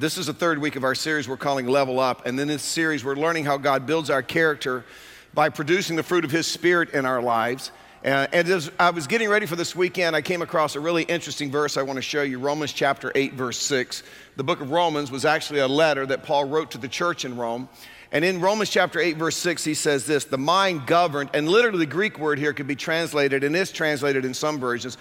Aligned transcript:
This 0.00 0.16
is 0.16 0.28
the 0.28 0.32
third 0.32 0.58
week 0.60 0.76
of 0.76 0.84
our 0.84 0.94
series 0.94 1.28
we're 1.28 1.36
calling 1.36 1.66
Level 1.66 2.00
Up. 2.00 2.24
And 2.24 2.40
in 2.40 2.48
this 2.48 2.62
series, 2.62 3.04
we're 3.04 3.16
learning 3.16 3.44
how 3.44 3.58
God 3.58 3.84
builds 3.84 4.08
our 4.08 4.22
character 4.22 4.82
by 5.34 5.50
producing 5.50 5.94
the 5.94 6.02
fruit 6.02 6.24
of 6.24 6.30
His 6.30 6.46
Spirit 6.46 6.94
in 6.94 7.04
our 7.04 7.20
lives. 7.20 7.70
Uh, 8.02 8.26
and 8.32 8.48
as 8.48 8.72
I 8.78 8.88
was 8.92 9.06
getting 9.06 9.28
ready 9.28 9.44
for 9.44 9.56
this 9.56 9.76
weekend, 9.76 10.16
I 10.16 10.22
came 10.22 10.40
across 10.40 10.74
a 10.74 10.80
really 10.80 11.02
interesting 11.02 11.50
verse 11.50 11.76
I 11.76 11.82
want 11.82 11.98
to 11.98 12.02
show 12.02 12.22
you 12.22 12.38
Romans 12.38 12.72
chapter 12.72 13.12
8, 13.14 13.34
verse 13.34 13.58
6. 13.58 14.02
The 14.36 14.42
book 14.42 14.62
of 14.62 14.70
Romans 14.70 15.10
was 15.10 15.26
actually 15.26 15.60
a 15.60 15.68
letter 15.68 16.06
that 16.06 16.22
Paul 16.22 16.46
wrote 16.46 16.70
to 16.70 16.78
the 16.78 16.88
church 16.88 17.26
in 17.26 17.36
Rome. 17.36 17.68
And 18.10 18.24
in 18.24 18.40
Romans 18.40 18.70
chapter 18.70 19.00
8, 19.00 19.18
verse 19.18 19.36
6, 19.36 19.64
he 19.64 19.74
says 19.74 20.06
this 20.06 20.24
the 20.24 20.38
mind 20.38 20.86
governed, 20.86 21.28
and 21.34 21.46
literally 21.46 21.80
the 21.80 21.84
Greek 21.84 22.18
word 22.18 22.38
here 22.38 22.54
could 22.54 22.66
be 22.66 22.74
translated 22.74 23.44
and 23.44 23.54
is 23.54 23.70
translated 23.70 24.24
in 24.24 24.32
some 24.32 24.58
versions 24.58 24.96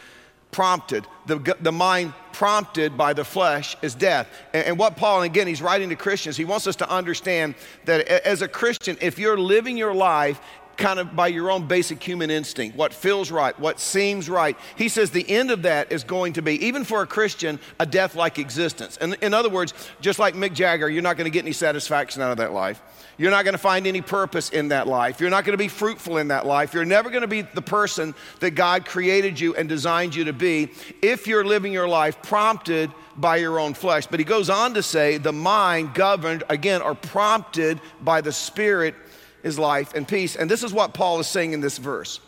prompted. 0.51 1.05
The, 1.25 1.55
the 1.61 1.71
mind 1.71 2.13
prompted 2.33 2.97
by 2.97 3.13
the 3.13 3.23
flesh 3.23 3.75
is 3.81 3.95
death. 3.95 4.27
And, 4.53 4.67
and, 4.67 4.79
what 4.79 4.95
Paul, 4.95 5.21
and 5.21 5.25
again, 5.25 5.47
he's 5.47 5.61
writing 5.61 5.89
to 5.89 5.95
Christians, 5.95 6.37
he 6.37 6.45
wants 6.45 6.67
us 6.67 6.75
to 6.77 6.89
understand 6.89 7.55
that 7.85 8.07
as 8.07 8.41
a 8.41 8.47
Christian, 8.47 8.97
if 9.01 9.19
you're 9.19 9.37
living 9.37 9.77
your 9.77 9.93
life 9.93 10.39
kind 10.79 10.99
of 10.99 11.15
by 11.15 11.27
your 11.27 11.51
own 11.51 11.67
basic 11.67 12.01
human 12.01 12.31
instinct, 12.31 12.75
what 12.75 12.93
feels 12.93 13.29
right, 13.29 13.57
what 13.59 13.79
seems 13.79 14.29
right. 14.29 14.57
He 14.75 14.89
says 14.89 15.11
the 15.11 15.29
end 15.29 15.51
of 15.51 15.63
that 15.63 15.91
is 15.91 16.03
going 16.03 16.33
to 16.33 16.41
be, 16.41 16.65
even 16.65 16.83
for 16.83 17.01
a 17.03 17.07
Christian, 17.07 17.59
a 17.79 17.85
death 17.85 18.15
like 18.15 18.39
existence. 18.39 18.97
And 18.97 19.15
in 19.21 19.33
other 19.33 19.49
words, 19.49 19.73
just 20.01 20.17
like 20.17 20.33
Mick 20.33 20.53
Jagger, 20.53 20.89
you're 20.89 21.03
not 21.03 21.17
going 21.17 21.25
to 21.25 21.31
get 21.31 21.43
any 21.43 21.53
satisfaction 21.53 22.21
out 22.21 22.31
of 22.31 22.37
that 22.37 22.53
life. 22.53 22.81
You're 23.17 23.31
not 23.31 23.43
going 23.43 23.53
to 23.53 23.59
find 23.59 23.85
any 23.85 24.01
purpose 24.01 24.49
in 24.49 24.69
that 24.69 24.87
life. 24.87 25.19
You're 25.19 25.29
not 25.29 25.43
going 25.43 25.53
to 25.53 25.61
be 25.61 25.67
fruitful 25.67 26.17
in 26.17 26.29
that 26.29 26.45
life. 26.45 26.73
You're 26.73 26.85
never 26.85 27.09
going 27.09 27.21
to 27.21 27.27
be 27.27 27.41
the 27.41 27.61
person 27.61 28.15
that 28.39 28.51
God 28.51 28.85
created 28.85 29.37
you 29.37 29.53
and 29.55 29.67
designed 29.67 30.15
you 30.15 30.23
to 30.23 30.33
be 30.33 30.71
if 31.01 31.27
you're 31.27 31.43
living 31.43 31.73
your 31.73 31.89
life 31.89 32.21
prompted 32.21 32.89
by 33.17 33.35
your 33.35 33.59
own 33.59 33.73
flesh. 33.73 34.07
But 34.07 34.21
he 34.21 34.23
goes 34.23 34.49
on 34.49 34.73
to 34.75 34.81
say 34.81 35.17
the 35.17 35.33
mind 35.33 35.93
governed, 35.93 36.45
again, 36.47 36.81
or 36.81 36.95
prompted 36.95 37.81
by 37.99 38.21
the 38.21 38.31
Spirit 38.31 38.95
is 39.43 39.59
life 39.59 39.93
and 39.93 40.07
peace. 40.07 40.35
And 40.35 40.49
this 40.49 40.63
is 40.63 40.73
what 40.73 40.93
Paul 40.93 41.19
is 41.19 41.27
saying 41.27 41.53
in 41.53 41.61
this 41.61 41.77
verse. 41.77 42.19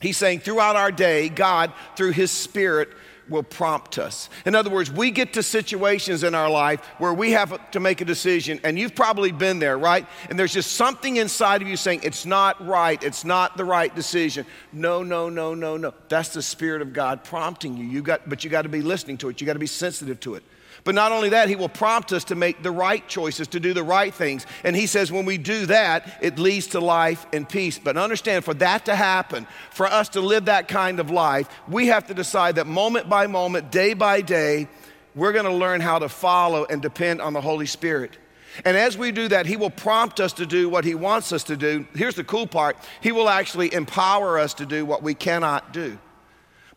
He's 0.00 0.16
saying 0.16 0.40
throughout 0.40 0.76
our 0.76 0.90
day, 0.90 1.28
God, 1.28 1.72
through 1.96 2.12
his 2.12 2.30
Spirit, 2.30 2.88
will 3.30 3.42
prompt 3.44 3.98
us. 3.98 4.28
In 4.44 4.54
other 4.54 4.70
words, 4.70 4.90
we 4.90 5.10
get 5.10 5.34
to 5.34 5.42
situations 5.42 6.24
in 6.24 6.34
our 6.34 6.50
life 6.50 6.84
where 6.98 7.14
we 7.14 7.30
have 7.30 7.70
to 7.70 7.80
make 7.80 8.00
a 8.00 8.04
decision, 8.04 8.60
and 8.64 8.78
you've 8.78 8.94
probably 8.94 9.30
been 9.30 9.60
there, 9.60 9.78
right? 9.78 10.06
And 10.28 10.38
there's 10.38 10.52
just 10.52 10.72
something 10.72 11.16
inside 11.16 11.62
of 11.62 11.68
you 11.68 11.76
saying, 11.76 12.00
it's 12.02 12.26
not 12.26 12.66
right, 12.66 13.00
it's 13.02 13.24
not 13.24 13.56
the 13.56 13.64
right 13.64 13.94
decision. 13.94 14.44
No, 14.72 15.02
no, 15.02 15.28
no, 15.28 15.54
no, 15.54 15.76
no. 15.76 15.94
That's 16.08 16.30
the 16.30 16.42
Spirit 16.42 16.82
of 16.82 16.92
God 16.92 17.22
prompting 17.22 17.76
you. 17.76 17.84
you 17.84 18.02
got, 18.02 18.28
but 18.28 18.42
you 18.42 18.50
got 18.50 18.62
to 18.62 18.68
be 18.68 18.82
listening 18.82 19.16
to 19.18 19.28
it, 19.28 19.40
you 19.40 19.46
got 19.46 19.54
to 19.54 19.60
be 19.60 19.66
sensitive 19.66 20.18
to 20.20 20.34
it. 20.34 20.42
But 20.84 20.94
not 20.94 21.12
only 21.12 21.30
that, 21.30 21.48
He 21.48 21.56
will 21.56 21.68
prompt 21.68 22.12
us 22.12 22.24
to 22.24 22.34
make 22.34 22.62
the 22.62 22.70
right 22.70 23.06
choices, 23.08 23.48
to 23.48 23.60
do 23.60 23.74
the 23.74 23.82
right 23.82 24.12
things. 24.12 24.46
And 24.64 24.74
He 24.74 24.86
says 24.86 25.12
when 25.12 25.26
we 25.26 25.38
do 25.38 25.66
that, 25.66 26.18
it 26.20 26.38
leads 26.38 26.68
to 26.68 26.80
life 26.80 27.26
and 27.32 27.48
peace. 27.48 27.78
But 27.78 27.96
understand, 27.96 28.44
for 28.44 28.54
that 28.54 28.86
to 28.86 28.94
happen, 28.94 29.46
for 29.70 29.86
us 29.86 30.10
to 30.10 30.20
live 30.20 30.46
that 30.46 30.68
kind 30.68 31.00
of 31.00 31.10
life, 31.10 31.48
we 31.68 31.88
have 31.88 32.06
to 32.06 32.14
decide 32.14 32.56
that 32.56 32.66
moment 32.66 33.08
by 33.08 33.26
moment, 33.26 33.70
day 33.70 33.94
by 33.94 34.20
day, 34.20 34.68
we're 35.14 35.32
going 35.32 35.44
to 35.44 35.52
learn 35.52 35.80
how 35.80 35.98
to 35.98 36.08
follow 36.08 36.64
and 36.64 36.80
depend 36.80 37.20
on 37.20 37.32
the 37.32 37.40
Holy 37.40 37.66
Spirit. 37.66 38.16
And 38.64 38.76
as 38.76 38.98
we 38.98 39.12
do 39.12 39.28
that, 39.28 39.46
He 39.46 39.56
will 39.56 39.70
prompt 39.70 40.20
us 40.20 40.32
to 40.34 40.46
do 40.46 40.68
what 40.68 40.84
He 40.84 40.94
wants 40.94 41.32
us 41.32 41.44
to 41.44 41.56
do. 41.56 41.86
Here's 41.94 42.14
the 42.14 42.24
cool 42.24 42.46
part 42.46 42.76
He 43.00 43.12
will 43.12 43.28
actually 43.28 43.72
empower 43.72 44.38
us 44.38 44.54
to 44.54 44.66
do 44.66 44.84
what 44.84 45.02
we 45.02 45.14
cannot 45.14 45.72
do. 45.72 45.98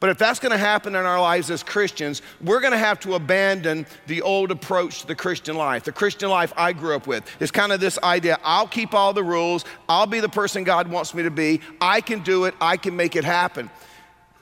But 0.04 0.10
if 0.10 0.18
that's 0.18 0.38
going 0.38 0.52
to 0.52 0.58
happen 0.58 0.96
in 0.96 1.06
our 1.06 1.22
lives 1.22 1.50
as 1.50 1.64
Christians, 1.64 2.22
we're 2.42 2.60
going 2.60 2.74
to 2.74 2.78
have 2.78 3.00
to 3.00 3.16
abandon 3.16 3.86
the 4.06 4.22
old 4.22 4.52
approach 4.52 5.00
to 5.00 5.08
the 5.08 5.16
Christian 5.16 5.56
life. 5.56 5.86
The 5.86 5.94
Christian 5.94 6.28
life 6.28 6.52
I 6.58 6.74
grew 6.74 6.94
up 6.94 7.08
with 7.08 7.24
is 7.42 7.52
kind 7.52 7.72
of 7.72 7.80
this 7.80 7.98
idea 8.04 8.38
I'll 8.44 8.68
keep 8.68 8.94
all 8.94 9.14
the 9.14 9.24
rules, 9.24 9.64
I'll 9.88 10.06
be 10.06 10.20
the 10.20 10.28
person 10.28 10.66
God 10.66 10.90
wants 10.90 11.14
me 11.14 11.24
to 11.24 11.32
be, 11.32 11.62
I 11.80 12.02
can 12.02 12.22
do 12.22 12.44
it, 12.44 12.54
I 12.60 12.76
can 12.76 12.98
make 12.98 13.16
it 13.16 13.24
happen. 13.24 13.70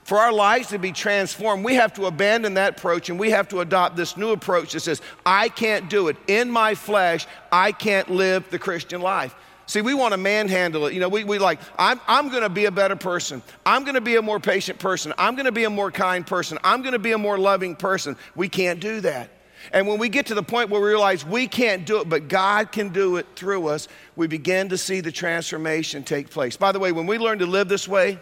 For 0.03 0.17
our 0.17 0.33
lives 0.33 0.69
to 0.69 0.79
be 0.79 0.91
transformed, 0.91 1.63
we 1.63 1.75
have 1.75 1.93
to 1.93 2.07
abandon 2.07 2.55
that 2.55 2.79
approach 2.79 3.11
and 3.11 3.19
we 3.19 3.29
have 3.29 3.47
to 3.49 3.59
adopt 3.59 3.95
this 3.95 4.17
new 4.17 4.31
approach 4.31 4.73
that 4.73 4.79
says, 4.79 4.99
I 5.28 5.49
can't 5.49 5.91
do 5.91 6.07
it. 6.07 6.17
In 6.25 6.49
my 6.49 6.73
flesh, 6.73 7.28
I 7.51 7.72
can't 7.72 8.09
live 8.09 8.49
the 8.49 8.57
Christian 8.57 8.99
life. 8.99 9.35
See, 9.67 9.81
we 9.81 9.94
want 9.94 10.13
to 10.13 10.17
manhandle 10.17 10.88
it. 10.88 10.94
You 10.94 10.99
know, 10.99 11.09
we, 11.09 11.23
we 11.23 11.39
like, 11.39 11.59
I'm, 11.77 11.99
I'm 12.07 12.29
going 12.29 12.44
to 12.44 12.49
be 12.49 12.66
a 12.66 12.72
better 12.72 12.95
person. 12.95 13.41
I'm 13.66 13.83
going 13.83 13.95
to 13.95 14.01
be 14.01 14.16
a 14.16 14.22
more 14.22 14.39
patient 14.39 14.79
person. 14.79 15.13
I'm 15.17 15.35
going 15.35 15.45
to 15.45 15.51
be 15.51 15.63
a 15.63 15.69
more 15.69 15.91
kind 15.91 16.25
person. 16.27 16.57
I'm 16.63 16.81
going 16.81 16.94
to 16.94 16.99
be 16.99 17.13
a 17.13 17.17
more 17.17 17.38
loving 17.38 17.75
person. 17.75 18.17
We 18.35 18.49
can't 18.49 18.79
do 18.79 19.01
that. 19.01 19.29
And 19.72 19.88
when 19.88 19.99
we 19.99 20.09
get 20.09 20.25
to 20.27 20.35
the 20.35 20.44
point 20.44 20.69
where 20.69 20.81
we 20.81 20.88
realize 20.88 21.25
we 21.25 21.47
can't 21.47 21.85
do 21.85 22.01
it, 22.01 22.09
but 22.09 22.27
God 22.27 22.72
can 22.72 22.89
do 22.89 23.17
it 23.17 23.27
through 23.35 23.67
us, 23.67 23.88
we 24.16 24.27
begin 24.27 24.69
to 24.69 24.77
see 24.77 25.01
the 25.01 25.11
transformation 25.11 26.03
take 26.03 26.29
place. 26.29 26.57
By 26.57 26.72
the 26.72 26.79
way, 26.79 26.91
when 26.91 27.05
we 27.05 27.17
learn 27.17 27.39
to 27.39 27.45
live 27.45 27.67
this 27.67 27.88
way, 27.88 28.19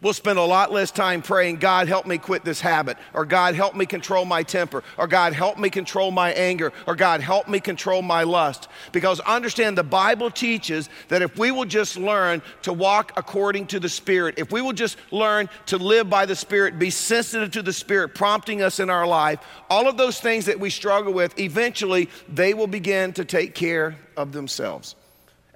We'll 0.00 0.12
spend 0.12 0.38
a 0.38 0.44
lot 0.44 0.72
less 0.72 0.90
time 0.90 1.22
praying, 1.22 1.56
God, 1.56 1.88
help 1.88 2.06
me 2.06 2.18
quit 2.18 2.44
this 2.44 2.60
habit, 2.60 2.96
or 3.12 3.24
God, 3.24 3.54
help 3.54 3.74
me 3.74 3.86
control 3.86 4.24
my 4.24 4.42
temper, 4.42 4.82
or 4.98 5.06
God, 5.06 5.32
help 5.32 5.58
me 5.58 5.70
control 5.70 6.10
my 6.10 6.32
anger, 6.32 6.72
or 6.86 6.94
God, 6.94 7.20
help 7.20 7.48
me 7.48 7.60
control 7.60 8.02
my 8.02 8.22
lust. 8.22 8.68
Because 8.92 9.20
understand 9.20 9.78
the 9.78 9.84
Bible 9.84 10.30
teaches 10.30 10.88
that 11.08 11.22
if 11.22 11.38
we 11.38 11.50
will 11.50 11.64
just 11.64 11.96
learn 11.96 12.42
to 12.62 12.72
walk 12.72 13.12
according 13.16 13.66
to 13.68 13.80
the 13.80 13.88
Spirit, 13.88 14.34
if 14.38 14.52
we 14.52 14.60
will 14.60 14.72
just 14.72 14.96
learn 15.10 15.48
to 15.66 15.78
live 15.78 16.10
by 16.10 16.26
the 16.26 16.36
Spirit, 16.36 16.78
be 16.78 16.90
sensitive 16.90 17.50
to 17.52 17.62
the 17.62 17.72
Spirit 17.72 18.14
prompting 18.14 18.62
us 18.62 18.80
in 18.80 18.90
our 18.90 19.06
life, 19.06 19.40
all 19.70 19.88
of 19.88 19.96
those 19.96 20.20
things 20.20 20.46
that 20.46 20.58
we 20.58 20.70
struggle 20.70 21.12
with, 21.12 21.38
eventually 21.38 22.08
they 22.28 22.54
will 22.54 22.66
begin 22.66 23.12
to 23.12 23.24
take 23.24 23.54
care 23.54 23.96
of 24.16 24.32
themselves. 24.32 24.96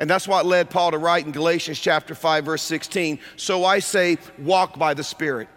And 0.01 0.09
that's 0.09 0.29
what 0.29 0.47
led 0.47 0.71
Paul 0.71 0.93
to 0.93 0.99
write 0.99 1.27
in 1.27 1.33
Galatians 1.33 1.81
chapter 1.81 2.15
5 2.15 2.45
verse 2.45 2.63
16, 2.63 3.19
so 3.37 3.65
I 3.65 3.81
say 3.81 4.19
walk 4.39 4.79
by 4.79 4.95
the 4.95 5.05
Spirit. 5.05 5.49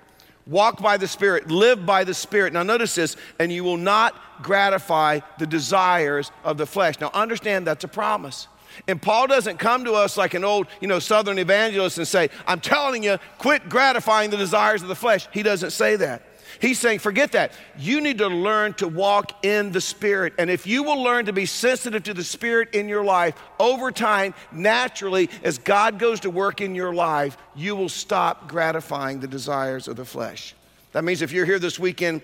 Walk 0.47 0.81
by 0.81 0.97
the 0.97 1.07
Spirit, 1.07 1.51
live 1.51 1.85
by 1.85 2.03
the 2.03 2.13
Spirit. 2.13 2.53
Now 2.53 2.63
notice 2.63 2.95
this, 2.95 3.15
and 3.39 3.51
you 3.51 3.63
will 3.63 3.77
not 3.77 4.41
gratify 4.41 5.19
the 5.37 5.45
desires 5.45 6.31
of 6.43 6.57
the 6.57 6.65
flesh. 6.65 6.99
Now 6.99 7.11
understand 7.13 7.67
that's 7.67 7.83
a 7.83 7.87
promise. 7.87 8.47
And 8.87 9.01
Paul 9.01 9.27
doesn't 9.27 9.57
come 9.57 9.85
to 9.85 9.93
us 9.93 10.17
like 10.17 10.33
an 10.33 10.43
old, 10.43 10.67
you 10.79 10.87
know, 10.87 10.99
southern 10.99 11.37
evangelist 11.37 11.97
and 11.97 12.07
say, 12.07 12.29
"I'm 12.47 12.61
telling 12.61 13.03
you, 13.03 13.19
quit 13.37 13.69
gratifying 13.69 14.29
the 14.29 14.37
desires 14.37 14.81
of 14.81 14.87
the 14.87 14.95
flesh." 14.95 15.27
He 15.31 15.43
doesn't 15.43 15.71
say 15.71 15.97
that. 15.97 16.23
He's 16.59 16.79
saying, 16.79 16.99
forget 16.99 17.31
that. 17.33 17.53
You 17.77 18.01
need 18.01 18.17
to 18.17 18.27
learn 18.27 18.73
to 18.75 18.87
walk 18.87 19.45
in 19.45 19.71
the 19.71 19.81
Spirit. 19.81 20.33
And 20.37 20.49
if 20.49 20.67
you 20.67 20.83
will 20.83 21.01
learn 21.01 21.25
to 21.25 21.33
be 21.33 21.45
sensitive 21.45 22.03
to 22.03 22.13
the 22.13 22.23
Spirit 22.23 22.73
in 22.73 22.89
your 22.89 23.03
life 23.03 23.35
over 23.59 23.91
time, 23.91 24.33
naturally, 24.51 25.29
as 25.43 25.57
God 25.57 25.99
goes 25.99 26.19
to 26.21 26.29
work 26.29 26.61
in 26.61 26.75
your 26.75 26.93
life, 26.93 27.37
you 27.55 27.75
will 27.75 27.89
stop 27.89 28.47
gratifying 28.47 29.19
the 29.19 29.27
desires 29.27 29.87
of 29.87 29.95
the 29.95 30.05
flesh. 30.05 30.55
That 30.93 31.03
means 31.03 31.21
if 31.21 31.31
you're 31.31 31.45
here 31.45 31.59
this 31.59 31.79
weekend 31.79 32.21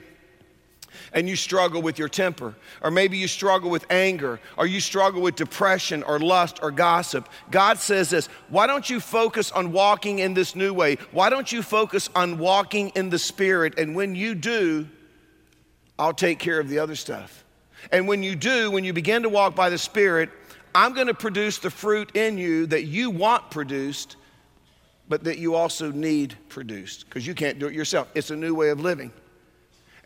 and 1.13 1.27
you 1.27 1.35
struggle 1.35 1.81
with 1.81 1.97
your 1.97 2.09
temper, 2.09 2.55
or 2.81 2.91
maybe 2.91 3.17
you 3.17 3.27
struggle 3.27 3.69
with 3.69 3.85
anger, 3.89 4.39
or 4.57 4.67
you 4.67 4.79
struggle 4.79 5.21
with 5.21 5.35
depression, 5.35 6.03
or 6.03 6.19
lust, 6.19 6.59
or 6.61 6.71
gossip, 6.71 7.29
God 7.51 7.77
says 7.77 8.09
this 8.09 8.27
why 8.49 8.67
don't 8.67 8.89
you 8.89 8.99
focus 8.99 9.51
on 9.51 9.71
walking 9.71 10.19
in 10.19 10.33
this 10.33 10.55
new 10.55 10.73
way? 10.73 10.95
Why 11.11 11.29
don't 11.29 11.51
you 11.51 11.61
focus 11.61 12.09
on 12.15 12.37
walking 12.37 12.89
in 12.89 13.09
the 13.09 13.19
Spirit? 13.19 13.77
And 13.79 13.95
when 13.95 14.15
you 14.15 14.35
do, 14.35 14.87
I'll 15.99 16.13
take 16.13 16.39
care 16.39 16.59
of 16.59 16.69
the 16.69 16.79
other 16.79 16.95
stuff. 16.95 17.43
And 17.91 18.07
when 18.07 18.23
you 18.23 18.35
do, 18.35 18.71
when 18.71 18.83
you 18.83 18.93
begin 18.93 19.23
to 19.23 19.29
walk 19.29 19.55
by 19.55 19.69
the 19.69 19.77
Spirit, 19.77 20.29
I'm 20.75 20.93
going 20.93 21.07
to 21.07 21.13
produce 21.13 21.57
the 21.57 21.69
fruit 21.69 22.15
in 22.15 22.37
you 22.37 22.67
that 22.67 22.83
you 22.83 23.09
want 23.09 23.49
produced, 23.49 24.15
but 25.09 25.23
that 25.23 25.37
you 25.37 25.55
also 25.55 25.91
need 25.91 26.35
produced 26.49 27.05
because 27.05 27.25
you 27.25 27.33
can't 27.33 27.57
do 27.59 27.67
it 27.67 27.73
yourself. 27.73 28.11
It's 28.13 28.29
a 28.29 28.35
new 28.35 28.53
way 28.53 28.69
of 28.69 28.79
living. 28.79 29.11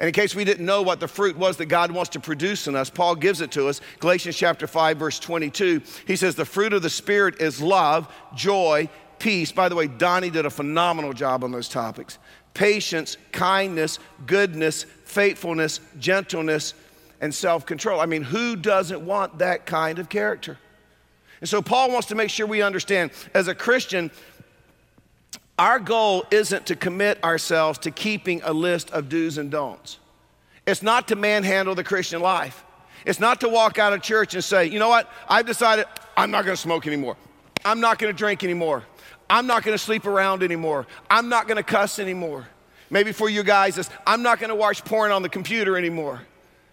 And 0.02 0.08
in 0.08 0.14
case 0.16 0.34
we 0.34 0.46
didn't 0.46 0.66
know 0.66 0.82
what 0.82 1.00
the 1.00 1.08
fruit 1.08 1.38
was 1.38 1.58
that 1.58 1.68
God 1.68 1.92
wants 1.92 2.10
to 2.10 2.20
produce 2.20 2.68
in 2.68 2.76
us, 2.76 2.90
Paul 2.90 3.14
gives 3.14 3.40
it 3.40 3.52
to 3.52 3.68
us. 3.68 3.82
Galatians 4.00 4.36
chapter 4.36 4.66
5, 4.66 4.98
verse 4.98 5.20
22. 5.20 5.80
He 6.08 6.16
says, 6.16 6.34
The 6.34 6.44
fruit 6.44 6.74
of 6.74 6.82
the 6.82 6.90
Spirit 6.90 7.40
is 7.40 7.62
love, 7.62 8.12
joy, 8.34 8.90
peace. 9.20 9.52
By 9.52 9.70
the 9.70 9.76
way, 9.76 9.86
Donnie 9.86 10.32
did 10.32 10.48
a 10.48 10.50
phenomenal 10.50 11.14
job 11.14 11.44
on 11.44 11.52
those 11.52 11.70
topics 11.70 12.18
patience, 12.56 13.16
kindness, 13.32 14.00
goodness, 14.26 14.88
faithfulness, 15.06 15.80
gentleness, 16.00 16.74
and 17.22 17.32
self 17.32 17.68
control. 17.68 18.00
I 18.00 18.08
mean, 18.08 18.24
who 18.24 18.56
doesn't 18.56 19.06
want 19.06 19.38
that 19.38 19.68
kind 19.68 20.00
of 20.00 20.10
character? 20.10 20.58
And 21.42 21.50
so 21.50 21.62
Paul 21.62 21.92
wants 21.92 22.08
to 22.08 22.16
make 22.16 22.32
sure 22.32 22.48
we 22.48 22.64
understand 22.64 23.12
as 23.36 23.48
a 23.48 23.54
Christian, 23.56 24.10
our 25.62 25.78
goal 25.78 26.26
isn't 26.32 26.66
to 26.66 26.76
commit 26.76 27.24
ourselves 27.24 27.78
to 27.78 27.92
keeping 27.92 28.42
a 28.44 28.52
list 28.52 28.90
of 28.90 29.10
do's 29.10 29.38
and 29.38 29.52
don'ts. 29.52 30.00
It's 30.66 30.82
not 30.82 31.10
to 31.10 31.16
manhandle 31.16 31.76
the 31.76 31.84
Christian 31.84 32.20
life. 32.20 32.64
It's 33.06 33.20
not 33.20 33.42
to 33.42 33.48
walk 33.48 33.78
out 33.78 33.94
of 33.94 34.02
church 34.02 34.34
and 34.34 34.44
say, 34.44 34.66
you 34.66 34.80
know 34.80 34.90
what, 34.90 35.08
I've 35.30 35.46
decided 35.46 35.86
I'm 36.18 36.32
not 36.32 36.46
gonna 36.46 36.58
smoke 36.58 36.88
anymore. 36.88 37.16
I'm 37.64 37.80
not 37.80 38.00
gonna 38.00 38.12
drink 38.12 38.44
anymore. 38.44 38.82
I'm 39.30 39.46
not 39.46 39.62
gonna 39.62 39.78
sleep 39.78 40.08
around 40.08 40.42
anymore. 40.42 40.88
I'm 41.12 41.30
not 41.30 41.48
gonna 41.48 41.62
cuss 41.62 42.00
anymore. 42.00 42.48
Maybe 42.90 43.12
for 43.12 43.30
you 43.30 43.44
guys, 43.44 43.78
it's 43.78 43.92
I'm 44.08 44.24
not 44.24 44.40
gonna 44.40 44.56
watch 44.56 44.84
porn 44.84 45.12
on 45.12 45.22
the 45.22 45.30
computer 45.30 45.78
anymore. 45.78 46.22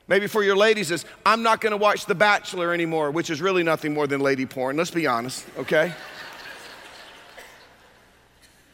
Maybe 0.06 0.26
for 0.28 0.42
your 0.42 0.56
ladies, 0.56 0.90
is 0.90 1.04
I'm 1.26 1.42
not 1.42 1.60
gonna 1.60 1.76
watch 1.76 2.06
The 2.06 2.14
Bachelor 2.14 2.72
anymore, 2.72 3.10
which 3.10 3.28
is 3.28 3.42
really 3.42 3.62
nothing 3.62 3.92
more 3.92 4.06
than 4.06 4.20
lady 4.20 4.46
porn, 4.46 4.78
let's 4.78 4.90
be 4.90 5.06
honest, 5.06 5.44
okay? 5.58 5.92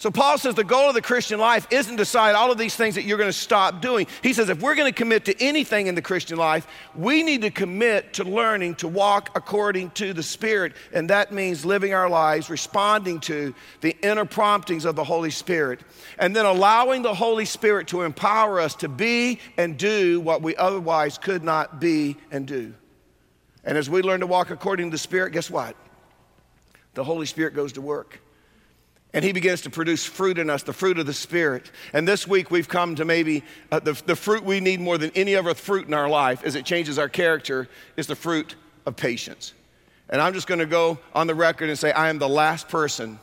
So 0.04 0.10
Paul 0.10 0.36
says 0.36 0.54
the 0.54 0.64
goal 0.64 0.90
of 0.90 0.94
the 0.94 1.00
Christian 1.00 1.40
life 1.40 1.66
isn't 1.70 1.90
to 1.90 1.96
decide 1.96 2.34
all 2.34 2.52
of 2.52 2.58
these 2.58 2.76
things 2.76 2.96
that 2.96 3.04
you're 3.04 3.16
going 3.16 3.30
to 3.30 3.32
stop 3.32 3.80
doing. 3.80 4.06
He 4.22 4.34
says 4.34 4.50
if 4.50 4.60
we're 4.60 4.74
going 4.74 4.92
to 4.92 4.94
commit 4.94 5.24
to 5.24 5.42
anything 5.42 5.86
in 5.86 5.94
the 5.94 6.02
Christian 6.02 6.36
life, 6.36 6.66
we 6.94 7.22
need 7.22 7.40
to 7.40 7.50
commit 7.50 8.12
to 8.12 8.24
learning 8.24 8.74
to 8.74 8.88
walk 8.88 9.30
according 9.34 9.92
to 9.92 10.12
the 10.12 10.22
Spirit. 10.22 10.74
And 10.92 11.08
that 11.08 11.32
means 11.32 11.64
living 11.64 11.94
our 11.94 12.10
lives 12.10 12.50
responding 12.50 13.18
to 13.20 13.54
the 13.80 13.96
inner 14.02 14.26
promptings 14.26 14.84
of 14.84 14.94
the 14.94 15.04
Holy 15.04 15.30
Spirit. 15.30 15.80
And 16.18 16.36
then 16.36 16.44
allowing 16.44 17.00
the 17.00 17.14
Holy 17.14 17.46
Spirit 17.46 17.88
to 17.88 18.02
empower 18.02 18.60
us 18.60 18.74
to 18.74 18.90
be 18.90 19.40
and 19.56 19.78
do 19.78 20.20
what 20.20 20.42
we 20.42 20.54
otherwise 20.56 21.16
could 21.16 21.42
not 21.42 21.80
be 21.80 22.18
and 22.30 22.46
do. 22.46 22.74
And 23.64 23.78
as 23.78 23.88
we 23.88 24.02
learn 24.02 24.20
to 24.20 24.26
walk 24.26 24.50
according 24.50 24.90
to 24.90 24.94
the 24.94 24.98
Spirit, 24.98 25.32
guess 25.32 25.50
what? 25.50 25.74
The 26.92 27.04
Holy 27.04 27.24
Spirit 27.24 27.54
goes 27.54 27.72
to 27.72 27.80
work 27.80 28.20
and 29.14 29.24
he 29.24 29.32
begins 29.32 29.60
to 29.62 29.70
produce 29.70 30.04
fruit 30.04 30.38
in 30.38 30.50
us, 30.50 30.64
the 30.64 30.72
fruit 30.72 30.98
of 30.98 31.06
the 31.06 31.14
Spirit. 31.14 31.70
And 31.92 32.06
this 32.06 32.26
week 32.26 32.50
we've 32.50 32.68
come 32.68 32.96
to 32.96 33.04
maybe 33.04 33.44
uh, 33.70 33.78
the, 33.78 33.92
the 34.04 34.16
fruit 34.16 34.44
we 34.44 34.58
need 34.58 34.80
more 34.80 34.98
than 34.98 35.12
any 35.14 35.36
other 35.36 35.54
fruit 35.54 35.86
in 35.86 35.94
our 35.94 36.08
life 36.08 36.42
as 36.44 36.56
it 36.56 36.66
changes 36.66 36.98
our 36.98 37.08
character 37.08 37.68
is 37.96 38.08
the 38.08 38.16
fruit 38.16 38.56
of 38.84 38.96
patience. 38.96 39.54
And 40.10 40.20
I'm 40.20 40.34
just 40.34 40.48
gonna 40.48 40.66
go 40.66 40.98
on 41.14 41.28
the 41.28 41.34
record 41.34 41.68
and 41.68 41.78
say, 41.78 41.92
I 41.92 42.10
am 42.10 42.18
the 42.18 42.28
last 42.28 42.68
person 42.68 43.20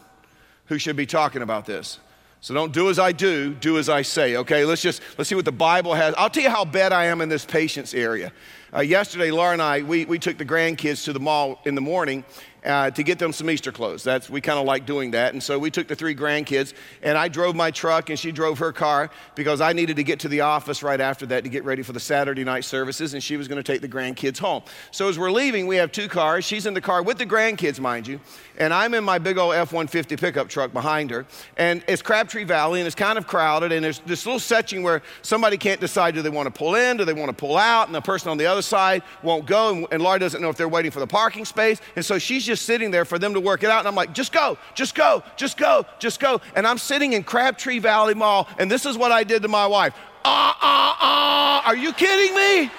who 0.67 0.79
should 0.79 0.95
be 0.95 1.05
talking 1.05 1.41
about 1.41 1.65
this. 1.65 1.99
So 2.39 2.55
don't 2.55 2.73
do 2.73 2.89
as 2.89 2.97
I 2.97 3.11
do, 3.11 3.53
do 3.53 3.77
as 3.77 3.87
I 3.87 4.01
say, 4.01 4.37
okay? 4.37 4.65
Let's 4.65 4.81
just, 4.81 5.01
let's 5.17 5.29
see 5.29 5.35
what 5.35 5.45
the 5.45 5.51
Bible 5.51 5.94
has. 5.94 6.15
I'll 6.17 6.29
tell 6.29 6.41
you 6.41 6.49
how 6.49 6.65
bad 6.65 6.91
I 6.91 7.05
am 7.05 7.21
in 7.21 7.29
this 7.29 7.45
patience 7.45 7.94
area. 7.94 8.31
Uh, 8.73 8.79
yesterday, 8.79 9.29
Laura 9.29 9.53
and 9.53 9.61
I, 9.61 9.81
we, 9.83 10.05
we 10.05 10.17
took 10.17 10.39
the 10.39 10.45
grandkids 10.45 11.03
to 11.03 11.13
the 11.13 11.19
mall 11.19 11.61
in 11.65 11.75
the 11.75 11.81
morning, 11.81 12.23
uh, 12.65 12.91
to 12.91 13.03
get 13.03 13.19
them 13.19 13.33
some 13.33 13.49
Easter 13.49 13.71
clothes. 13.71 14.03
That's 14.03 14.29
we 14.29 14.41
kind 14.41 14.59
of 14.59 14.65
like 14.65 14.85
doing 14.85 15.11
that. 15.11 15.33
And 15.33 15.41
so 15.41 15.57
we 15.57 15.71
took 15.71 15.87
the 15.87 15.95
three 15.95 16.15
grandkids, 16.15 16.73
and 17.01 17.17
I 17.17 17.27
drove 17.27 17.55
my 17.55 17.71
truck, 17.71 18.09
and 18.09 18.19
she 18.19 18.31
drove 18.31 18.59
her 18.59 18.71
car 18.71 19.09
because 19.35 19.61
I 19.61 19.73
needed 19.73 19.95
to 19.95 20.03
get 20.03 20.19
to 20.21 20.27
the 20.27 20.41
office 20.41 20.83
right 20.83 21.01
after 21.01 21.25
that 21.27 21.43
to 21.43 21.49
get 21.49 21.63
ready 21.63 21.81
for 21.81 21.93
the 21.93 21.99
Saturday 21.99 22.43
night 22.43 22.65
services, 22.65 23.13
and 23.13 23.23
she 23.23 23.37
was 23.37 23.47
going 23.47 23.61
to 23.61 23.63
take 23.63 23.81
the 23.81 23.89
grandkids 23.89 24.37
home. 24.37 24.61
So 24.91 25.09
as 25.09 25.17
we're 25.17 25.31
leaving, 25.31 25.67
we 25.67 25.77
have 25.77 25.91
two 25.91 26.07
cars. 26.07 26.45
She's 26.45 26.65
in 26.65 26.73
the 26.73 26.81
car 26.81 27.01
with 27.01 27.17
the 27.17 27.25
grandkids, 27.25 27.79
mind 27.79 28.07
you, 28.07 28.19
and 28.57 28.73
I'm 28.73 28.93
in 28.93 29.03
my 29.03 29.17
big 29.17 29.37
old 29.37 29.55
F-150 29.55 30.19
pickup 30.19 30.47
truck 30.47 30.71
behind 30.71 31.09
her. 31.09 31.25
And 31.57 31.83
it's 31.87 32.01
Crabtree 32.01 32.43
Valley, 32.43 32.79
and 32.79 32.87
it's 32.87 32.95
kind 32.95 33.17
of 33.17 33.25
crowded, 33.25 33.71
and 33.71 33.83
there's 33.83 33.99
this 33.99 34.25
little 34.25 34.39
section 34.39 34.83
where 34.83 35.01
somebody 35.23 35.57
can't 35.57 35.79
decide 35.79 36.13
do 36.13 36.21
they 36.21 36.29
want 36.29 36.45
to 36.45 36.51
pull 36.51 36.75
in, 36.75 36.97
do 36.97 37.05
they 37.05 37.13
want 37.13 37.29
to 37.29 37.35
pull 37.35 37.57
out, 37.57 37.87
and 37.87 37.95
the 37.95 38.01
person 38.01 38.29
on 38.29 38.37
the 38.37 38.45
other 38.45 38.61
side 38.61 39.01
won't 39.23 39.45
go, 39.47 39.69
and, 39.69 39.87
and 39.91 40.03
Laura 40.03 40.19
doesn't 40.19 40.41
know 40.41 40.49
if 40.49 40.57
they're 40.57 40.69
waiting 40.69 40.91
for 40.91 40.99
the 40.99 41.07
parking 41.07 41.45
space, 41.45 41.81
and 41.95 42.05
so 42.05 42.19
she's 42.19 42.50
just 42.51 42.65
sitting 42.65 42.92
there 42.92 43.06
for 43.06 43.18
them 43.18 43.33
to 43.33 43.39
work 43.39 43.63
it 43.63 43.69
out. 43.69 43.80
And 43.80 43.88
I'm 43.88 43.95
like, 43.95 44.12
just 44.13 44.33
go, 44.33 44.57
just 44.75 44.94
go, 44.94 45.24
just 45.38 45.56
go, 45.57 45.86
just 46.00 46.19
go. 46.19 46.42
And 46.53 46.68
I'm 46.68 46.77
sitting 46.77 47.13
in 47.13 47.24
Crabtree 47.24 47.80
Valley 47.80 48.13
Mall, 48.13 48.50
and 48.59 48.69
this 48.69 48.86
is 48.86 48.98
what 48.98 49.09
I 49.09 49.24
did 49.24 49.42
to 49.44 49.48
my 49.48 49.65
wife. 49.65 49.94
Ah, 50.25 50.57
ah, 50.62 50.98
ah, 51.00 51.63
are 51.65 51.75
you 51.77 51.94
kidding 51.94 52.36
me? 52.36 52.69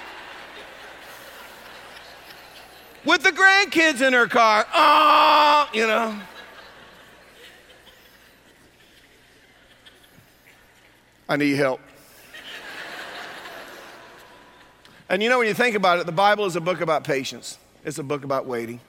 With 3.03 3.23
the 3.23 3.31
grandkids 3.31 4.05
in 4.05 4.13
her 4.13 4.27
car, 4.27 4.67
ah, 4.73 5.67
you 5.73 5.87
know. 5.87 6.19
I 11.27 11.35
need 11.35 11.55
help. 11.55 11.81
and 15.09 15.23
you 15.23 15.29
know, 15.29 15.39
when 15.39 15.47
you 15.47 15.55
think 15.55 15.75
about 15.75 15.97
it, 15.97 16.05
the 16.05 16.11
Bible 16.11 16.45
is 16.45 16.55
a 16.55 16.61
book 16.61 16.79
about 16.79 17.03
patience, 17.03 17.57
it's 17.83 17.97
a 17.97 18.03
book 18.03 18.23
about 18.23 18.45
waiting. 18.45 18.79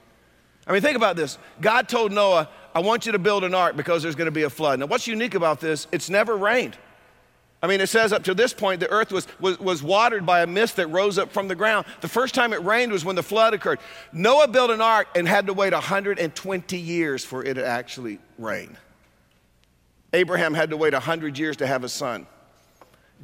I 0.66 0.72
mean, 0.72 0.82
think 0.82 0.96
about 0.96 1.16
this. 1.16 1.38
God 1.60 1.88
told 1.88 2.12
Noah, 2.12 2.48
I 2.74 2.80
want 2.80 3.06
you 3.06 3.12
to 3.12 3.18
build 3.18 3.44
an 3.44 3.54
ark 3.54 3.76
because 3.76 4.02
there's 4.02 4.14
going 4.14 4.26
to 4.26 4.32
be 4.32 4.44
a 4.44 4.50
flood. 4.50 4.80
Now, 4.80 4.86
what's 4.86 5.06
unique 5.06 5.34
about 5.34 5.60
this? 5.60 5.86
It's 5.92 6.08
never 6.08 6.36
rained. 6.36 6.76
I 7.62 7.66
mean, 7.66 7.80
it 7.80 7.88
says 7.88 8.12
up 8.12 8.24
to 8.24 8.34
this 8.34 8.52
point, 8.52 8.80
the 8.80 8.90
earth 8.90 9.10
was, 9.10 9.26
was, 9.40 9.58
was 9.58 9.82
watered 9.82 10.26
by 10.26 10.42
a 10.42 10.46
mist 10.46 10.76
that 10.76 10.88
rose 10.88 11.16
up 11.16 11.32
from 11.32 11.48
the 11.48 11.54
ground. 11.54 11.86
The 12.02 12.08
first 12.08 12.34
time 12.34 12.52
it 12.52 12.62
rained 12.62 12.92
was 12.92 13.06
when 13.06 13.16
the 13.16 13.22
flood 13.22 13.54
occurred. 13.54 13.78
Noah 14.12 14.48
built 14.48 14.70
an 14.70 14.82
ark 14.82 15.08
and 15.14 15.26
had 15.26 15.46
to 15.46 15.54
wait 15.54 15.72
120 15.72 16.78
years 16.78 17.24
for 17.24 17.42
it 17.42 17.54
to 17.54 17.66
actually 17.66 18.18
rain. 18.38 18.76
Abraham 20.12 20.52
had 20.52 20.70
to 20.70 20.76
wait 20.76 20.92
100 20.92 21.38
years 21.38 21.56
to 21.56 21.66
have 21.66 21.84
a 21.84 21.88
son. 21.88 22.26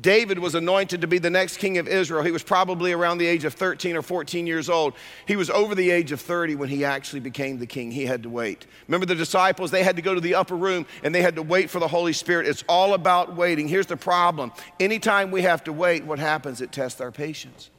David 0.00 0.38
was 0.38 0.54
anointed 0.54 1.00
to 1.02 1.06
be 1.06 1.18
the 1.18 1.30
next 1.30 1.58
king 1.58 1.78
of 1.78 1.86
Israel. 1.86 2.22
He 2.22 2.30
was 2.30 2.42
probably 2.42 2.92
around 2.92 3.18
the 3.18 3.26
age 3.26 3.44
of 3.44 3.54
13 3.54 3.96
or 3.96 4.02
14 4.02 4.46
years 4.46 4.70
old. 4.70 4.94
He 5.26 5.36
was 5.36 5.50
over 5.50 5.74
the 5.74 5.90
age 5.90 6.12
of 6.12 6.20
30 6.20 6.54
when 6.54 6.68
he 6.68 6.84
actually 6.84 7.20
became 7.20 7.58
the 7.58 7.66
king. 7.66 7.90
He 7.90 8.06
had 8.06 8.22
to 8.22 8.30
wait. 8.30 8.66
Remember 8.86 9.06
the 9.06 9.14
disciples? 9.14 9.70
They 9.70 9.82
had 9.82 9.96
to 9.96 10.02
go 10.02 10.14
to 10.14 10.20
the 10.20 10.36
upper 10.36 10.56
room 10.56 10.86
and 11.02 11.14
they 11.14 11.22
had 11.22 11.36
to 11.36 11.42
wait 11.42 11.70
for 11.70 11.80
the 11.80 11.88
Holy 11.88 12.12
Spirit. 12.12 12.46
It's 12.46 12.64
all 12.68 12.94
about 12.94 13.36
waiting. 13.36 13.68
Here's 13.68 13.86
the 13.86 13.96
problem 13.96 14.52
anytime 14.78 15.30
we 15.30 15.42
have 15.42 15.64
to 15.64 15.72
wait, 15.72 16.04
what 16.04 16.18
happens? 16.18 16.60
It 16.60 16.72
tests 16.72 17.00
our 17.00 17.10
patience, 17.10 17.70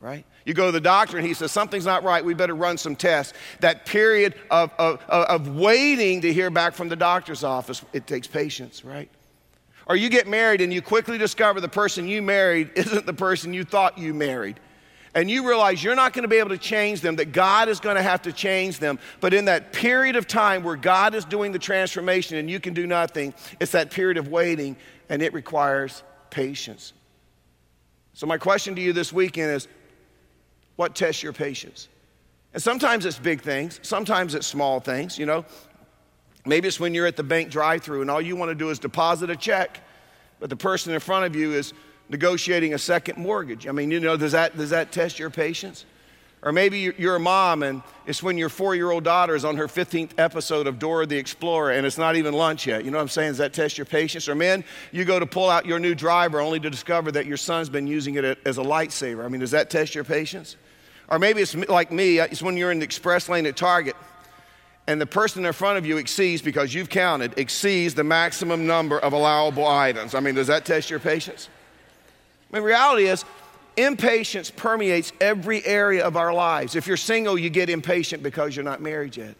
right? 0.00 0.24
You 0.44 0.54
go 0.54 0.66
to 0.66 0.72
the 0.72 0.80
doctor 0.80 1.16
and 1.16 1.26
he 1.26 1.34
says, 1.34 1.50
Something's 1.50 1.86
not 1.86 2.04
right. 2.04 2.24
We 2.24 2.34
better 2.34 2.54
run 2.54 2.76
some 2.76 2.94
tests. 2.94 3.32
That 3.60 3.86
period 3.86 4.34
of, 4.50 4.70
of, 4.78 5.00
of 5.08 5.48
waiting 5.56 6.20
to 6.20 6.32
hear 6.32 6.50
back 6.50 6.74
from 6.74 6.88
the 6.88 6.96
doctor's 6.96 7.42
office, 7.42 7.82
it 7.92 8.06
takes 8.06 8.26
patience, 8.26 8.84
right? 8.84 9.10
Or 9.86 9.96
you 9.96 10.08
get 10.08 10.26
married 10.26 10.60
and 10.60 10.72
you 10.72 10.80
quickly 10.80 11.18
discover 11.18 11.60
the 11.60 11.68
person 11.68 12.08
you 12.08 12.22
married 12.22 12.70
isn't 12.76 13.06
the 13.06 13.14
person 13.14 13.52
you 13.52 13.64
thought 13.64 13.98
you 13.98 14.14
married. 14.14 14.60
And 15.16 15.30
you 15.30 15.46
realize 15.46 15.84
you're 15.84 15.94
not 15.94 16.12
going 16.12 16.24
to 16.24 16.28
be 16.28 16.38
able 16.38 16.50
to 16.50 16.58
change 16.58 17.00
them, 17.00 17.16
that 17.16 17.30
God 17.30 17.68
is 17.68 17.78
going 17.78 17.94
to 17.94 18.02
have 18.02 18.22
to 18.22 18.32
change 18.32 18.80
them. 18.80 18.98
But 19.20 19.32
in 19.32 19.44
that 19.44 19.72
period 19.72 20.16
of 20.16 20.26
time 20.26 20.64
where 20.64 20.74
God 20.74 21.14
is 21.14 21.24
doing 21.24 21.52
the 21.52 21.58
transformation 21.58 22.36
and 22.36 22.50
you 22.50 22.58
can 22.58 22.74
do 22.74 22.84
nothing, 22.84 23.32
it's 23.60 23.72
that 23.72 23.92
period 23.92 24.16
of 24.16 24.28
waiting 24.28 24.76
and 25.08 25.22
it 25.22 25.32
requires 25.32 26.02
patience. 26.30 26.94
So, 28.14 28.26
my 28.26 28.38
question 28.38 28.74
to 28.74 28.80
you 28.80 28.92
this 28.92 29.12
weekend 29.12 29.52
is 29.52 29.68
what 30.74 30.96
tests 30.96 31.22
your 31.22 31.32
patience? 31.32 31.88
And 32.52 32.60
sometimes 32.60 33.06
it's 33.06 33.18
big 33.18 33.40
things, 33.40 33.78
sometimes 33.82 34.34
it's 34.34 34.48
small 34.48 34.80
things. 34.80 35.16
You 35.16 35.26
know, 35.26 35.44
Maybe 36.46 36.68
it's 36.68 36.78
when 36.78 36.92
you're 36.94 37.06
at 37.06 37.16
the 37.16 37.22
bank 37.22 37.50
drive 37.50 37.82
through 37.82 38.02
and 38.02 38.10
all 38.10 38.20
you 38.20 38.36
want 38.36 38.50
to 38.50 38.54
do 38.54 38.70
is 38.70 38.78
deposit 38.78 39.30
a 39.30 39.36
check, 39.36 39.80
but 40.44 40.50
the 40.50 40.56
person 40.56 40.92
in 40.92 41.00
front 41.00 41.24
of 41.24 41.34
you 41.34 41.54
is 41.54 41.72
negotiating 42.10 42.74
a 42.74 42.78
second 42.78 43.16
mortgage. 43.16 43.66
I 43.66 43.72
mean, 43.72 43.90
you 43.90 43.98
know, 43.98 44.14
does 44.14 44.32
that, 44.32 44.54
does 44.54 44.68
that 44.68 44.92
test 44.92 45.18
your 45.18 45.30
patience? 45.30 45.86
Or 46.42 46.52
maybe 46.52 46.92
you're 46.98 47.16
a 47.16 47.18
mom 47.18 47.62
and 47.62 47.80
it's 48.04 48.22
when 48.22 48.36
your 48.36 48.50
four 48.50 48.74
year 48.74 48.90
old 48.90 49.04
daughter 49.04 49.34
is 49.34 49.46
on 49.46 49.56
her 49.56 49.66
15th 49.66 50.10
episode 50.18 50.66
of 50.66 50.78
Dora 50.78 51.06
the 51.06 51.16
Explorer 51.16 51.70
and 51.70 51.86
it's 51.86 51.96
not 51.96 52.16
even 52.16 52.34
lunch 52.34 52.66
yet. 52.66 52.84
You 52.84 52.90
know 52.90 52.98
what 52.98 53.04
I'm 53.04 53.08
saying? 53.08 53.30
Does 53.30 53.38
that 53.38 53.54
test 53.54 53.78
your 53.78 53.86
patience? 53.86 54.28
Or 54.28 54.34
men, 54.34 54.64
you 54.92 55.06
go 55.06 55.18
to 55.18 55.24
pull 55.24 55.48
out 55.48 55.64
your 55.64 55.78
new 55.78 55.94
driver 55.94 56.40
only 56.42 56.60
to 56.60 56.68
discover 56.68 57.10
that 57.12 57.24
your 57.24 57.38
son's 57.38 57.70
been 57.70 57.86
using 57.86 58.16
it 58.16 58.38
as 58.44 58.58
a 58.58 58.62
lightsaber. 58.62 59.24
I 59.24 59.28
mean, 59.28 59.40
does 59.40 59.52
that 59.52 59.70
test 59.70 59.94
your 59.94 60.04
patience? 60.04 60.58
Or 61.08 61.18
maybe 61.18 61.40
it's 61.40 61.54
like 61.54 61.90
me, 61.90 62.20
uh, 62.20 62.26
it's 62.30 62.42
when 62.42 62.58
you're 62.58 62.70
in 62.70 62.80
the 62.80 62.84
express 62.84 63.30
lane 63.30 63.46
at 63.46 63.56
Target 63.56 63.96
and 64.86 65.00
the 65.00 65.06
person 65.06 65.44
in 65.44 65.52
front 65.52 65.78
of 65.78 65.86
you 65.86 65.96
exceeds, 65.96 66.42
because 66.42 66.74
you've 66.74 66.90
counted, 66.90 67.38
exceeds 67.38 67.94
the 67.94 68.04
maximum 68.04 68.66
number 68.66 68.98
of 68.98 69.12
allowable 69.12 69.66
items. 69.66 70.14
I 70.14 70.20
mean, 70.20 70.34
does 70.34 70.48
that 70.48 70.64
test 70.64 70.90
your 70.90 71.00
patience? 71.00 71.48
I 72.52 72.56
mean, 72.56 72.64
reality 72.64 73.06
is, 73.06 73.24
impatience 73.76 74.50
permeates 74.50 75.12
every 75.20 75.64
area 75.64 76.04
of 76.04 76.16
our 76.16 76.32
lives. 76.32 76.76
If 76.76 76.86
you're 76.86 76.96
single, 76.96 77.38
you 77.38 77.50
get 77.50 77.70
impatient 77.70 78.22
because 78.22 78.54
you're 78.54 78.64
not 78.64 78.82
married 78.82 79.16
yet. 79.16 79.34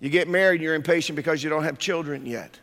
You 0.00 0.08
get 0.08 0.28
married 0.28 0.60
you're 0.60 0.74
impatient 0.74 1.14
because 1.14 1.44
you 1.44 1.50
don't 1.50 1.62
have 1.62 1.78
children 1.78 2.26
yet. 2.26 2.58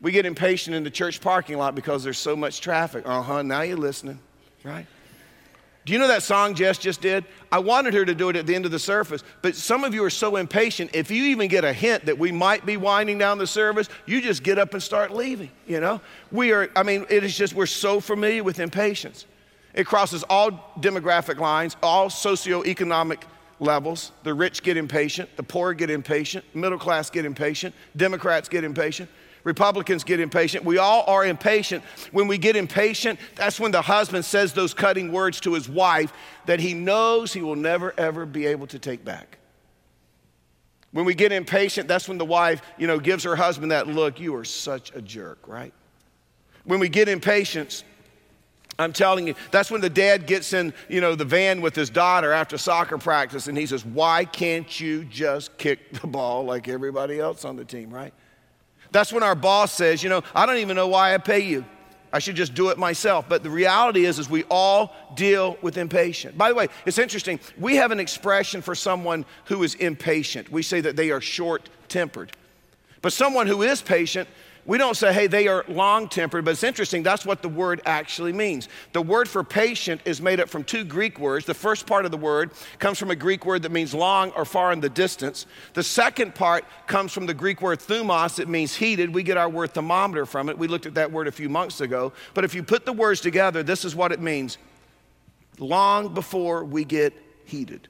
We 0.00 0.12
get 0.12 0.26
impatient 0.26 0.76
in 0.76 0.84
the 0.84 0.90
church 0.90 1.20
parking 1.20 1.56
lot 1.56 1.74
because 1.74 2.04
there's 2.04 2.18
so 2.18 2.36
much 2.36 2.60
traffic. 2.60 3.04
Uh 3.06 3.22
huh, 3.22 3.42
now 3.42 3.62
you're 3.62 3.78
listening, 3.78 4.18
right? 4.62 4.86
Do 5.88 5.94
you 5.94 5.98
know 5.98 6.08
that 6.08 6.22
song 6.22 6.54
Jess 6.54 6.76
just 6.76 7.00
did? 7.00 7.24
I 7.50 7.60
wanted 7.60 7.94
her 7.94 8.04
to 8.04 8.14
do 8.14 8.28
it 8.28 8.36
at 8.36 8.46
the 8.46 8.54
end 8.54 8.66
of 8.66 8.70
the 8.70 8.78
service, 8.78 9.24
but 9.40 9.56
some 9.56 9.84
of 9.84 9.94
you 9.94 10.04
are 10.04 10.10
so 10.10 10.36
impatient. 10.36 10.90
If 10.92 11.10
you 11.10 11.24
even 11.24 11.48
get 11.48 11.64
a 11.64 11.72
hint 11.72 12.04
that 12.04 12.18
we 12.18 12.30
might 12.30 12.66
be 12.66 12.76
winding 12.76 13.16
down 13.16 13.38
the 13.38 13.46
service, 13.46 13.88
you 14.04 14.20
just 14.20 14.42
get 14.42 14.58
up 14.58 14.74
and 14.74 14.82
start 14.82 15.14
leaving, 15.14 15.50
you 15.66 15.80
know? 15.80 16.02
We 16.30 16.52
are, 16.52 16.68
I 16.76 16.82
mean, 16.82 17.06
it 17.08 17.24
is 17.24 17.34
just, 17.34 17.54
we're 17.54 17.64
so 17.64 18.00
familiar 18.00 18.44
with 18.44 18.60
impatience. 18.60 19.24
It 19.72 19.86
crosses 19.86 20.24
all 20.24 20.74
demographic 20.78 21.38
lines, 21.38 21.74
all 21.82 22.10
socioeconomic 22.10 23.22
levels. 23.58 24.12
The 24.24 24.34
rich 24.34 24.62
get 24.62 24.76
impatient, 24.76 25.34
the 25.38 25.42
poor 25.42 25.72
get 25.72 25.88
impatient, 25.88 26.44
middle 26.54 26.78
class 26.78 27.08
get 27.08 27.24
impatient, 27.24 27.74
Democrats 27.96 28.50
get 28.50 28.62
impatient. 28.62 29.08
Republicans 29.44 30.04
get 30.04 30.20
impatient. 30.20 30.64
We 30.64 30.78
all 30.78 31.04
are 31.06 31.24
impatient. 31.24 31.84
When 32.12 32.28
we 32.28 32.38
get 32.38 32.56
impatient, 32.56 33.18
that's 33.34 33.58
when 33.58 33.70
the 33.70 33.82
husband 33.82 34.24
says 34.24 34.52
those 34.52 34.74
cutting 34.74 35.12
words 35.12 35.40
to 35.40 35.54
his 35.54 35.68
wife 35.68 36.12
that 36.46 36.60
he 36.60 36.74
knows 36.74 37.32
he 37.32 37.42
will 37.42 37.56
never, 37.56 37.94
ever 37.98 38.26
be 38.26 38.46
able 38.46 38.66
to 38.68 38.78
take 38.78 39.04
back. 39.04 39.38
When 40.92 41.04
we 41.04 41.14
get 41.14 41.32
impatient, 41.32 41.86
that's 41.86 42.08
when 42.08 42.18
the 42.18 42.24
wife, 42.24 42.62
you 42.78 42.86
know, 42.86 42.98
gives 42.98 43.24
her 43.24 43.36
husband 43.36 43.72
that 43.72 43.86
look, 43.86 44.18
you 44.18 44.34
are 44.36 44.44
such 44.44 44.94
a 44.94 45.02
jerk, 45.02 45.46
right? 45.46 45.72
When 46.64 46.80
we 46.80 46.88
get 46.88 47.08
impatient, 47.08 47.84
I'm 48.78 48.92
telling 48.92 49.26
you, 49.26 49.34
that's 49.50 49.70
when 49.70 49.80
the 49.80 49.90
dad 49.90 50.26
gets 50.26 50.52
in, 50.52 50.72
you 50.88 51.00
know, 51.00 51.14
the 51.14 51.24
van 51.24 51.60
with 51.60 51.74
his 51.74 51.90
daughter 51.90 52.32
after 52.32 52.56
soccer 52.56 52.96
practice 52.96 53.48
and 53.48 53.58
he 53.58 53.66
says, 53.66 53.84
Why 53.84 54.24
can't 54.24 54.78
you 54.80 55.04
just 55.04 55.56
kick 55.58 55.92
the 56.00 56.06
ball 56.06 56.44
like 56.44 56.68
everybody 56.68 57.18
else 57.18 57.44
on 57.44 57.56
the 57.56 57.64
team, 57.64 57.90
right? 57.90 58.14
That's 58.90 59.12
when 59.12 59.22
our 59.22 59.34
boss 59.34 59.72
says, 59.72 60.02
You 60.02 60.08
know, 60.08 60.22
I 60.34 60.46
don't 60.46 60.58
even 60.58 60.76
know 60.76 60.88
why 60.88 61.14
I 61.14 61.18
pay 61.18 61.40
you. 61.40 61.64
I 62.12 62.20
should 62.20 62.36
just 62.36 62.54
do 62.54 62.70
it 62.70 62.78
myself. 62.78 63.26
But 63.28 63.42
the 63.42 63.50
reality 63.50 64.06
is, 64.06 64.18
is 64.18 64.30
we 64.30 64.44
all 64.50 64.94
deal 65.14 65.58
with 65.60 65.76
impatience. 65.76 66.34
By 66.34 66.48
the 66.48 66.54
way, 66.54 66.68
it's 66.86 66.98
interesting. 66.98 67.38
We 67.58 67.76
have 67.76 67.90
an 67.90 68.00
expression 68.00 68.62
for 68.62 68.74
someone 68.74 69.26
who 69.44 69.62
is 69.62 69.74
impatient. 69.74 70.50
We 70.50 70.62
say 70.62 70.80
that 70.80 70.96
they 70.96 71.10
are 71.10 71.20
short 71.20 71.68
tempered. 71.88 72.32
But 73.02 73.12
someone 73.12 73.46
who 73.46 73.62
is 73.62 73.82
patient 73.82 74.28
we 74.68 74.76
don't 74.76 74.98
say, 74.98 75.14
hey, 75.14 75.28
they 75.28 75.48
are 75.48 75.64
long 75.66 76.10
tempered, 76.10 76.44
but 76.44 76.50
it's 76.50 76.62
interesting. 76.62 77.02
That's 77.02 77.24
what 77.24 77.40
the 77.40 77.48
word 77.48 77.80
actually 77.86 78.34
means. 78.34 78.68
The 78.92 79.00
word 79.00 79.26
for 79.26 79.42
patient 79.42 80.02
is 80.04 80.20
made 80.20 80.40
up 80.40 80.50
from 80.50 80.62
two 80.62 80.84
Greek 80.84 81.18
words. 81.18 81.46
The 81.46 81.54
first 81.54 81.86
part 81.86 82.04
of 82.04 82.10
the 82.10 82.18
word 82.18 82.50
comes 82.78 82.98
from 82.98 83.10
a 83.10 83.16
Greek 83.16 83.46
word 83.46 83.62
that 83.62 83.72
means 83.72 83.94
long 83.94 84.30
or 84.32 84.44
far 84.44 84.70
in 84.72 84.80
the 84.80 84.90
distance. 84.90 85.46
The 85.72 85.82
second 85.82 86.34
part 86.34 86.66
comes 86.86 87.14
from 87.14 87.24
the 87.24 87.32
Greek 87.32 87.62
word 87.62 87.78
thumos, 87.78 88.38
it 88.38 88.46
means 88.46 88.76
heated. 88.76 89.14
We 89.14 89.22
get 89.22 89.38
our 89.38 89.48
word 89.48 89.72
thermometer 89.72 90.26
from 90.26 90.50
it. 90.50 90.58
We 90.58 90.68
looked 90.68 90.84
at 90.84 90.92
that 90.96 91.10
word 91.10 91.28
a 91.28 91.32
few 91.32 91.48
months 91.48 91.80
ago. 91.80 92.12
But 92.34 92.44
if 92.44 92.54
you 92.54 92.62
put 92.62 92.84
the 92.84 92.92
words 92.92 93.22
together, 93.22 93.62
this 93.62 93.86
is 93.86 93.96
what 93.96 94.12
it 94.12 94.20
means 94.20 94.58
long 95.58 96.12
before 96.12 96.62
we 96.62 96.84
get 96.84 97.14
heated. 97.46 97.88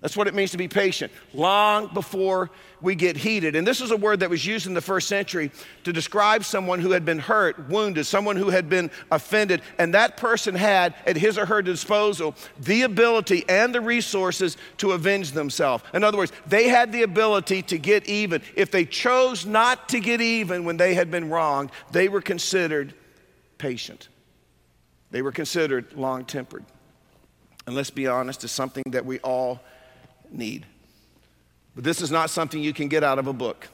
That's 0.00 0.16
what 0.16 0.26
it 0.26 0.34
means 0.34 0.52
to 0.52 0.56
be 0.56 0.66
patient, 0.66 1.12
long 1.34 1.92
before 1.92 2.50
we 2.80 2.94
get 2.94 3.18
heated. 3.18 3.54
And 3.54 3.66
this 3.66 3.82
is 3.82 3.90
a 3.90 3.96
word 3.96 4.20
that 4.20 4.30
was 4.30 4.46
used 4.46 4.66
in 4.66 4.72
the 4.72 4.80
first 4.80 5.08
century 5.08 5.50
to 5.84 5.92
describe 5.92 6.42
someone 6.44 6.80
who 6.80 6.92
had 6.92 7.04
been 7.04 7.18
hurt, 7.18 7.68
wounded, 7.68 8.06
someone 8.06 8.36
who 8.36 8.48
had 8.48 8.70
been 8.70 8.90
offended, 9.10 9.60
and 9.76 9.92
that 9.92 10.16
person 10.16 10.54
had 10.54 10.94
at 11.06 11.16
his 11.16 11.36
or 11.36 11.44
her 11.44 11.60
disposal 11.60 12.34
the 12.58 12.82
ability 12.82 13.44
and 13.46 13.74
the 13.74 13.80
resources 13.82 14.56
to 14.78 14.92
avenge 14.92 15.32
themselves. 15.32 15.84
In 15.92 16.02
other 16.02 16.16
words, 16.16 16.32
they 16.46 16.68
had 16.68 16.92
the 16.92 17.02
ability 17.02 17.60
to 17.64 17.76
get 17.76 18.08
even. 18.08 18.40
If 18.56 18.70
they 18.70 18.86
chose 18.86 19.44
not 19.44 19.90
to 19.90 20.00
get 20.00 20.22
even 20.22 20.64
when 20.64 20.78
they 20.78 20.94
had 20.94 21.10
been 21.10 21.28
wronged, 21.28 21.72
they 21.90 22.08
were 22.08 22.22
considered 22.22 22.94
patient, 23.58 24.08
they 25.10 25.20
were 25.20 25.32
considered 25.32 25.92
long 25.92 26.24
tempered. 26.24 26.64
And 27.66 27.76
let's 27.76 27.90
be 27.90 28.06
honest, 28.06 28.42
it's 28.44 28.52
something 28.54 28.84
that 28.92 29.04
we 29.04 29.18
all 29.18 29.60
need. 30.32 30.66
But 31.74 31.84
this 31.84 32.00
is 32.00 32.10
not 32.10 32.30
something 32.30 32.62
you 32.62 32.72
can 32.72 32.88
get 32.88 33.04
out 33.04 33.18
of 33.18 33.26
a 33.26 33.32
book. 33.32 33.68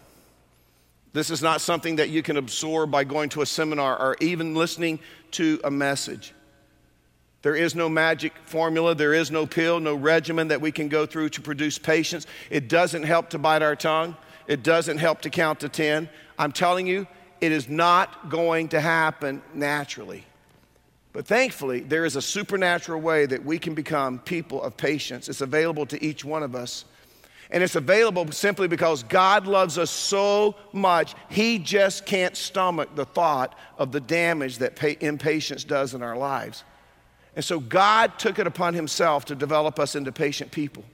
This 1.13 1.31
is 1.31 1.43
not 1.43 1.61
something 1.61 1.97
that 1.97 2.11
you 2.11 2.23
can 2.23 2.37
absorb 2.37 2.91
by 2.91 3.05
going 3.05 3.31
to 3.31 3.43
a 3.43 3.47
seminar 3.47 3.99
or 3.99 4.17
even 4.21 4.55
listening 4.55 4.99
to 5.33 5.59
a 5.65 5.71
message. 5.71 6.35
There 7.41 7.57
is 7.57 7.75
no 7.75 7.89
magic 7.89 8.33
formula, 8.45 8.95
there 8.95 9.15
is 9.15 9.31
no 9.31 9.47
pill, 9.47 9.81
no 9.81 9.95
regimen 9.95 10.49
that 10.49 10.61
we 10.61 10.73
can 10.73 10.89
go 10.89 11.07
through 11.07 11.31
to 11.31 11.41
produce 11.41 11.79
patience. 11.79 12.27
It 12.51 12.69
doesn't 12.69 13.05
help 13.05 13.31
to 13.31 13.39
bite 13.39 13.63
our 13.63 13.77
tongue, 13.77 14.17
it 14.47 14.63
doesn't 14.63 14.99
help 14.99 15.23
to 15.23 15.31
count 15.31 15.61
to 15.61 15.69
10. 15.69 16.09
I'm 16.39 16.53
telling 16.53 16.87
you, 16.87 17.07
it 17.41 17.53
is 17.53 17.69
not 17.69 18.29
going 18.29 18.69
to 18.69 18.81
happen 18.81 19.43
naturally. 19.55 20.25
But 21.17 21.27
thankfully, 21.27 21.81
there 21.81 22.05
is 22.05 22.15
a 22.15 22.21
supernatural 22.21 23.01
way 23.01 23.25
that 23.25 23.43
we 23.43 23.59
can 23.59 23.73
become 23.73 24.19
people 24.19 24.63
of 24.63 24.77
patience. 24.77 25.31
It's 25.31 25.41
available 25.41 25.87
to 25.87 26.05
each 26.05 26.27
one 26.27 26.43
of 26.43 26.55
us. 26.55 26.85
And 27.51 27.63
it's 27.63 27.75
available 27.75 28.31
simply 28.33 28.69
because 28.69 29.03
God 29.03 29.47
loves 29.47 29.79
us 29.79 29.91
so 29.91 30.57
much, 30.75 31.15
He 31.31 31.59
just 31.59 32.05
can't 32.05 32.37
stomach 32.37 32.95
the 32.97 33.07
thought 33.07 33.59
of 33.79 33.93
the 33.93 34.01
damage 34.01 34.59
that 34.59 34.79
impatience 35.03 35.65
does 35.65 35.95
in 35.95 36.03
our 36.03 36.19
lives. 36.19 36.65
And 37.35 37.43
so 37.43 37.61
God 37.61 38.19
took 38.19 38.39
it 38.39 38.47
upon 38.47 38.75
Himself 38.75 39.25
to 39.25 39.35
develop 39.35 39.79
us 39.79 39.97
into 39.97 40.13
patient 40.13 40.51
people. 40.51 40.85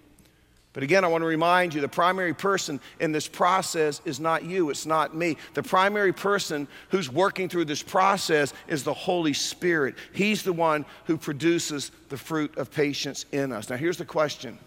But 0.72 0.82
again, 0.82 1.04
I 1.04 1.08
want 1.08 1.22
to 1.22 1.26
remind 1.26 1.74
you 1.74 1.82
the 1.82 1.88
primary 1.88 2.32
person 2.32 2.80
in 2.98 3.12
this 3.12 3.28
process 3.28 4.00
is 4.06 4.18
not 4.18 4.44
you, 4.44 4.70
it's 4.70 4.86
not 4.86 5.14
me. 5.14 5.36
The 5.52 5.62
primary 5.62 6.12
person 6.12 6.66
who's 6.88 7.10
working 7.10 7.48
through 7.48 7.66
this 7.66 7.82
process 7.82 8.54
is 8.68 8.82
the 8.82 8.94
Holy 8.94 9.34
Spirit. 9.34 9.96
He's 10.14 10.42
the 10.42 10.52
one 10.52 10.86
who 11.04 11.18
produces 11.18 11.90
the 12.08 12.16
fruit 12.16 12.56
of 12.56 12.70
patience 12.70 13.26
in 13.32 13.52
us. 13.52 13.68
Now, 13.68 13.76
here's 13.76 13.98
the 13.98 14.06
question 14.06 14.58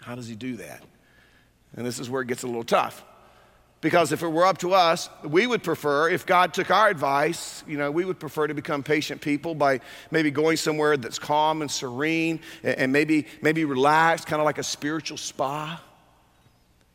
How 0.00 0.16
does 0.16 0.26
he 0.26 0.34
do 0.34 0.56
that? 0.56 0.82
And 1.76 1.86
this 1.86 2.00
is 2.00 2.10
where 2.10 2.22
it 2.22 2.28
gets 2.28 2.42
a 2.42 2.46
little 2.46 2.64
tough. 2.64 3.04
Because 3.82 4.12
if 4.12 4.22
it 4.22 4.28
were 4.28 4.46
up 4.46 4.58
to 4.58 4.74
us, 4.74 5.10
we 5.24 5.44
would 5.44 5.64
prefer, 5.64 6.08
if 6.08 6.24
God 6.24 6.54
took 6.54 6.70
our 6.70 6.88
advice, 6.88 7.64
you 7.66 7.76
know, 7.76 7.90
we 7.90 8.04
would 8.04 8.20
prefer 8.20 8.46
to 8.46 8.54
become 8.54 8.84
patient 8.84 9.20
people 9.20 9.56
by 9.56 9.80
maybe 10.12 10.30
going 10.30 10.56
somewhere 10.56 10.96
that's 10.96 11.18
calm 11.18 11.62
and 11.62 11.70
serene 11.70 12.38
and 12.62 12.92
maybe, 12.92 13.26
maybe 13.42 13.64
relaxed, 13.64 14.28
kind 14.28 14.40
of 14.40 14.46
like 14.46 14.58
a 14.58 14.62
spiritual 14.62 15.18
spa. 15.18 15.82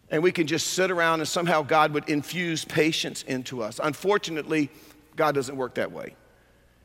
And 0.09 0.23
we 0.23 0.31
can 0.31 0.47
just 0.47 0.67
sit 0.67 0.89
around 0.89 1.19
and 1.19 1.27
somehow 1.27 1.61
God 1.61 1.93
would 1.93 2.07
infuse 2.07 2.63
patience 2.63 3.21
into 3.23 3.61
us. 3.61 3.81
Unfortunately, 3.83 4.69
God 5.17 5.35
doesn't 5.35 5.57
work 5.57 5.75
that 5.75 5.91
way. 5.91 6.15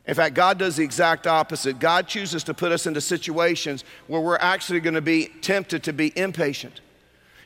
In 0.08 0.16
fact, 0.16 0.34
God 0.34 0.58
does 0.58 0.74
the 0.74 0.82
exact 0.82 1.28
opposite. 1.28 1.78
God 1.78 2.08
chooses 2.08 2.42
to 2.44 2.54
put 2.54 2.72
us 2.72 2.86
into 2.86 3.00
situations 3.00 3.84
where 4.08 4.20
we're 4.20 4.34
actually 4.34 4.80
going 4.80 4.94
to 4.94 5.00
be 5.00 5.30
tempted 5.42 5.84
to 5.84 5.92
be 5.92 6.12
impatient 6.18 6.80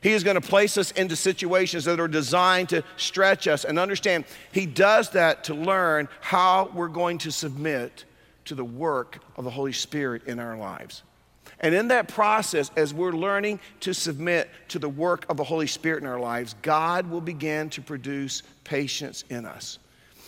he 0.02 0.12
is 0.12 0.22
going 0.22 0.40
to 0.40 0.46
place 0.46 0.76
us 0.76 0.90
into 0.92 1.16
situations 1.16 1.84
that 1.86 2.00
are 2.00 2.08
designed 2.08 2.68
to 2.70 2.82
stretch 2.96 3.48
us. 3.48 3.64
And 3.64 3.78
understand, 3.78 4.24
He 4.52 4.66
does 4.66 5.10
that 5.10 5.44
to 5.44 5.54
learn 5.54 6.08
how 6.20 6.70
we're 6.74 6.88
going 6.88 7.18
to 7.18 7.32
submit 7.32 8.04
to 8.44 8.54
the 8.54 8.64
work 8.64 9.18
of 9.36 9.44
the 9.44 9.50
Holy 9.50 9.72
Spirit 9.72 10.24
in 10.26 10.38
our 10.38 10.56
lives. 10.56 11.02
And 11.60 11.74
in 11.74 11.88
that 11.88 12.08
process, 12.08 12.70
as 12.76 12.92
we're 12.92 13.12
learning 13.12 13.60
to 13.80 13.94
submit 13.94 14.50
to 14.68 14.78
the 14.78 14.88
work 14.88 15.24
of 15.30 15.38
the 15.38 15.44
Holy 15.44 15.66
Spirit 15.66 16.02
in 16.02 16.08
our 16.08 16.20
lives, 16.20 16.54
God 16.60 17.10
will 17.10 17.22
begin 17.22 17.70
to 17.70 17.80
produce 17.80 18.42
patience 18.64 19.24
in 19.30 19.46
us. 19.46 19.78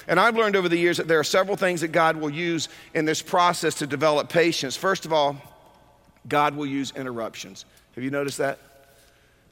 And 0.06 0.18
I've 0.18 0.36
learned 0.36 0.56
over 0.56 0.70
the 0.70 0.78
years 0.78 0.96
that 0.96 1.06
there 1.06 1.20
are 1.20 1.24
several 1.24 1.56
things 1.56 1.82
that 1.82 1.88
God 1.88 2.16
will 2.16 2.30
use 2.30 2.70
in 2.94 3.04
this 3.04 3.20
process 3.20 3.74
to 3.76 3.86
develop 3.86 4.30
patience. 4.30 4.74
First 4.74 5.04
of 5.04 5.12
all, 5.12 5.36
God 6.26 6.56
will 6.56 6.66
use 6.66 6.92
interruptions. 6.96 7.66
Have 7.94 8.02
you 8.02 8.10
noticed 8.10 8.38
that? 8.38 8.58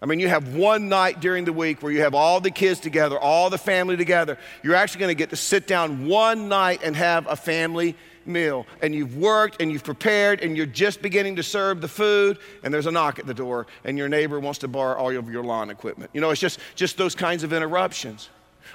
I 0.03 0.07
mean, 0.07 0.21
you 0.21 0.29
have 0.29 0.55
one 0.55 0.89
night 0.89 1.21
during 1.21 1.47
the 1.47 1.53
week 1.53 1.83
where 1.83 1.91
you 1.91 2.03
have 2.03 2.15
all 2.15 2.41
the 2.41 2.51
kids 2.51 2.81
together, 2.81 3.19
all 3.19 3.49
the 3.49 3.59
family 3.59 3.97
together. 3.97 4.37
You're 4.63 4.75
actually 4.75 5.01
going 5.01 5.11
to 5.11 5.19
get 5.19 5.31
to 5.31 5.37
sit 5.37 5.67
down 5.67 6.07
one 6.07 6.49
night 6.49 6.81
and 6.85 6.95
have 6.95 7.27
a 7.27 7.37
family 7.37 7.97
meal. 8.27 8.67
And 8.83 8.95
you've 8.95 9.17
worked 9.17 9.63
and 9.63 9.73
you've 9.73 9.85
prepared 9.85 10.43
and 10.43 10.55
you're 10.55 10.67
just 10.67 11.01
beginning 11.01 11.37
to 11.37 11.43
serve 11.43 11.81
the 11.81 11.89
food, 11.89 12.39
and 12.63 12.75
there's 12.75 12.87
a 12.87 12.91
knock 12.91 13.19
at 13.19 13.27
the 13.27 13.35
door, 13.35 13.67
and 13.85 13.97
your 13.97 14.09
neighbor 14.09 14.39
wants 14.39 14.59
to 14.61 14.69
borrow 14.69 14.99
all 14.99 15.17
of 15.17 15.31
your 15.31 15.45
lawn 15.45 15.71
equipment. 15.71 16.11
You 16.13 16.21
know, 16.21 16.31
it's 16.31 16.41
just, 16.41 16.61
just 16.75 16.99
those 16.99 17.15
kinds 17.15 17.43
of 17.43 17.55
interruptions. 17.55 18.29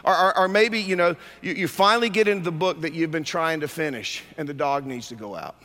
Or, 0.04 0.16
or, 0.16 0.38
or 0.40 0.48
maybe, 0.48 0.80
you 0.80 0.96
know, 0.96 1.16
you, 1.44 1.54
you 1.54 1.68
finally 1.68 2.10
get 2.10 2.28
into 2.28 2.46
the 2.46 2.52
book 2.52 2.82
that 2.82 2.94
you've 2.94 3.12
been 3.12 3.24
trying 3.24 3.60
to 3.60 3.68
finish, 3.68 4.24
and 4.38 4.50
the 4.50 4.54
dog 4.54 4.88
needs 4.88 5.10
to 5.10 5.16
go 5.16 5.36
out. 5.36 5.56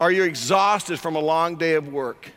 Or 0.00 0.10
you're 0.10 0.26
exhausted 0.26 0.98
from 0.98 1.14
a 1.14 1.20
long 1.20 1.54
day 1.54 1.74
of 1.74 1.86
work 1.86 2.32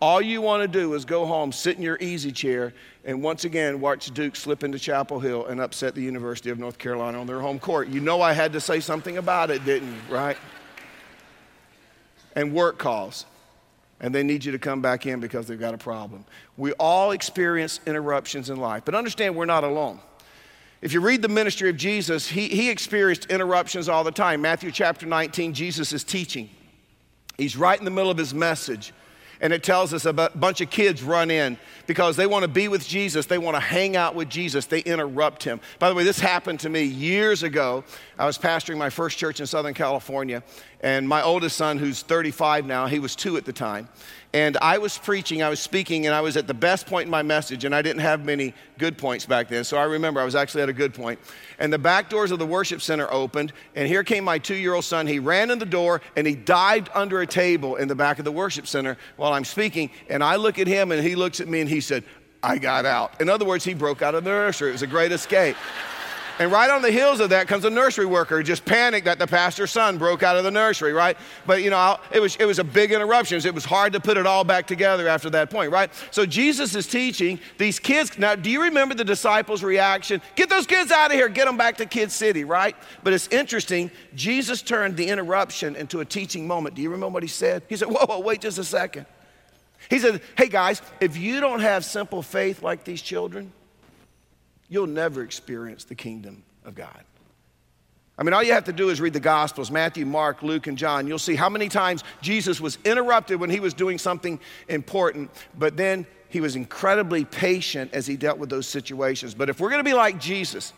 all 0.00 0.22
you 0.22 0.40
want 0.40 0.62
to 0.62 0.68
do 0.68 0.94
is 0.94 1.04
go 1.04 1.26
home, 1.26 1.52
sit 1.52 1.76
in 1.76 1.82
your 1.82 1.98
easy 2.00 2.32
chair, 2.32 2.72
and 3.04 3.22
once 3.22 3.44
again 3.44 3.80
watch 3.80 4.10
Duke 4.12 4.34
slip 4.34 4.64
into 4.64 4.78
Chapel 4.78 5.20
Hill 5.20 5.46
and 5.46 5.60
upset 5.60 5.94
the 5.94 6.00
University 6.00 6.48
of 6.48 6.58
North 6.58 6.78
Carolina 6.78 7.20
on 7.20 7.26
their 7.26 7.40
home 7.40 7.58
court. 7.58 7.88
You 7.88 8.00
know 8.00 8.22
I 8.22 8.32
had 8.32 8.52
to 8.54 8.60
say 8.60 8.80
something 8.80 9.18
about 9.18 9.50
it, 9.50 9.64
didn't 9.64 9.92
you? 9.92 10.14
Right? 10.14 10.38
And 12.34 12.54
work 12.54 12.78
calls. 12.78 13.26
And 14.00 14.14
they 14.14 14.22
need 14.22 14.42
you 14.42 14.52
to 14.52 14.58
come 14.58 14.80
back 14.80 15.04
in 15.04 15.20
because 15.20 15.46
they've 15.46 15.60
got 15.60 15.74
a 15.74 15.78
problem. 15.78 16.24
We 16.56 16.72
all 16.72 17.10
experience 17.10 17.80
interruptions 17.86 18.48
in 18.48 18.56
life, 18.56 18.84
but 18.86 18.94
understand 18.94 19.36
we're 19.36 19.44
not 19.44 19.64
alone. 19.64 20.00
If 20.80 20.94
you 20.94 21.02
read 21.02 21.20
the 21.20 21.28
ministry 21.28 21.68
of 21.68 21.76
Jesus, 21.76 22.26
he, 22.26 22.48
he 22.48 22.70
experienced 22.70 23.26
interruptions 23.26 23.90
all 23.90 24.02
the 24.02 24.10
time. 24.10 24.40
Matthew 24.40 24.70
chapter 24.70 25.04
19, 25.04 25.52
Jesus 25.52 25.92
is 25.92 26.04
teaching. 26.04 26.48
He's 27.36 27.54
right 27.54 27.78
in 27.78 27.84
the 27.84 27.90
middle 27.90 28.10
of 28.10 28.16
his 28.16 28.32
message 28.32 28.94
and 29.40 29.52
it 29.52 29.62
tells 29.62 29.94
us 29.94 30.04
a 30.04 30.12
bunch 30.12 30.60
of 30.60 30.70
kids 30.70 31.02
run 31.02 31.30
in 31.30 31.58
because 31.86 32.16
they 32.16 32.26
want 32.26 32.42
to 32.42 32.48
be 32.48 32.68
with 32.68 32.86
Jesus. 32.86 33.26
They 33.26 33.38
want 33.38 33.56
to 33.56 33.60
hang 33.60 33.96
out 33.96 34.14
with 34.14 34.28
Jesus. 34.28 34.66
They 34.66 34.80
interrupt 34.80 35.42
him. 35.42 35.60
By 35.78 35.88
the 35.88 35.94
way, 35.94 36.04
this 36.04 36.20
happened 36.20 36.60
to 36.60 36.68
me 36.68 36.82
years 36.82 37.42
ago. 37.42 37.84
I 38.18 38.26
was 38.26 38.38
pastoring 38.38 38.76
my 38.76 38.90
first 38.90 39.18
church 39.18 39.40
in 39.40 39.46
Southern 39.46 39.74
California, 39.74 40.42
and 40.82 41.08
my 41.08 41.22
oldest 41.22 41.56
son, 41.56 41.78
who's 41.78 42.02
35 42.02 42.66
now, 42.66 42.86
he 42.86 42.98
was 42.98 43.16
two 43.16 43.36
at 43.36 43.44
the 43.44 43.52
time. 43.52 43.88
And 44.32 44.56
I 44.58 44.78
was 44.78 44.96
preaching, 44.96 45.42
I 45.42 45.48
was 45.48 45.58
speaking, 45.58 46.06
and 46.06 46.14
I 46.14 46.20
was 46.20 46.36
at 46.36 46.46
the 46.46 46.54
best 46.54 46.86
point 46.86 47.06
in 47.06 47.10
my 47.10 47.22
message, 47.22 47.64
and 47.64 47.74
I 47.74 47.82
didn't 47.82 48.02
have 48.02 48.24
many 48.24 48.54
good 48.78 48.96
points 48.96 49.26
back 49.26 49.48
then. 49.48 49.64
So 49.64 49.76
I 49.76 49.84
remember 49.84 50.20
I 50.20 50.24
was 50.24 50.36
actually 50.36 50.62
at 50.62 50.68
a 50.68 50.72
good 50.72 50.94
point. 50.94 51.18
And 51.58 51.72
the 51.72 51.78
back 51.78 52.08
doors 52.08 52.30
of 52.30 52.38
the 52.38 52.46
worship 52.46 52.80
center 52.80 53.12
opened, 53.12 53.52
and 53.74 53.88
here 53.88 54.04
came 54.04 54.22
my 54.22 54.38
two 54.38 54.54
year 54.54 54.74
old 54.74 54.84
son. 54.84 55.08
He 55.08 55.18
ran 55.18 55.50
in 55.50 55.58
the 55.58 55.66
door 55.66 56.00
and 56.14 56.26
he 56.28 56.36
dived 56.36 56.90
under 56.94 57.20
a 57.20 57.26
table 57.26 57.74
in 57.74 57.88
the 57.88 57.96
back 57.96 58.20
of 58.20 58.24
the 58.24 58.32
worship 58.32 58.68
center 58.68 58.96
while 59.16 59.32
I'm 59.32 59.44
speaking. 59.44 59.90
And 60.08 60.22
I 60.22 60.36
look 60.36 60.60
at 60.60 60.68
him, 60.68 60.92
and 60.92 61.02
he 61.02 61.16
looks 61.16 61.40
at 61.40 61.48
me, 61.48 61.60
and 61.60 61.68
he 61.68 61.80
said, 61.80 62.04
I 62.42 62.58
got 62.58 62.86
out. 62.86 63.20
In 63.20 63.28
other 63.28 63.44
words, 63.44 63.64
he 63.64 63.74
broke 63.74 64.00
out 64.00 64.14
of 64.14 64.22
the 64.22 64.30
nursery. 64.30 64.70
It 64.70 64.72
was 64.72 64.82
a 64.82 64.86
great 64.86 65.12
escape. 65.12 65.56
And 66.40 66.50
right 66.50 66.70
on 66.70 66.80
the 66.80 66.90
heels 66.90 67.20
of 67.20 67.28
that 67.30 67.48
comes 67.48 67.66
a 67.66 67.70
nursery 67.70 68.06
worker, 68.06 68.42
just 68.42 68.64
panicked 68.64 69.04
that 69.04 69.18
the 69.18 69.26
pastor's 69.26 69.70
son 69.70 69.98
broke 69.98 70.22
out 70.22 70.38
of 70.38 70.44
the 70.44 70.50
nursery, 70.50 70.94
right? 70.94 71.18
But 71.46 71.62
you 71.62 71.68
know, 71.68 71.98
it 72.10 72.18
was, 72.18 72.34
it 72.36 72.46
was 72.46 72.58
a 72.58 72.64
big 72.64 72.92
interruption. 72.92 73.38
It 73.44 73.54
was 73.54 73.66
hard 73.66 73.92
to 73.92 74.00
put 74.00 74.16
it 74.16 74.24
all 74.24 74.42
back 74.42 74.66
together 74.66 75.06
after 75.06 75.28
that 75.30 75.50
point, 75.50 75.70
right? 75.70 75.90
So 76.10 76.24
Jesus 76.24 76.74
is 76.74 76.86
teaching 76.86 77.38
these 77.58 77.78
kids. 77.78 78.18
Now, 78.18 78.36
do 78.36 78.48
you 78.48 78.62
remember 78.62 78.94
the 78.94 79.04
disciples' 79.04 79.62
reaction? 79.62 80.22
Get 80.34 80.48
those 80.48 80.66
kids 80.66 80.90
out 80.90 81.10
of 81.10 81.12
here, 81.12 81.28
get 81.28 81.44
them 81.44 81.58
back 81.58 81.76
to 81.76 81.84
Kid 81.84 82.10
City, 82.10 82.44
right? 82.44 82.74
But 83.02 83.12
it's 83.12 83.28
interesting, 83.28 83.90
Jesus 84.14 84.62
turned 84.62 84.96
the 84.96 85.08
interruption 85.08 85.76
into 85.76 86.00
a 86.00 86.06
teaching 86.06 86.46
moment. 86.46 86.74
Do 86.74 86.80
you 86.80 86.88
remember 86.88 87.12
what 87.12 87.22
he 87.22 87.28
said? 87.28 87.64
He 87.68 87.76
said, 87.76 87.88
Whoa, 87.88 88.06
whoa, 88.06 88.20
wait 88.20 88.40
just 88.40 88.56
a 88.56 88.64
second. 88.64 89.04
He 89.90 89.98
said, 89.98 90.22
Hey 90.38 90.48
guys, 90.48 90.80
if 91.00 91.18
you 91.18 91.40
don't 91.40 91.60
have 91.60 91.84
simple 91.84 92.22
faith 92.22 92.62
like 92.62 92.84
these 92.84 93.02
children, 93.02 93.52
you'll 94.70 94.86
never 94.86 95.22
experience 95.22 95.84
the 95.84 95.94
kingdom 95.94 96.42
of 96.64 96.74
God. 96.74 97.04
I 98.16 98.22
mean, 98.22 98.34
all 98.34 98.42
you 98.42 98.52
have 98.52 98.64
to 98.64 98.72
do 98.72 98.90
is 98.90 99.00
read 99.00 99.14
the 99.14 99.20
Gospels 99.20 99.70
Matthew, 99.70 100.06
Mark, 100.06 100.42
Luke, 100.42 100.66
and 100.66 100.78
John. 100.78 101.06
You'll 101.06 101.18
see 101.18 101.34
how 101.34 101.48
many 101.48 101.68
times 101.68 102.04
Jesus 102.20 102.60
was 102.60 102.78
interrupted 102.84 103.40
when 103.40 103.50
he 103.50 103.60
was 103.60 103.74
doing 103.74 103.98
something 103.98 104.38
important, 104.68 105.30
but 105.58 105.76
then 105.76 106.06
he 106.28 106.40
was 106.40 106.54
incredibly 106.54 107.24
patient 107.24 107.92
as 107.92 108.06
he 108.06 108.16
dealt 108.16 108.38
with 108.38 108.50
those 108.50 108.66
situations. 108.66 109.34
But 109.34 109.48
if 109.48 109.58
we're 109.58 109.70
going 109.70 109.82
to 109.82 109.88
be 109.88 109.94
like 109.94 110.20
Jesus, 110.20 110.72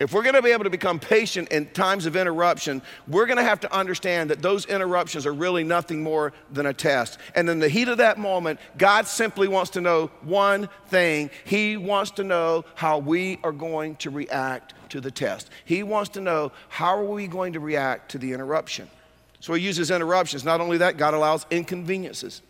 if 0.00 0.12
we're 0.12 0.22
going 0.22 0.34
to 0.34 0.42
be 0.42 0.50
able 0.50 0.64
to 0.64 0.70
become 0.70 0.98
patient 0.98 1.50
in 1.50 1.66
times 1.66 2.04
of 2.04 2.16
interruption, 2.16 2.82
we're 3.06 3.26
going 3.26 3.36
to 3.36 3.44
have 3.44 3.60
to 3.60 3.72
understand 3.72 4.30
that 4.30 4.42
those 4.42 4.66
interruptions 4.66 5.24
are 5.24 5.32
really 5.32 5.62
nothing 5.62 6.02
more 6.02 6.32
than 6.50 6.66
a 6.66 6.74
test. 6.74 7.18
And 7.36 7.48
in 7.48 7.60
the 7.60 7.68
heat 7.68 7.86
of 7.86 7.98
that 7.98 8.18
moment, 8.18 8.58
God 8.76 9.06
simply 9.06 9.46
wants 9.46 9.70
to 9.72 9.80
know 9.80 10.10
one 10.22 10.68
thing 10.88 11.30
He 11.44 11.76
wants 11.76 12.10
to 12.12 12.24
know 12.24 12.64
how 12.74 12.98
we 12.98 13.38
are 13.44 13.52
going 13.52 13.94
to 13.96 14.10
react 14.10 14.74
to 14.90 15.00
the 15.00 15.12
test. 15.12 15.48
He 15.64 15.84
wants 15.84 16.10
to 16.10 16.20
know 16.20 16.50
how 16.68 16.98
are 16.98 17.04
we 17.04 17.28
going 17.28 17.52
to 17.52 17.60
react 17.60 18.10
to 18.12 18.18
the 18.18 18.32
interruption. 18.32 18.90
So 19.38 19.54
He 19.54 19.62
uses 19.62 19.92
interruptions. 19.92 20.44
Not 20.44 20.60
only 20.60 20.78
that, 20.78 20.96
God 20.96 21.14
allows 21.14 21.46
inconveniences. 21.50 22.42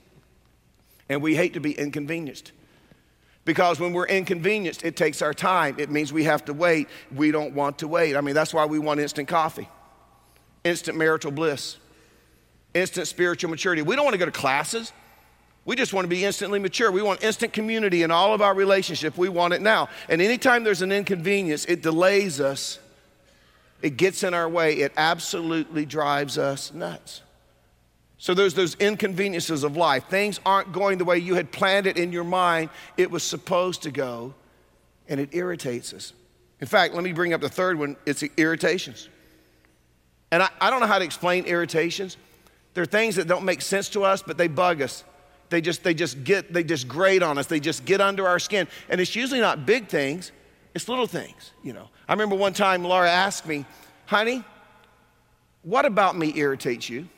And 1.11 1.21
we 1.21 1.37
hate 1.37 1.53
to 1.55 1.61
be 1.61 1.73
inconvenienced. 1.73 2.53
Because 3.45 3.79
when 3.79 3.93
we're 3.93 4.07
inconvenienced, 4.07 4.85
it 4.85 4.97
takes 4.97 5.21
our 5.21 5.35
time. 5.35 5.77
It 5.79 5.91
means 5.91 6.13
we 6.13 6.25
have 6.25 6.45
to 6.47 6.55
wait. 6.55 6.89
We 7.15 7.31
don't 7.31 7.55
want 7.55 7.79
to 7.79 7.89
wait. 7.89 8.17
I 8.17 8.21
mean, 8.21 8.35
that's 8.35 8.55
why 8.55 8.65
we 8.65 8.79
want 8.79 9.01
instant 9.01 9.29
coffee, 9.29 9.69
instant 10.65 10.97
marital 10.97 11.31
bliss, 11.31 11.77
instant 12.73 13.07
spiritual 13.07 13.51
maturity. 13.51 13.83
We 13.83 13.97
don't 13.97 14.05
want 14.05 14.15
to 14.15 14.19
go 14.19 14.25
to 14.25 14.31
classes. 14.31 14.93
We 15.67 15.77
just 15.77 15.93
want 15.93 16.05
to 16.05 16.09
be 16.09 16.25
instantly 16.25 16.59
mature. 16.59 16.91
We 16.91 17.03
want 17.03 17.23
instant 17.23 17.53
community 17.53 18.03
in 18.03 18.11
all 18.11 18.35
of 18.35 18.43
our 18.43 18.55
relationship. 18.55 19.17
We 19.17 19.29
want 19.29 19.55
it 19.55 19.63
now. 19.63 19.89
And 20.09 20.21
anytime 20.21 20.65
there's 20.65 20.83
an 20.83 20.93
inconvenience, 20.93 21.65
it 21.67 21.83
delays 21.83 22.41
us. 22.41 22.79
It 23.81 23.97
gets 23.97 24.23
in 24.23 24.33
our 24.33 24.49
way. 24.49 24.75
It 24.75 24.93
absolutely 24.97 25.85
drives 25.85 26.39
us 26.39 26.73
nuts. 26.73 27.21
So 28.19 28.33
there's 28.33 28.55
those 28.55 28.75
inconveniences 28.77 29.65
of 29.65 29.77
life. 29.77 30.05
Things 30.09 30.41
aren't 30.47 30.73
going 30.73 30.99
the 30.99 31.05
way 31.05 31.19
you 31.19 31.35
had 31.35 31.51
planned 31.51 31.87
it 31.87 31.99
in 31.99 32.13
your 32.13 32.25
mind 32.25 32.71
it 32.97 33.11
was 33.11 33.23
supposed 33.23 33.83
to 33.83 33.91
go, 33.91 34.35
and 35.09 35.21
it 35.21 35.31
irritates 35.35 35.93
us. 35.93 36.13
In 36.61 36.67
fact, 36.67 36.95
let 36.95 37.05
me 37.05 37.13
bring 37.13 37.33
up 37.33 37.41
the 37.41 37.49
third 37.49 37.79
one 37.79 37.97
it's 38.07 38.23
irritations. 38.37 39.09
And 40.31 40.43
I, 40.43 40.49
I 40.61 40.71
don't 40.71 40.81
know 40.81 40.87
how 40.87 40.99
to 40.99 41.05
explain 41.05 41.45
irritations. 41.45 42.17
They're 42.73 42.85
things 42.85 43.17
that 43.17 43.29
don't 43.29 43.45
make 43.45 43.63
sense 43.63 43.89
to 43.91 44.05
us, 44.05 44.23
but 44.23 44.37
they 44.37 44.49
bug 44.49 44.83
us. 44.83 45.05
They 45.51 45.61
just, 45.61 45.85
they 45.85 45.95
just 45.95 46.25
get, 46.25 46.53
they 46.53 46.65
just 46.65 46.89
grate 46.89 47.23
on 47.23 47.39
us. 47.39 47.47
They 47.47 47.61
just 47.61 47.85
get 47.85 48.01
under 48.01 48.27
our 48.27 48.39
skin. 48.39 48.67
And 48.89 49.01
it's 49.01 49.15
usually 49.15 49.41
not 49.41 49.67
big 49.67 49.89
things, 49.89 50.33
it's 50.75 50.89
little 50.89 51.07
things, 51.07 51.53
you 51.63 51.73
know. 51.73 51.89
I 52.09 52.13
remember 52.13 52.35
one 52.35 52.53
time 52.53 52.83
Laura 52.83 53.09
asked 53.09 53.47
me, 53.47 53.65
honey, 54.07 54.43
what 55.63 55.85
about 55.85 56.17
me 56.17 56.33
irritates 56.37 56.89
you? 56.89 57.09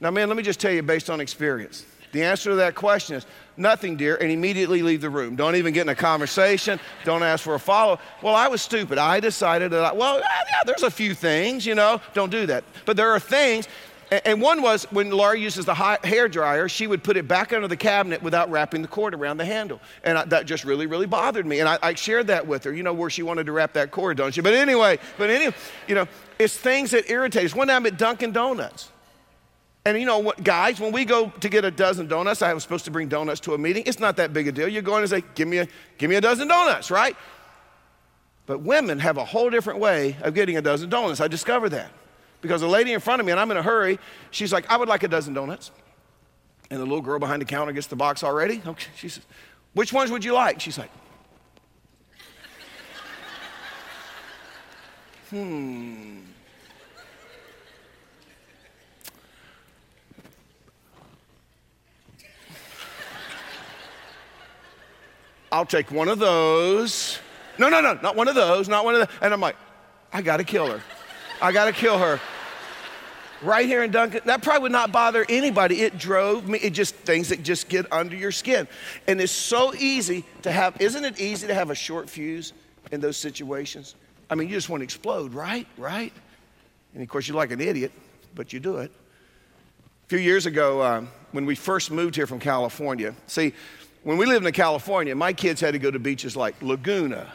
Now, 0.00 0.10
man, 0.10 0.28
let 0.28 0.36
me 0.36 0.42
just 0.42 0.60
tell 0.60 0.72
you 0.72 0.82
based 0.82 1.10
on 1.10 1.20
experience. 1.20 1.84
The 2.12 2.22
answer 2.22 2.50
to 2.50 2.56
that 2.56 2.74
question 2.74 3.16
is 3.16 3.26
nothing, 3.56 3.96
dear, 3.96 4.16
and 4.16 4.30
immediately 4.30 4.82
leave 4.82 5.00
the 5.00 5.10
room. 5.10 5.36
Don't 5.36 5.56
even 5.56 5.74
get 5.74 5.82
in 5.82 5.88
a 5.90 5.94
conversation. 5.94 6.80
Don't 7.04 7.22
ask 7.22 7.44
for 7.44 7.54
a 7.54 7.60
follow. 7.60 7.98
Well, 8.22 8.34
I 8.34 8.48
was 8.48 8.62
stupid. 8.62 8.96
I 8.96 9.20
decided 9.20 9.72
that, 9.72 9.84
I, 9.84 9.92
well, 9.92 10.18
yeah, 10.18 10.62
there's 10.64 10.84
a 10.84 10.90
few 10.90 11.14
things, 11.14 11.66
you 11.66 11.74
know, 11.74 12.00
don't 12.14 12.30
do 12.30 12.46
that. 12.46 12.64
But 12.86 12.96
there 12.96 13.10
are 13.10 13.20
things, 13.20 13.68
and 14.10 14.40
one 14.40 14.62
was 14.62 14.84
when 14.84 15.10
Laura 15.10 15.38
uses 15.38 15.66
the 15.66 15.74
hair 15.74 16.28
dryer, 16.28 16.66
she 16.68 16.86
would 16.86 17.04
put 17.04 17.18
it 17.18 17.28
back 17.28 17.52
under 17.52 17.68
the 17.68 17.76
cabinet 17.76 18.22
without 18.22 18.50
wrapping 18.50 18.80
the 18.80 18.88
cord 18.88 19.14
around 19.14 19.36
the 19.36 19.44
handle. 19.44 19.80
And 20.02 20.16
I, 20.16 20.24
that 20.26 20.46
just 20.46 20.64
really, 20.64 20.86
really 20.86 21.06
bothered 21.06 21.44
me. 21.44 21.60
And 21.60 21.68
I, 21.68 21.78
I, 21.82 21.94
shared 21.94 22.28
that 22.28 22.46
with 22.46 22.64
her. 22.64 22.72
You 22.72 22.82
know 22.82 22.94
where 22.94 23.10
she 23.10 23.22
wanted 23.22 23.44
to 23.46 23.52
wrap 23.52 23.74
that 23.74 23.90
cord, 23.90 24.16
don't 24.16 24.34
you? 24.34 24.42
But 24.42 24.54
anyway, 24.54 24.98
but 25.18 25.28
anyway, 25.28 25.54
you 25.86 25.94
know, 25.94 26.06
it's 26.38 26.56
things 26.56 26.92
that 26.92 27.10
irritate 27.10 27.44
us. 27.44 27.54
One 27.54 27.68
time 27.68 27.84
at 27.84 27.98
Dunkin' 27.98 28.32
Donuts, 28.32 28.90
and 29.88 29.98
you 29.98 30.04
know 30.04 30.18
what, 30.18 30.44
guys, 30.44 30.78
when 30.78 30.92
we 30.92 31.06
go 31.06 31.30
to 31.40 31.48
get 31.48 31.64
a 31.64 31.70
dozen 31.70 32.08
donuts, 32.08 32.42
I 32.42 32.52
was 32.52 32.62
supposed 32.62 32.84
to 32.84 32.90
bring 32.90 33.08
donuts 33.08 33.40
to 33.40 33.54
a 33.54 33.58
meeting. 33.58 33.84
It's 33.86 33.98
not 33.98 34.16
that 34.16 34.34
big 34.34 34.46
a 34.46 34.52
deal. 34.52 34.68
You're 34.68 34.82
going 34.82 35.02
to 35.02 35.08
say, 35.08 35.22
give 35.34 35.48
me 35.48 35.58
a, 35.58 35.68
give 35.96 36.10
me 36.10 36.16
a 36.16 36.20
dozen 36.20 36.46
donuts, 36.46 36.90
right? 36.90 37.16
But 38.44 38.60
women 38.60 38.98
have 38.98 39.16
a 39.16 39.24
whole 39.24 39.48
different 39.48 39.78
way 39.78 40.16
of 40.20 40.34
getting 40.34 40.58
a 40.58 40.62
dozen 40.62 40.90
donuts. 40.90 41.20
I 41.22 41.28
discovered 41.28 41.70
that. 41.70 41.90
Because 42.42 42.60
a 42.60 42.68
lady 42.68 42.92
in 42.92 43.00
front 43.00 43.20
of 43.20 43.26
me, 43.26 43.32
and 43.32 43.40
I'm 43.40 43.50
in 43.50 43.56
a 43.56 43.62
hurry, 43.62 43.98
she's 44.30 44.52
like, 44.52 44.70
I 44.70 44.76
would 44.76 44.88
like 44.88 45.02
a 45.04 45.08
dozen 45.08 45.32
donuts. 45.32 45.70
And 46.70 46.78
the 46.78 46.84
little 46.84 47.00
girl 47.00 47.18
behind 47.18 47.40
the 47.40 47.46
counter 47.46 47.72
gets 47.72 47.86
the 47.86 47.96
box 47.96 48.22
already. 48.22 48.60
Okay. 48.66 48.90
She 48.94 49.08
says, 49.08 49.24
Which 49.72 49.92
ones 49.92 50.10
would 50.10 50.22
you 50.22 50.34
like? 50.34 50.60
She's 50.60 50.76
like, 50.76 50.90
Hmm. 55.30 56.20
I'll 65.50 65.66
take 65.66 65.90
one 65.90 66.08
of 66.08 66.18
those. 66.18 67.18
No, 67.58 67.68
no, 67.68 67.80
no, 67.80 67.98
not 68.02 68.16
one 68.16 68.28
of 68.28 68.34
those, 68.34 68.68
not 68.68 68.84
one 68.84 68.94
of 68.94 69.00
those. 69.00 69.18
And 69.20 69.32
I'm 69.32 69.40
like, 69.40 69.56
I 70.12 70.22
gotta 70.22 70.44
kill 70.44 70.66
her. 70.68 70.80
I 71.40 71.52
gotta 71.52 71.72
kill 71.72 71.98
her. 71.98 72.20
Right 73.40 73.66
here 73.66 73.84
in 73.84 73.92
Dunkin', 73.92 74.22
that 74.24 74.42
probably 74.42 74.62
would 74.62 74.72
not 74.72 74.90
bother 74.90 75.24
anybody. 75.28 75.82
It 75.82 75.96
drove 75.96 76.48
me, 76.48 76.58
it 76.58 76.70
just 76.70 76.94
things 76.96 77.28
that 77.28 77.42
just 77.42 77.68
get 77.68 77.90
under 77.92 78.16
your 78.16 78.32
skin. 78.32 78.66
And 79.06 79.20
it's 79.20 79.32
so 79.32 79.72
easy 79.74 80.24
to 80.42 80.50
have, 80.50 80.80
isn't 80.80 81.04
it 81.04 81.20
easy 81.20 81.46
to 81.46 81.54
have 81.54 81.70
a 81.70 81.74
short 81.74 82.10
fuse 82.10 82.52
in 82.90 83.00
those 83.00 83.16
situations? 83.16 83.94
I 84.28 84.34
mean, 84.34 84.48
you 84.48 84.54
just 84.54 84.68
want 84.68 84.80
to 84.80 84.84
explode, 84.84 85.34
right? 85.34 85.66
Right? 85.76 86.12
And 86.94 87.02
of 87.02 87.08
course, 87.08 87.28
you're 87.28 87.36
like 87.36 87.52
an 87.52 87.60
idiot, 87.60 87.92
but 88.34 88.52
you 88.52 88.58
do 88.58 88.78
it. 88.78 88.90
A 88.90 90.08
few 90.08 90.18
years 90.18 90.46
ago, 90.46 90.82
um, 90.82 91.08
when 91.32 91.46
we 91.46 91.54
first 91.54 91.90
moved 91.90 92.16
here 92.16 92.26
from 92.26 92.40
California, 92.40 93.14
see, 93.26 93.52
when 94.02 94.16
we 94.16 94.26
lived 94.26 94.46
in 94.46 94.52
California, 94.52 95.14
my 95.14 95.32
kids 95.32 95.60
had 95.60 95.72
to 95.72 95.78
go 95.78 95.90
to 95.90 95.98
beaches 95.98 96.36
like 96.36 96.60
Laguna, 96.62 97.32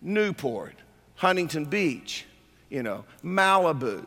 Newport, 0.00 0.74
Huntington 1.16 1.64
Beach, 1.64 2.24
you 2.70 2.82
know, 2.82 3.04
Malibu. 3.24 4.06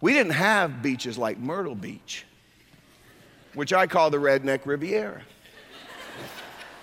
We 0.00 0.12
didn't 0.12 0.32
have 0.32 0.82
beaches 0.82 1.18
like 1.18 1.38
Myrtle 1.38 1.74
Beach, 1.74 2.24
which 3.54 3.72
I 3.72 3.86
call 3.86 4.10
the 4.10 4.18
Redneck 4.18 4.64
Riviera. 4.64 5.22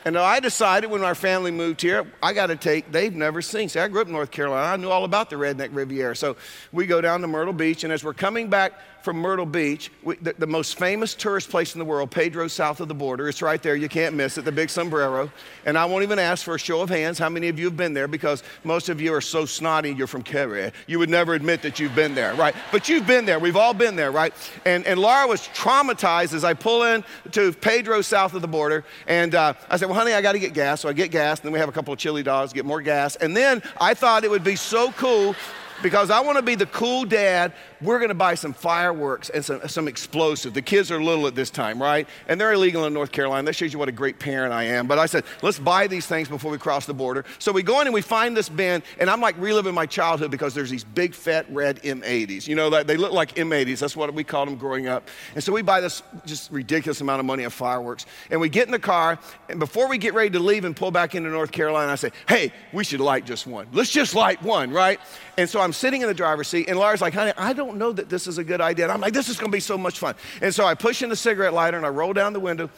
And 0.06 0.18
I 0.18 0.40
decided 0.40 0.90
when 0.90 1.04
our 1.04 1.14
family 1.14 1.52
moved 1.52 1.82
here, 1.82 2.10
I 2.24 2.32
got 2.32 2.48
to 2.48 2.56
take, 2.56 2.90
they've 2.90 3.14
never 3.14 3.42
seen. 3.42 3.68
See, 3.68 3.80
I 3.80 3.88
grew 3.90 4.02
up 4.02 4.08
in 4.08 4.14
North 4.14 4.32
Carolina. 4.32 4.66
I 4.66 4.78
knew 4.78 4.90
all 4.90 5.04
about 5.04 5.30
the 5.30 5.36
Redneck 5.36 5.70
Riviera. 5.74 6.16
So 6.16 6.38
we 6.72 6.86
go 6.86 7.02
down 7.02 7.20
to 7.22 7.28
Myrtle 7.28 7.54
Beach, 7.54 7.84
and 7.84 7.92
as 7.92 8.04
we're 8.04 8.14
coming 8.14 8.50
back 8.50 8.99
from 9.02 9.18
Myrtle 9.18 9.46
Beach, 9.46 9.92
we, 10.04 10.16
the, 10.16 10.34
the, 10.38 10.48
most 10.48 10.78
famous 10.78 11.14
tourist 11.14 11.50
place 11.50 11.74
in 11.74 11.80
the 11.80 11.86
world, 11.86 12.12
Pedro, 12.12 12.48
south 12.48 12.80
of 12.82 12.88
the 12.88 12.94
border. 12.94 13.30
It's 13.30 13.42
right 13.42 13.62
there. 13.62 13.76
You 13.76 13.90
can't 13.90 14.16
miss 14.16 14.38
it, 14.38 14.46
the 14.46 14.52
big 14.52 14.70
sombrero. 14.70 15.32
And 15.66 15.78
I 15.78 15.86
won't 15.86 16.04
even 16.04 16.20
ask 16.20 16.44
for 16.44 16.56
a 16.56 16.60
show 16.60 16.82
of 16.82 16.90
hands 16.90 17.18
how 17.18 17.30
many 17.30 17.48
of 17.48 17.58
you 17.58 17.66
have 17.66 17.78
been 17.78 17.94
there 17.94 18.08
because 18.08 18.44
most 18.64 18.90
of 18.90 19.00
you 19.00 19.14
are 19.14 19.22
so 19.22 19.46
snotty, 19.46 19.94
you're 19.94 20.08
from 20.08 20.24
Cary. 20.24 20.72
You 20.88 21.00
would 21.00 21.10
never 21.10 21.34
admit 21.34 21.62
that 21.62 21.80
you've 21.80 21.96
been 21.96 22.16
there, 22.16 22.34
right? 22.36 22.56
But 22.72 22.90
you've 22.90 23.08
been 23.08 23.26
there. 23.26 23.40
We've 23.40 23.56
all 23.56 23.74
been 23.74 23.96
there, 23.96 24.12
right? 24.12 24.34
And, 24.66 24.86
and 24.86 25.00
Laura 25.00 25.28
was 25.28 25.42
traumatized 25.50 26.34
as 26.34 26.44
I 26.44 26.54
pull 26.54 26.84
in 26.84 27.04
to 27.32 27.54
Pedro, 27.54 28.02
south 28.02 28.34
of 28.34 28.42
the 28.42 28.48
border. 28.48 28.84
And 29.08 29.36
uh, 29.36 29.54
I 29.70 29.78
said, 29.78 29.88
Well, 29.88 29.98
honey, 29.98 30.14
I 30.14 30.22
got 30.22 30.34
to 30.34 30.40
get 30.40 30.54
gas. 30.54 30.82
So 30.82 30.90
I 30.90 30.94
get 30.94 31.12
gas, 31.12 31.40
and 31.40 31.46
then 31.46 31.54
we 31.54 31.60
have 31.60 31.70
a 31.70 31.74
couple 31.74 31.94
of 31.94 32.00
chili 32.00 32.24
dogs, 32.24 32.54
get 32.54 32.66
more 32.66 32.82
gas. 32.82 33.16
And 33.16 33.36
then 33.36 33.62
I 33.80 33.94
thought 33.94 34.24
it 34.24 34.32
would 34.32 34.44
be 34.44 34.56
so 34.56 34.92
cool 34.94 35.36
because 35.82 36.10
I 36.10 36.20
want 36.20 36.38
to 36.38 36.42
be 36.42 36.56
the 36.56 36.66
cool 36.66 37.06
dad. 37.06 37.54
We're 37.82 38.00
going 38.00 38.10
to 38.10 38.16
buy 38.16 38.36
some 38.36 38.54
fireworks 38.54 39.30
and 39.30 39.44
some, 39.44 39.66
some 39.68 39.88
explosives. 39.88 40.54
The 40.54 40.62
kids 40.62 40.92
are 40.92 41.02
little 41.02 41.28
at 41.28 41.36
this 41.36 41.50
time, 41.50 41.82
right? 41.82 42.08
And 42.28 42.40
they're 42.40 42.52
illegal 42.52 42.86
in 42.86 42.94
North 42.94 43.12
Carolina. 43.12 43.46
That 43.46 43.54
shows 43.54 43.72
you 43.72 43.80
what 43.80 43.88
a 43.88 43.94
great 43.94 44.20
parent 44.20 44.54
I 44.54 44.64
am. 44.64 44.88
But 44.88 45.00
I 45.00 45.06
said, 45.06 45.24
let's 45.42 45.60
buy 45.60 45.88
these 45.88 46.06
things 46.06 46.28
before 46.28 46.52
we 46.52 46.58
cross 46.58 46.86
the 46.86 46.94
border. 46.94 47.24
So 47.38 47.52
we 47.52 47.64
go 47.64 47.80
in 47.80 47.88
and 47.88 47.94
we 47.94 48.02
find 48.02 48.36
this 48.36 48.50
bin, 48.50 48.84
and 49.00 49.10
I'm 49.10 49.22
like 49.22 49.38
reliving 49.40 49.74
my 49.74 49.86
childhood 49.86 50.32
because 50.32 50.54
there's 50.54 50.70
these 50.70 50.84
big, 50.84 51.14
fat, 51.14 51.46
red 51.50 51.82
M80s. 51.84 52.48
You 52.48 52.56
know, 52.56 52.70
that 52.72 52.88
they 52.88 52.98
look 52.98 53.14
like 53.14 53.36
M80s. 53.36 53.80
That's 53.80 53.96
what 53.96 54.14
we 54.14 54.24
called 54.24 54.50
them 54.50 54.58
growing 54.58 54.88
up. 54.88 55.08
And 55.36 55.44
so 55.44 55.54
we 55.54 55.62
buy 55.62 55.80
this 55.80 56.04
just 56.26 56.52
ridiculous 56.52 57.00
amount 57.00 57.22
of 57.22 57.26
money 57.26 57.44
of 57.44 57.54
fireworks. 57.54 58.06
And 58.30 58.42
we 58.42 58.50
get 58.50 58.68
in 58.68 58.72
the 58.72 58.80
car, 58.80 59.18
and 59.48 59.60
before 59.60 59.88
we 59.88 59.98
get 59.98 60.14
ready 60.14 60.32
to 60.32 60.40
leave 60.40 60.66
and 60.66 60.76
pull 60.76 60.92
back 60.92 61.16
into 61.16 61.30
North 61.30 61.52
Carolina, 61.52 61.92
I 61.92 61.96
say, 61.96 62.12
hey, 62.28 62.52
we 62.74 62.84
should 62.84 63.00
light 63.00 63.26
just 63.26 63.48
one. 63.48 63.68
Let's 63.72 63.92
just 63.92 64.16
light 64.16 64.42
one, 64.44 64.72
right? 64.72 65.00
And 65.38 65.50
so 65.50 65.62
I'm 65.62 65.69
sitting 65.74 66.02
in 66.02 66.08
the 66.08 66.14
driver's 66.14 66.48
seat, 66.48 66.68
and 66.68 66.78
Laura's 66.78 67.02
like, 67.02 67.14
honey, 67.14 67.34
I 67.38 67.54
don't 67.54 67.78
know 67.78 67.92
that 67.92 68.10
this 68.10 68.28
is 68.28 68.38
a 68.38 68.44
good 68.44 68.62
idea. 68.62 68.86
And 68.86 68.92
I'm 68.92 69.02
like, 69.02 69.14
this 69.14 69.30
is 69.30 69.38
going 69.38 69.52
to 69.52 69.56
be 69.56 69.62
so 69.62 69.78
much 69.78 70.00
fun. 70.00 70.16
And 70.42 70.54
so 70.54 70.66
I 70.66 70.76
push 70.76 71.02
in 71.02 71.10
the 71.10 71.16
cigarette 71.16 71.54
lighter 71.54 71.78
and 71.78 71.86
I 71.86 71.90
roll 71.90 72.14
down 72.14 72.34
the 72.34 72.40
window. 72.40 72.70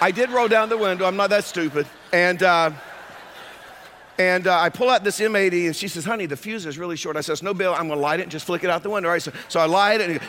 I 0.00 0.10
did 0.10 0.30
roll 0.30 0.48
down 0.48 0.68
the 0.68 0.78
window. 0.78 1.04
I'm 1.04 1.16
not 1.16 1.30
that 1.30 1.44
stupid. 1.44 1.86
And, 2.12 2.42
uh, 2.42 2.72
and 4.20 4.46
uh, 4.46 4.60
I 4.60 4.68
pull 4.68 4.90
out 4.90 5.02
this 5.02 5.18
M80, 5.18 5.64
and 5.64 5.74
she 5.74 5.88
says, 5.88 6.04
honey, 6.04 6.26
the 6.26 6.36
fuse 6.36 6.66
is 6.66 6.76
really 6.76 6.96
short. 6.96 7.16
I 7.16 7.22
says, 7.22 7.42
no, 7.42 7.54
Bill, 7.54 7.74
I'm 7.74 7.88
to 7.88 7.96
light 7.96 8.20
it 8.20 8.24
and 8.24 8.30
just 8.30 8.44
flick 8.44 8.62
it 8.62 8.68
out 8.68 8.82
the 8.82 8.90
window. 8.90 9.08
Right? 9.08 9.22
So, 9.22 9.32
so 9.48 9.60
I 9.60 9.64
light 9.64 10.02
it, 10.02 10.10
and, 10.10 10.20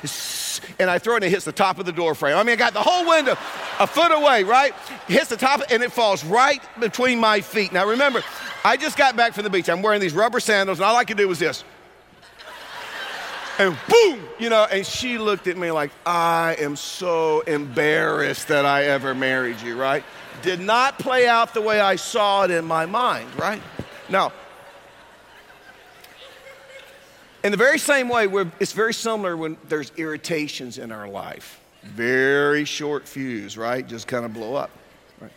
and 0.80 0.90
I 0.90 0.98
throw 0.98 1.16
it, 1.16 1.18
and 1.18 1.26
it 1.26 1.30
hits 1.30 1.44
the 1.44 1.52
top 1.52 1.78
of 1.78 1.86
the 1.86 1.92
door 1.92 2.16
frame. 2.16 2.38
I 2.38 2.44
mean, 2.44 2.54
I 2.54 2.56
got 2.56 2.72
the 2.72 2.82
whole 2.82 3.06
window 3.06 3.34
a 3.82 3.86
foot 3.86 4.14
away, 4.14 4.44
right? 4.44 4.74
It 5.10 5.14
hits 5.14 5.28
the 5.28 5.36
top, 5.36 5.60
and 5.70 5.84
it 5.84 5.92
falls 5.92 6.24
right 6.24 6.62
between 6.80 7.20
my 7.20 7.42
feet. 7.42 7.74
Now, 7.74 7.86
remember, 7.86 8.24
I 8.64 8.78
just 8.78 8.98
got 8.98 9.18
back 9.18 9.34
from 9.34 9.44
the 9.44 9.50
beach. 9.50 9.70
I'm 9.70 9.82
wearing 9.82 10.00
these 10.00 10.14
rubber 10.14 10.40
sandals, 10.40 10.80
and 10.80 10.86
all 10.86 10.96
I 10.96 11.04
could 11.04 11.18
do 11.18 11.28
was 11.28 11.40
this. 11.40 11.66
And 13.60 13.78
boom, 13.90 14.24
you 14.40 14.50
know, 14.50 14.66
and 14.72 14.86
she 14.86 15.18
looked 15.18 15.48
at 15.48 15.58
me 15.58 15.70
like, 15.70 15.92
I 16.06 16.56
am 16.60 16.78
so 16.78 17.42
embarrassed 17.42 18.48
that 18.48 18.66
I 18.66 18.86
ever 18.86 19.14
married 19.14 19.60
you, 19.60 19.78
right? 19.78 20.06
Did 20.42 20.62
not 20.62 20.98
play 20.98 21.28
out 21.28 21.54
the 21.54 21.62
way 21.62 21.80
I 21.80 21.98
saw 21.98 22.46
it 22.46 22.52
in 22.52 22.66
my 22.66 22.86
mind, 22.86 23.28
right? 23.38 23.62
Now, 24.12 24.34
in 27.43 27.52
the 27.52 27.58
very 27.58 27.80
same 27.80 28.10
way, 28.10 28.28
it's 28.60 28.74
very 28.74 28.93
similar 28.93 29.38
when 29.38 29.58
there's 29.69 29.91
irritations 29.95 30.78
in 30.78 30.91
our 30.91 31.08
life. 31.08 31.60
Very 31.84 32.65
short 32.65 33.08
fuse, 33.08 33.58
right? 33.58 33.88
Just 33.88 34.08
kind 34.08 34.26
of 34.26 34.34
blow 34.34 34.54
up. 34.54 34.69
Right? 35.19 35.32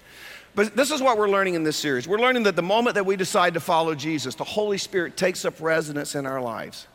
But 0.54 0.76
this 0.76 0.90
is 0.90 1.00
what 1.00 1.16
we're 1.16 1.30
learning 1.30 1.54
in 1.54 1.62
this 1.62 1.76
series. 1.76 2.06
We're 2.06 2.18
learning 2.18 2.42
that 2.42 2.56
the 2.56 2.62
moment 2.62 2.96
that 2.96 3.06
we 3.06 3.16
decide 3.16 3.54
to 3.54 3.60
follow 3.60 3.94
Jesus, 3.94 4.34
the 4.34 4.44
Holy 4.44 4.76
Spirit 4.76 5.16
takes 5.16 5.44
up 5.44 5.60
residence 5.60 6.14
in 6.14 6.26
our 6.26 6.40
lives. 6.40 6.86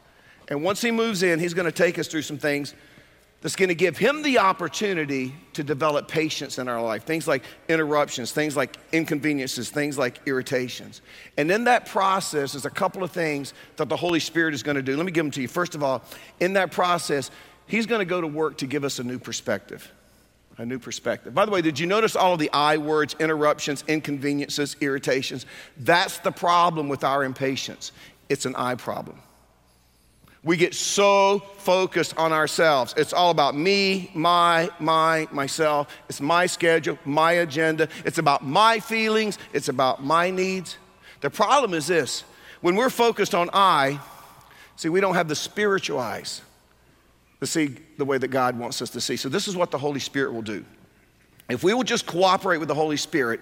And 0.49 0.63
once 0.63 0.81
He 0.81 0.91
moves 0.91 1.23
in, 1.23 1.39
He's 1.39 1.53
going 1.53 1.65
to 1.65 1.71
take 1.71 1.97
us 1.97 2.07
through 2.07 2.23
some 2.23 2.37
things 2.37 2.75
that's 3.41 3.56
going 3.56 3.69
to 3.69 3.75
give 3.75 3.97
him 3.97 4.21
the 4.21 4.39
opportunity 4.39 5.34
to 5.54 5.63
develop 5.63 6.10
patience 6.10 6.58
in 6.58 6.67
our 6.67 6.82
life. 6.82 7.04
Things 7.06 7.28
like 7.28 7.43
interruptions, 7.69 8.34
things 8.34 8.58
like 8.58 8.78
inconveniences, 8.91 9.69
things 9.69 9.97
like 9.97 10.19
irritations. 10.25 11.02
And 11.38 11.49
in 11.49 11.63
that 11.63 11.86
process, 11.86 12.52
there's 12.52 12.65
a 12.65 12.69
couple 12.69 13.02
of 13.02 13.12
things 13.12 13.54
that 13.78 13.88
the 13.88 13.95
Holy 13.95 14.19
Spirit 14.19 14.54
is 14.54 14.62
going 14.62 14.75
to 14.75 14.82
do. 14.82 14.97
Let 14.97 15.06
me 15.06 15.13
give 15.13 15.23
them 15.23 15.32
to 15.32 15.41
you. 15.41 15.47
First 15.47 15.73
of 15.73 15.84
all, 15.84 16.04
in 16.41 16.54
that 16.54 16.71
process, 16.71 17.32
he's 17.65 17.86
going 17.86 17.99
to 17.99 18.06
go 18.06 18.19
to 18.19 18.28
work 18.28 18.58
to 18.58 18.67
give 18.67 18.84
us 18.84 18.99
a 18.99 19.04
new 19.04 19.19
perspective. 19.19 19.89
A 20.58 20.65
new 20.65 20.80
perspective. 20.80 21.34
By 21.34 21.45
the 21.45 21.52
way, 21.52 21.62
did 21.62 21.80
you 21.80 21.88
notice 21.88 22.17
all 22.17 22.34
of 22.34 22.39
the 22.39 22.49
I 22.52 22.75
words, 22.75 23.15
interruptions, 23.21 23.86
inconveniences, 23.88 24.75
irritations? 24.82 25.45
That's 25.78 26.17
the 26.17 26.32
problem 26.32 26.89
with 26.89 27.06
our 27.06 27.23
impatience. 27.23 27.93
It's 28.28 28.45
an 28.45 28.56
I 28.58 28.75
problem. 28.75 29.21
We 30.43 30.56
get 30.56 30.73
so 30.73 31.39
focused 31.58 32.17
on 32.17 32.32
ourselves. 32.32 32.93
It's 32.95 33.12
all 33.12 33.30
about 33.30 33.56
me, 33.56 34.10
my, 34.13 34.69
my, 34.80 35.28
myself. 35.32 35.93
It's 36.08 36.21
my 36.21 36.45
schedule, 36.45 36.97
my 37.04 37.34
agenda. 37.34 37.89
It's 38.06 38.19
about 38.19 38.45
my 38.45 38.80
feelings. 38.80 39.38
It's 39.52 39.67
about 39.67 40.04
my 40.04 40.30
needs. 40.30 40.78
The 41.19 41.30
problem 41.30 41.73
is 41.73 41.88
this 41.88 42.23
when 42.62 42.75
we're 42.75 42.89
focused 42.89 43.36
on 43.36 43.49
I, 43.52 43.99
see, 44.78 44.88
we 44.88 45.02
don't 45.02 45.15
have 45.15 45.28
the 45.28 45.36
spiritual 45.36 45.99
eyes 45.99 46.41
to 47.41 47.47
see 47.47 47.75
the 47.97 48.06
way 48.06 48.17
that 48.17 48.30
God 48.30 48.58
wants 48.58 48.82
us 48.82 48.89
to 48.91 49.02
see. 49.02 49.17
So, 49.17 49.28
this 49.28 49.47
is 49.47 49.58
what 49.58 49.71
the 49.71 49.78
Holy 49.78 49.99
Spirit 49.99 50.34
will 50.34 50.41
do. 50.41 50.63
If 51.49 51.63
we 51.63 51.73
will 51.73 51.84
just 51.84 52.06
cooperate 52.06 52.60
with 52.60 52.67
the 52.69 52.75
Holy 52.75 52.97
Spirit, 52.97 53.41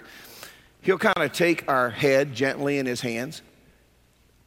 He'll 0.82 0.98
kind 0.98 1.18
of 1.18 1.32
take 1.32 1.70
our 1.70 1.92
head 1.92 2.34
gently 2.34 2.80
in 2.80 2.88
His 2.88 3.02
hands 3.02 3.44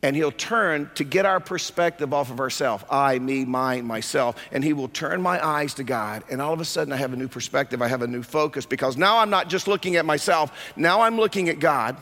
and 0.02 0.16
he'll 0.16 0.32
turn 0.32 0.90
to 0.94 1.04
get 1.04 1.26
our 1.26 1.40
perspective 1.40 2.14
off 2.14 2.30
of 2.30 2.40
ourselves 2.40 2.84
I, 2.90 3.18
me, 3.18 3.44
mine, 3.44 3.84
myself. 3.84 4.36
And 4.50 4.64
he 4.64 4.72
will 4.72 4.88
turn 4.88 5.20
my 5.20 5.44
eyes 5.44 5.74
to 5.74 5.84
God. 5.84 6.24
And 6.30 6.40
all 6.40 6.52
of 6.52 6.60
a 6.60 6.64
sudden, 6.64 6.92
I 6.92 6.96
have 6.96 7.12
a 7.12 7.16
new 7.16 7.28
perspective. 7.28 7.82
I 7.82 7.88
have 7.88 8.02
a 8.02 8.06
new 8.06 8.22
focus 8.22 8.64
because 8.64 8.96
now 8.96 9.18
I'm 9.18 9.30
not 9.30 9.48
just 9.48 9.68
looking 9.68 9.96
at 9.96 10.06
myself, 10.06 10.72
now 10.76 11.02
I'm 11.02 11.16
looking 11.16 11.48
at 11.48 11.60
God. 11.60 11.96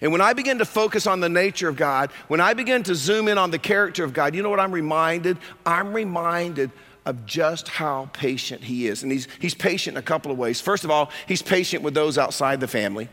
And 0.00 0.10
when 0.10 0.20
I 0.20 0.32
begin 0.32 0.58
to 0.58 0.64
focus 0.64 1.06
on 1.06 1.20
the 1.20 1.28
nature 1.28 1.68
of 1.68 1.76
God, 1.76 2.10
when 2.26 2.40
I 2.40 2.54
begin 2.54 2.82
to 2.84 2.96
zoom 2.96 3.28
in 3.28 3.38
on 3.38 3.52
the 3.52 3.60
character 3.60 4.02
of 4.02 4.12
God, 4.12 4.34
you 4.34 4.42
know 4.42 4.50
what 4.50 4.58
I'm 4.58 4.72
reminded? 4.72 5.38
I'm 5.64 5.92
reminded 5.92 6.72
of 7.06 7.24
just 7.26 7.68
how 7.68 8.10
patient 8.12 8.64
He 8.64 8.88
is. 8.88 9.04
And 9.04 9.12
He's, 9.12 9.28
he's 9.38 9.54
patient 9.54 9.96
in 9.96 9.98
a 9.98 10.02
couple 10.02 10.32
of 10.32 10.38
ways. 10.38 10.60
First 10.60 10.84
of 10.84 10.90
all, 10.90 11.10
He's 11.28 11.42
patient 11.42 11.84
with 11.84 11.94
those 11.94 12.18
outside 12.18 12.58
the 12.60 12.66
family. 12.66 13.08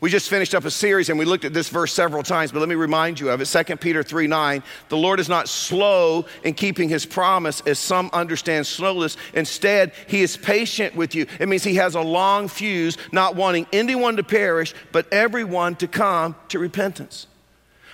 We 0.00 0.08
just 0.08 0.30
finished 0.30 0.54
up 0.54 0.64
a 0.64 0.70
series 0.70 1.10
and 1.10 1.18
we 1.18 1.26
looked 1.26 1.44
at 1.44 1.52
this 1.52 1.68
verse 1.68 1.92
several 1.92 2.22
times, 2.22 2.52
but 2.52 2.60
let 2.60 2.68
me 2.70 2.74
remind 2.74 3.20
you 3.20 3.28
of 3.28 3.40
it. 3.42 3.44
2 3.44 3.76
Peter 3.76 4.02
3 4.02 4.26
9. 4.26 4.62
The 4.88 4.96
Lord 4.96 5.20
is 5.20 5.28
not 5.28 5.48
slow 5.48 6.24
in 6.42 6.54
keeping 6.54 6.88
his 6.88 7.04
promise, 7.04 7.60
as 7.66 7.78
some 7.78 8.08
understand 8.14 8.66
slowness. 8.66 9.18
Instead, 9.34 9.92
he 10.06 10.22
is 10.22 10.38
patient 10.38 10.96
with 10.96 11.14
you. 11.14 11.26
It 11.38 11.48
means 11.48 11.64
he 11.64 11.74
has 11.74 11.94
a 11.94 12.00
long 12.00 12.48
fuse, 12.48 12.96
not 13.12 13.36
wanting 13.36 13.66
anyone 13.72 14.16
to 14.16 14.22
perish, 14.22 14.74
but 14.90 15.12
everyone 15.12 15.76
to 15.76 15.86
come 15.86 16.34
to 16.48 16.58
repentance. 16.58 17.26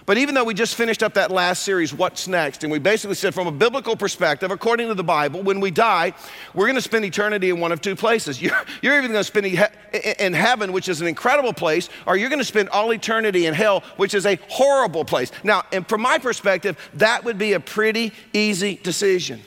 But 0.06 0.18
even 0.18 0.36
though 0.36 0.44
we 0.44 0.54
just 0.54 0.76
finished 0.76 1.02
up 1.02 1.14
that 1.14 1.32
last 1.32 1.64
series, 1.64 1.92
What's 1.92 2.28
Next? 2.28 2.62
And 2.62 2.70
we 2.70 2.78
basically 2.78 3.16
said, 3.16 3.34
from 3.34 3.48
a 3.48 3.52
biblical 3.52 3.96
perspective, 3.96 4.52
according 4.52 4.86
to 4.86 4.94
the 4.94 5.02
Bible, 5.02 5.42
when 5.42 5.58
we 5.58 5.72
die, 5.72 6.12
we're 6.54 6.66
going 6.66 6.76
to 6.76 6.80
spend 6.80 7.04
eternity 7.04 7.50
in 7.50 7.58
one 7.58 7.72
of 7.72 7.80
two 7.80 7.96
places. 7.96 8.40
You're, 8.46 8.56
you're 8.82 8.96
even 8.96 9.10
going 9.10 9.24
to 9.24 9.24
spend 9.24 9.46
in 9.46 10.32
heaven, 10.32 10.72
which 10.72 10.88
is 10.88 11.00
an 11.00 11.08
incredible 11.08 11.52
place, 11.52 11.88
or 12.06 12.16
you're 12.16 12.28
going 12.28 12.38
to 12.38 12.44
spend 12.44 12.68
all 12.68 12.92
eternity 12.92 13.46
in 13.46 13.54
hell, 13.54 13.82
which 13.96 14.14
is 14.14 14.24
a 14.26 14.38
horrible 14.48 15.04
place. 15.04 15.32
Now, 15.42 15.64
and 15.72 15.86
from 15.88 16.02
my 16.02 16.18
perspective, 16.18 16.78
that 16.94 17.24
would 17.24 17.38
be 17.38 17.54
a 17.54 17.60
pretty 17.60 18.12
easy 18.32 18.76
decision. 18.76 19.42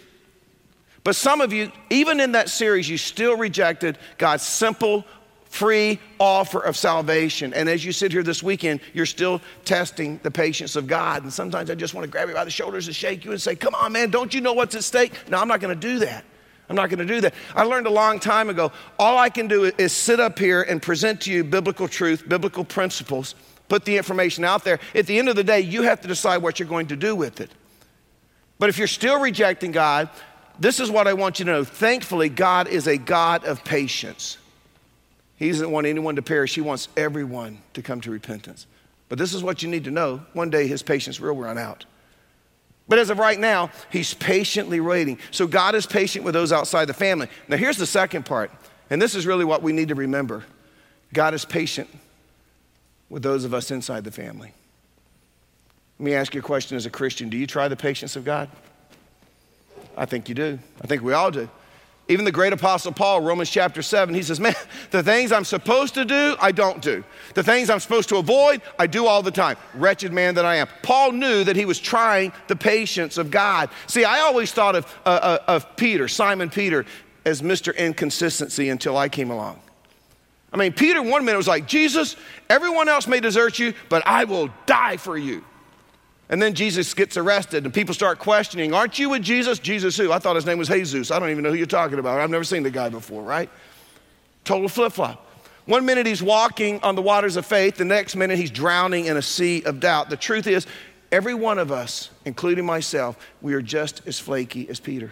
But 1.06 1.16
some 1.16 1.40
of 1.40 1.54
you, 1.54 1.72
even 1.90 2.20
in 2.20 2.34
that 2.34 2.50
series, 2.50 2.90
you 2.90 2.98
still 2.98 3.38
rejected 3.38 3.98
God's 4.18 4.44
simple, 4.44 5.06
free 5.50 6.00
offer 6.20 6.60
of 6.60 6.78
salvation. 6.78 7.54
And 7.54 7.68
as 7.68 7.84
you 7.84 7.92
sit 7.92 8.12
here 8.12 8.24
this 8.24 8.42
weekend, 8.42 8.82
you're 8.94 9.06
still 9.06 9.42
testing 9.66 10.20
the 10.24 10.32
patience 10.32 10.76
of 10.76 10.88
God. 10.88 11.24
And 11.24 11.34
sometimes 11.34 11.70
I 11.70 11.76
just 11.76 11.94
want 11.94 12.06
to 12.06 12.12
grab 12.12 12.30
you 12.30 12.36
by 12.36 12.46
the 12.46 12.52
shoulders 12.52 12.88
and 12.88 12.96
shake 12.96 13.26
you 13.26 13.32
and 13.32 13.42
say, 13.42 13.56
Come 13.56 13.76
on, 13.76 13.92
man, 13.92 14.12
don't 14.12 14.34
you 14.34 14.42
know 14.42 14.54
what's 14.54 14.76
at 14.76 14.84
stake? 14.84 15.14
No, 15.28 15.40
I'm 15.40 15.48
not 15.48 15.60
going 15.60 15.78
to 15.78 15.88
do 15.88 16.00
that. 16.00 16.24
I'm 16.70 16.76
not 16.76 16.90
going 16.90 17.00
to 17.00 17.14
do 17.14 17.20
that. 17.22 17.34
I 17.56 17.64
learned 17.64 17.88
a 17.88 17.92
long 17.92 18.20
time 18.20 18.50
ago 18.50 18.72
all 19.00 19.18
I 19.18 19.30
can 19.30 19.48
do 19.48 19.66
is 19.78 19.92
sit 19.92 20.20
up 20.20 20.38
here 20.38 20.62
and 20.62 20.80
present 20.80 21.22
to 21.22 21.32
you 21.32 21.44
biblical 21.44 21.88
truth, 21.88 22.30
biblical 22.30 22.64
principles, 22.64 23.34
put 23.70 23.86
the 23.86 23.98
information 23.98 24.46
out 24.46 24.64
there. 24.64 24.80
At 24.94 25.08
the 25.08 25.18
end 25.18 25.30
of 25.30 25.36
the 25.36 25.44
day, 25.44 25.62
you 25.62 25.82
have 25.82 26.00
to 26.02 26.08
decide 26.08 26.38
what 26.38 26.60
you're 26.60 26.70
going 26.70 26.88
to 26.88 26.96
do 26.96 27.16
with 27.16 27.42
it. 27.42 27.50
But 28.60 28.70
if 28.70 28.78
you're 28.78 28.88
still 28.88 29.20
rejecting 29.20 29.72
God, 29.72 30.10
this 30.60 30.80
is 30.80 30.92
what 30.92 31.08
I 31.08 31.14
want 31.14 31.40
you 31.40 31.46
to 31.46 31.52
know. 31.52 31.64
Thankfully, 31.64 32.30
God 32.30 32.68
is 32.68 32.88
a 32.88 32.98
God 32.98 33.46
of 33.46 33.64
patience. 33.64 34.38
He 35.40 35.50
doesn't 35.50 35.72
want 35.72 35.88
anyone 35.88 36.18
to 36.18 36.22
perish, 36.22 36.54
He 36.54 36.62
wants 36.62 36.90
everyone 36.98 37.62
to 37.74 37.82
come 37.82 38.02
to 38.02 38.12
repentance. 38.12 38.68
But 39.08 39.18
this 39.18 39.34
is 39.34 39.42
what 39.42 39.64
you 39.64 39.70
need 39.70 39.86
to 39.86 39.92
know 39.92 40.22
one 40.34 40.50
day 40.50 40.68
His 40.68 40.84
patience 40.84 41.20
will 41.20 41.34
run 41.34 41.58
out. 41.58 41.86
But 42.90 43.00
as 43.00 43.10
of 43.10 43.20
right 43.20 43.40
now, 43.40 43.72
He's 43.90 44.14
patiently 44.14 44.82
waiting. 44.82 45.18
So 45.32 45.48
God 45.48 45.76
is 45.76 45.86
patient 45.86 46.26
with 46.26 46.34
those 46.34 46.52
outside 46.52 46.86
the 46.86 46.94
family. 46.94 47.30
Now, 47.48 47.56
here's 47.56 47.78
the 47.78 47.86
second 47.86 48.26
part, 48.26 48.52
and 48.90 49.02
this 49.02 49.16
is 49.16 49.26
really 49.26 49.46
what 49.46 49.64
we 49.64 49.72
need 49.72 49.88
to 49.88 49.96
remember 49.96 50.44
God 51.14 51.34
is 51.34 51.46
patient 51.46 51.90
with 53.10 53.24
those 53.24 53.46
of 53.46 53.54
us 53.54 53.72
inside 53.72 54.04
the 54.04 54.12
family. 54.12 54.54
Let 55.98 56.06
me 56.06 56.14
ask 56.14 56.36
you 56.36 56.40
a 56.40 56.44
question 56.44 56.76
as 56.76 56.86
a 56.86 56.90
Christian 56.90 57.30
Do 57.30 57.38
you 57.38 57.48
try 57.48 57.70
the 57.70 57.78
patience 57.78 58.18
of 58.18 58.26
God? 58.26 58.50
I 59.96 60.06
think 60.06 60.28
you 60.28 60.36
do. 60.36 60.60
I 60.82 60.88
think 60.88 61.02
we 61.02 61.14
all 61.14 61.32
do. 61.32 61.50
Even 62.10 62.26
the 62.26 62.32
great 62.32 62.54
apostle 62.54 62.92
Paul, 62.92 63.22
Romans 63.22 63.52
chapter 63.52 63.84
7, 63.84 64.16
he 64.16 64.24
says, 64.24 64.40
Man, 64.40 64.56
the 64.90 65.04
things 65.04 65.32
I'm 65.32 65.46
supposed 65.46 65.94
to 65.94 66.04
do, 66.04 66.36
I 66.42 66.52
don't 66.52 66.82
do. 66.82 67.04
The 67.36 67.44
things 67.44 67.70
I'm 67.70 67.80
supposed 67.80 68.10
to 68.10 68.18
avoid, 68.18 68.64
I 68.80 68.88
do 68.88 69.06
all 69.06 69.22
the 69.22 69.32
time. 69.32 69.58
Wretched 69.76 70.12
man 70.12 70.34
that 70.36 70.44
I 70.44 70.56
am. 70.56 70.68
Paul 70.82 71.12
knew 71.12 71.44
that 71.44 71.56
he 71.56 71.66
was 71.66 71.80
trying 71.80 72.34
the 72.48 72.56
patience 72.56 73.20
of 73.20 73.30
God. 73.30 73.70
See, 73.86 74.06
I 74.06 74.22
always 74.22 74.52
thought 74.52 74.76
of, 74.76 74.86
uh, 75.06 75.10
uh, 75.10 75.38
of 75.48 75.76
Peter, 75.78 76.08
Simon 76.08 76.50
Peter, 76.50 76.84
as 77.26 77.44
Mr. 77.44 77.78
Inconsistency 77.78 78.70
until 78.70 78.98
I 78.98 79.08
came 79.08 79.30
along. 79.30 79.60
I 80.52 80.58
mean, 80.58 80.74
Peter 80.74 81.04
one 81.04 81.26
minute 81.26 81.38
was 81.38 81.48
like, 81.48 81.68
Jesus, 81.68 82.16
everyone 82.50 82.90
else 82.90 83.08
may 83.08 83.20
desert 83.20 83.60
you, 83.60 83.76
but 83.88 84.02
I 84.08 84.24
will 84.24 84.50
die 84.66 84.98
for 84.98 85.16
you. 85.16 85.44
And 86.30 86.40
then 86.40 86.54
Jesus 86.54 86.94
gets 86.94 87.18
arrested, 87.18 87.66
and 87.66 87.74
people 87.74 87.96
start 87.96 88.20
questioning, 88.20 88.74
Aren't 88.74 89.00
you 89.00 89.10
with 89.10 89.24
Jesus? 89.24 89.58
Jesus 89.58 89.98
who? 89.98 90.12
I 90.12 90.20
thought 90.20 90.36
his 90.36 90.46
name 90.46 90.60
was 90.60 90.68
Jesus. 90.68 91.10
I 91.10 91.20
don't 91.20 91.32
even 91.32 91.44
know 91.44 91.50
who 91.50 91.56
you're 91.56 91.66
talking 91.66 91.98
about. 91.98 92.20
I've 92.20 92.30
never 92.30 92.44
seen 92.44 92.62
the 92.62 92.70
guy 92.70 92.90
before, 92.90 93.24
right? 93.24 93.50
Total 94.44 94.70
flip 94.70 94.94
flop. 94.94 95.26
One 95.66 95.86
minute 95.86 96.06
he's 96.06 96.24
walking 96.24 96.80
on 96.82 96.96
the 96.96 97.02
waters 97.02 97.36
of 97.36 97.46
faith, 97.46 97.78
the 97.78 97.86
next 97.86 98.16
minute 98.16 98.38
he's 98.38 98.52
drowning 98.52 99.06
in 99.06 99.18
a 99.18 99.22
sea 99.22 99.64
of 99.64 99.80
doubt. 99.80 100.10
The 100.10 100.18
truth 100.18 100.48
is, 100.48 100.66
every 101.12 101.34
one 101.34 101.58
of 101.60 101.72
us, 101.72 102.10
including 102.26 102.66
myself, 102.66 103.18
we 103.42 103.54
are 103.54 103.62
just 103.62 104.02
as 104.08 104.20
flaky 104.20 104.70
as 104.70 104.80
Peter. 104.80 105.12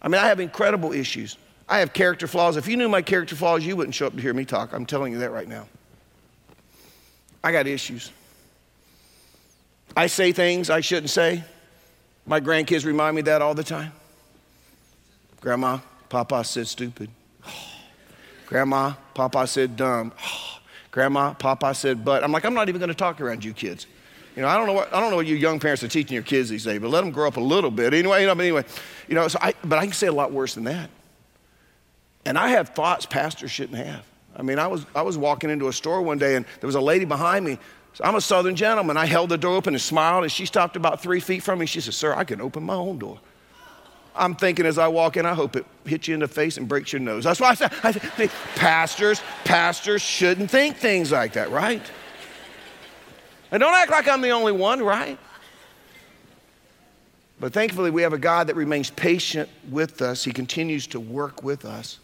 I 0.00 0.08
mean, 0.08 0.20
I 0.20 0.28
have 0.28 0.40
incredible 0.40 0.92
issues. 0.92 1.36
I 1.68 1.78
have 1.80 1.92
character 1.92 2.26
flaws. 2.26 2.56
If 2.56 2.68
you 2.68 2.76
knew 2.76 2.88
my 2.88 3.02
character 3.02 3.34
flaws, 3.34 3.64
you 3.64 3.76
wouldn't 3.76 3.94
show 3.94 4.06
up 4.06 4.14
to 4.14 4.20
hear 4.20 4.34
me 4.34 4.44
talk. 4.44 4.72
I'm 4.72 4.86
telling 4.86 5.12
you 5.12 5.18
that 5.18 5.30
right 5.30 5.48
now. 5.48 5.66
I 7.42 7.52
got 7.52 7.66
issues. 7.66 8.10
I 9.96 10.08
say 10.08 10.32
things 10.32 10.68
I 10.68 10.80
shouldn't 10.80 11.10
say. 11.10 11.42
My 12.26 12.40
grandkids 12.40 12.84
remind 12.84 13.16
me 13.16 13.22
that 13.22 13.40
all 13.40 13.54
the 13.54 13.64
time. 13.64 13.92
Grandma, 15.40 15.78
Papa 16.08 16.44
said 16.44 16.66
stupid. 16.66 17.08
Grandma, 18.46 18.94
Papa 19.14 19.46
said 19.46 19.76
dumb. 19.76 20.12
Grandma, 20.90 21.34
Papa 21.34 21.74
said 21.74 22.04
but. 22.04 22.22
I'm 22.22 22.32
like, 22.32 22.44
I'm 22.44 22.54
not 22.54 22.68
even 22.68 22.78
going 22.78 22.88
to 22.88 22.94
talk 22.94 23.20
around 23.20 23.44
you 23.44 23.52
kids. 23.52 23.86
You 24.34 24.42
know, 24.42 24.48
I 24.48 24.56
don't 24.58 24.66
know 24.66 24.74
what 24.74 24.92
I 24.92 25.00
don't 25.00 25.10
know 25.10 25.16
what 25.16 25.26
you 25.26 25.34
young 25.34 25.58
parents 25.58 25.82
are 25.82 25.88
teaching 25.88 26.14
your 26.14 26.22
kids 26.22 26.50
these 26.50 26.64
days, 26.64 26.78
but 26.78 26.90
let 26.90 27.00
them 27.00 27.10
grow 27.10 27.26
up 27.26 27.38
a 27.38 27.40
little 27.40 27.70
bit. 27.70 27.94
Anyway, 27.94 28.20
you 28.20 28.26
know, 28.26 28.34
but 28.34 28.42
anyway, 28.42 28.64
you 29.08 29.14
know, 29.14 29.28
so 29.28 29.38
I, 29.40 29.54
but 29.64 29.78
I 29.78 29.84
can 29.84 29.94
say 29.94 30.08
a 30.08 30.12
lot 30.12 30.30
worse 30.30 30.54
than 30.54 30.64
that. 30.64 30.90
And 32.26 32.36
I 32.36 32.48
have 32.48 32.70
thoughts 32.70 33.06
pastors 33.06 33.50
shouldn't 33.50 33.78
have. 33.78 34.04
I 34.36 34.42
mean, 34.42 34.58
I 34.58 34.66
was 34.66 34.84
I 34.94 35.00
was 35.02 35.16
walking 35.16 35.48
into 35.48 35.68
a 35.68 35.72
store 35.72 36.02
one 36.02 36.18
day 36.18 36.36
and 36.36 36.44
there 36.60 36.66
was 36.68 36.74
a 36.74 36.80
lady 36.80 37.06
behind 37.06 37.46
me. 37.46 37.58
So 37.96 38.04
I'm 38.04 38.14
a 38.14 38.20
southern 38.20 38.56
gentleman. 38.56 38.98
I 38.98 39.06
held 39.06 39.30
the 39.30 39.38
door 39.38 39.56
open 39.56 39.72
and 39.72 39.80
smiled, 39.80 40.24
and 40.24 40.30
she 40.30 40.44
stopped 40.44 40.76
about 40.76 41.00
three 41.00 41.18
feet 41.18 41.42
from 41.42 41.60
me. 41.60 41.64
She 41.64 41.80
said, 41.80 41.94
Sir, 41.94 42.12
I 42.12 42.24
can 42.24 42.42
open 42.42 42.62
my 42.62 42.74
own 42.74 42.98
door. 42.98 43.18
I'm 44.14 44.34
thinking 44.34 44.66
as 44.66 44.76
I 44.76 44.86
walk 44.86 45.16
in, 45.16 45.24
I 45.24 45.32
hope 45.32 45.56
it 45.56 45.64
hits 45.86 46.06
you 46.06 46.12
in 46.12 46.20
the 46.20 46.28
face 46.28 46.58
and 46.58 46.68
breaks 46.68 46.92
your 46.92 47.00
nose. 47.00 47.24
That's 47.24 47.40
why 47.40 47.48
I 47.48 47.54
said, 47.54 47.72
I 47.82 47.92
said 47.92 48.30
pastors, 48.54 49.22
pastors 49.44 50.02
shouldn't 50.02 50.50
think 50.50 50.76
things 50.76 51.10
like 51.10 51.32
that, 51.32 51.50
right? 51.50 51.80
And 53.50 53.62
don't 53.62 53.74
act 53.74 53.90
like 53.90 54.06
I'm 54.08 54.20
the 54.20 54.28
only 54.28 54.52
one, 54.52 54.82
right? 54.82 55.18
But 57.40 57.54
thankfully, 57.54 57.90
we 57.90 58.02
have 58.02 58.12
a 58.12 58.18
God 58.18 58.48
that 58.48 58.56
remains 58.56 58.90
patient 58.90 59.48
with 59.70 60.02
us. 60.02 60.22
He 60.22 60.32
continues 60.32 60.86
to 60.88 61.00
work 61.00 61.42
with 61.42 61.64
us. 61.64 61.98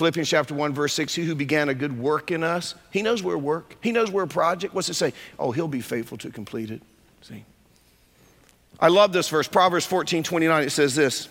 Philippians 0.00 0.30
chapter 0.30 0.54
1, 0.54 0.72
verse 0.72 0.94
6 0.94 1.14
He 1.14 1.24
who 1.26 1.34
began 1.34 1.68
a 1.68 1.74
good 1.74 1.98
work 1.98 2.30
in 2.30 2.42
us, 2.42 2.74
He 2.90 3.02
knows 3.02 3.22
we're 3.22 3.36
work. 3.36 3.76
He 3.82 3.92
knows 3.92 4.10
we're 4.10 4.22
a 4.22 4.26
project. 4.26 4.72
What's 4.72 4.88
it 4.88 4.94
say? 4.94 5.12
Oh, 5.38 5.52
He'll 5.52 5.68
be 5.68 5.82
faithful 5.82 6.16
to 6.16 6.30
complete 6.30 6.70
it. 6.70 6.80
See? 7.20 7.44
I 8.80 8.88
love 8.88 9.12
this 9.12 9.28
verse. 9.28 9.46
Proverbs 9.46 9.84
14, 9.84 10.22
29, 10.22 10.62
it 10.62 10.70
says 10.70 10.94
this 10.94 11.28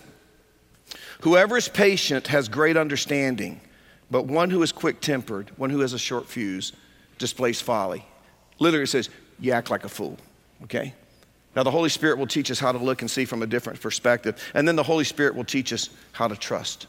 Whoever 1.22 1.56
is 1.56 1.66
patient 1.66 2.28
has 2.28 2.48
great 2.48 2.76
understanding, 2.76 3.60
but 4.08 4.26
one 4.26 4.50
who 4.50 4.62
is 4.62 4.70
quick 4.70 5.00
tempered, 5.00 5.50
one 5.58 5.70
who 5.70 5.80
has 5.80 5.92
a 5.92 5.98
short 5.98 6.26
fuse, 6.26 6.72
displays 7.18 7.60
folly. 7.60 8.06
Literally, 8.60 8.84
it 8.84 8.86
says, 8.86 9.10
You 9.40 9.50
act 9.50 9.68
like 9.70 9.82
a 9.82 9.88
fool, 9.88 10.16
okay? 10.62 10.94
Now, 11.56 11.64
the 11.64 11.72
Holy 11.72 11.88
Spirit 11.88 12.18
will 12.18 12.28
teach 12.28 12.52
us 12.52 12.60
how 12.60 12.70
to 12.70 12.78
look 12.78 13.02
and 13.02 13.10
see 13.10 13.24
from 13.24 13.42
a 13.42 13.48
different 13.48 13.80
perspective. 13.80 14.40
And 14.54 14.68
then 14.68 14.76
the 14.76 14.84
Holy 14.84 15.02
Spirit 15.02 15.34
will 15.34 15.42
teach 15.42 15.72
us 15.72 15.90
how 16.12 16.28
to 16.28 16.36
trust. 16.36 16.86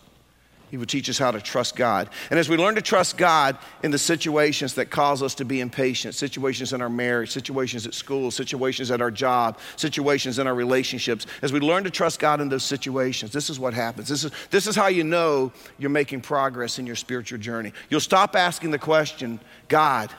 He 0.72 0.78
will 0.78 0.86
teach 0.86 1.10
us 1.10 1.18
how 1.18 1.32
to 1.32 1.42
trust 1.42 1.76
God. 1.76 2.10
And 2.30 2.40
as 2.40 2.48
we 2.48 2.56
learn 2.56 2.76
to 2.76 2.82
trust 2.82 3.18
God 3.18 3.58
in 3.84 3.92
the 3.92 3.98
situations 3.98 4.76
that 4.76 4.90
cause 4.90 5.22
us 5.22 5.36
to 5.36 5.46
be 5.46 5.60
impatient, 5.60 6.16
situations 6.16 6.72
in 6.72 6.82
our 6.82 6.90
marriage, 6.90 7.30
situations 7.30 7.86
at 7.86 7.94
school, 7.94 8.32
situations 8.32 8.90
at 8.90 9.02
our 9.02 9.12
job, 9.12 9.60
situations 9.76 10.40
in 10.40 10.48
our 10.48 10.56
relationships, 10.56 11.28
as 11.42 11.52
we 11.52 11.60
learn 11.60 11.84
to 11.84 11.90
trust 11.90 12.22
God 12.22 12.40
in 12.40 12.48
those 12.48 12.64
situations, 12.64 13.34
this 13.34 13.50
is 13.50 13.60
what 13.60 13.74
happens. 13.74 14.08
This 14.08 14.24
is, 14.24 14.32
this 14.50 14.66
is 14.66 14.74
how 14.74 14.88
you 14.88 15.04
know 15.04 15.52
you're 15.78 15.90
making 15.90 16.22
progress 16.22 16.80
in 16.80 16.88
your 16.88 16.96
spiritual 16.96 17.38
journey. 17.38 17.74
You'll 17.90 18.00
stop 18.00 18.38
asking 18.38 18.72
the 18.72 18.80
question, 18.80 19.42
God, 19.68 20.10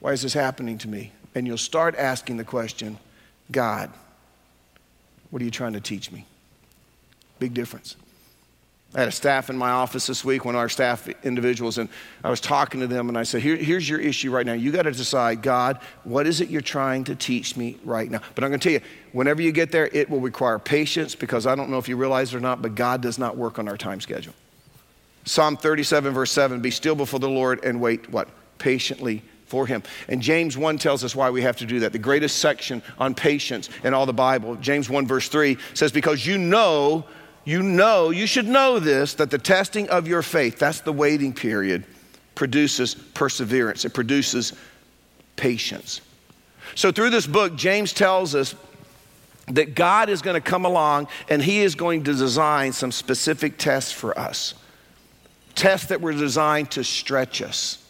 why 0.00 0.12
is 0.12 0.20
this 0.20 0.34
happening 0.34 0.76
to 0.78 0.88
me? 0.88 1.10
And 1.34 1.46
you'll 1.46 1.56
start 1.56 1.96
asking 1.96 2.36
the 2.36 2.44
question, 2.44 2.98
God, 3.50 3.90
what 5.30 5.40
are 5.40 5.44
you 5.46 5.50
trying 5.50 5.72
to 5.72 5.80
teach 5.80 6.12
me? 6.12 6.26
Big 7.38 7.54
difference. 7.54 7.96
I 8.94 9.00
had 9.00 9.08
a 9.08 9.12
staff 9.12 9.50
in 9.50 9.56
my 9.56 9.70
office 9.70 10.06
this 10.06 10.24
week, 10.24 10.44
one 10.44 10.54
of 10.54 10.60
our 10.60 10.68
staff 10.68 11.08
individuals, 11.24 11.78
and 11.78 11.88
I 12.22 12.30
was 12.30 12.40
talking 12.40 12.80
to 12.80 12.86
them 12.86 13.08
and 13.08 13.18
I 13.18 13.24
said, 13.24 13.42
Here, 13.42 13.56
Here's 13.56 13.88
your 13.88 13.98
issue 13.98 14.30
right 14.30 14.46
now. 14.46 14.52
You 14.52 14.70
got 14.70 14.82
to 14.82 14.92
decide, 14.92 15.42
God, 15.42 15.80
what 16.04 16.28
is 16.28 16.40
it 16.40 16.48
you're 16.48 16.60
trying 16.60 17.02
to 17.04 17.16
teach 17.16 17.56
me 17.56 17.76
right 17.84 18.08
now? 18.08 18.20
But 18.36 18.44
I'm 18.44 18.50
going 18.50 18.60
to 18.60 18.64
tell 18.64 18.80
you, 18.80 18.86
whenever 19.12 19.42
you 19.42 19.50
get 19.50 19.72
there, 19.72 19.88
it 19.92 20.08
will 20.08 20.20
require 20.20 20.60
patience 20.60 21.16
because 21.16 21.44
I 21.44 21.56
don't 21.56 21.70
know 21.70 21.78
if 21.78 21.88
you 21.88 21.96
realize 21.96 22.32
it 22.32 22.36
or 22.36 22.40
not, 22.40 22.62
but 22.62 22.76
God 22.76 23.00
does 23.00 23.18
not 23.18 23.36
work 23.36 23.58
on 23.58 23.66
our 23.66 23.76
time 23.76 24.00
schedule. 24.00 24.34
Psalm 25.24 25.56
37, 25.56 26.14
verse 26.14 26.30
7 26.30 26.60
Be 26.60 26.70
still 26.70 26.94
before 26.94 27.18
the 27.18 27.28
Lord 27.28 27.64
and 27.64 27.80
wait, 27.80 28.08
what? 28.10 28.28
Patiently 28.58 29.22
for 29.46 29.66
him. 29.66 29.82
And 30.08 30.22
James 30.22 30.56
1 30.56 30.78
tells 30.78 31.02
us 31.02 31.16
why 31.16 31.30
we 31.30 31.42
have 31.42 31.56
to 31.56 31.66
do 31.66 31.80
that. 31.80 31.92
The 31.92 31.98
greatest 31.98 32.38
section 32.38 32.80
on 32.98 33.14
patience 33.14 33.70
in 33.82 33.92
all 33.92 34.06
the 34.06 34.12
Bible. 34.12 34.54
James 34.56 34.88
1, 34.88 35.06
verse 35.06 35.28
3 35.28 35.58
says, 35.74 35.90
Because 35.90 36.24
you 36.24 36.38
know 36.38 37.04
you 37.44 37.62
know, 37.62 38.10
you 38.10 38.26
should 38.26 38.48
know 38.48 38.78
this, 38.78 39.14
that 39.14 39.30
the 39.30 39.38
testing 39.38 39.88
of 39.90 40.08
your 40.08 40.22
faith, 40.22 40.58
that's 40.58 40.80
the 40.80 40.92
waiting 40.92 41.32
period, 41.32 41.84
produces 42.34 42.94
perseverance. 42.94 43.84
It 43.84 43.92
produces 43.92 44.54
patience. 45.36 46.00
So, 46.74 46.90
through 46.90 47.10
this 47.10 47.26
book, 47.26 47.54
James 47.56 47.92
tells 47.92 48.34
us 48.34 48.54
that 49.48 49.74
God 49.74 50.08
is 50.08 50.22
going 50.22 50.40
to 50.40 50.40
come 50.40 50.64
along 50.64 51.08
and 51.28 51.42
he 51.42 51.60
is 51.60 51.74
going 51.74 52.04
to 52.04 52.14
design 52.14 52.72
some 52.72 52.90
specific 52.90 53.58
tests 53.58 53.92
for 53.92 54.18
us. 54.18 54.54
Tests 55.54 55.88
that 55.88 56.00
were 56.00 56.12
designed 56.12 56.70
to 56.72 56.82
stretch 56.82 57.42
us 57.42 57.83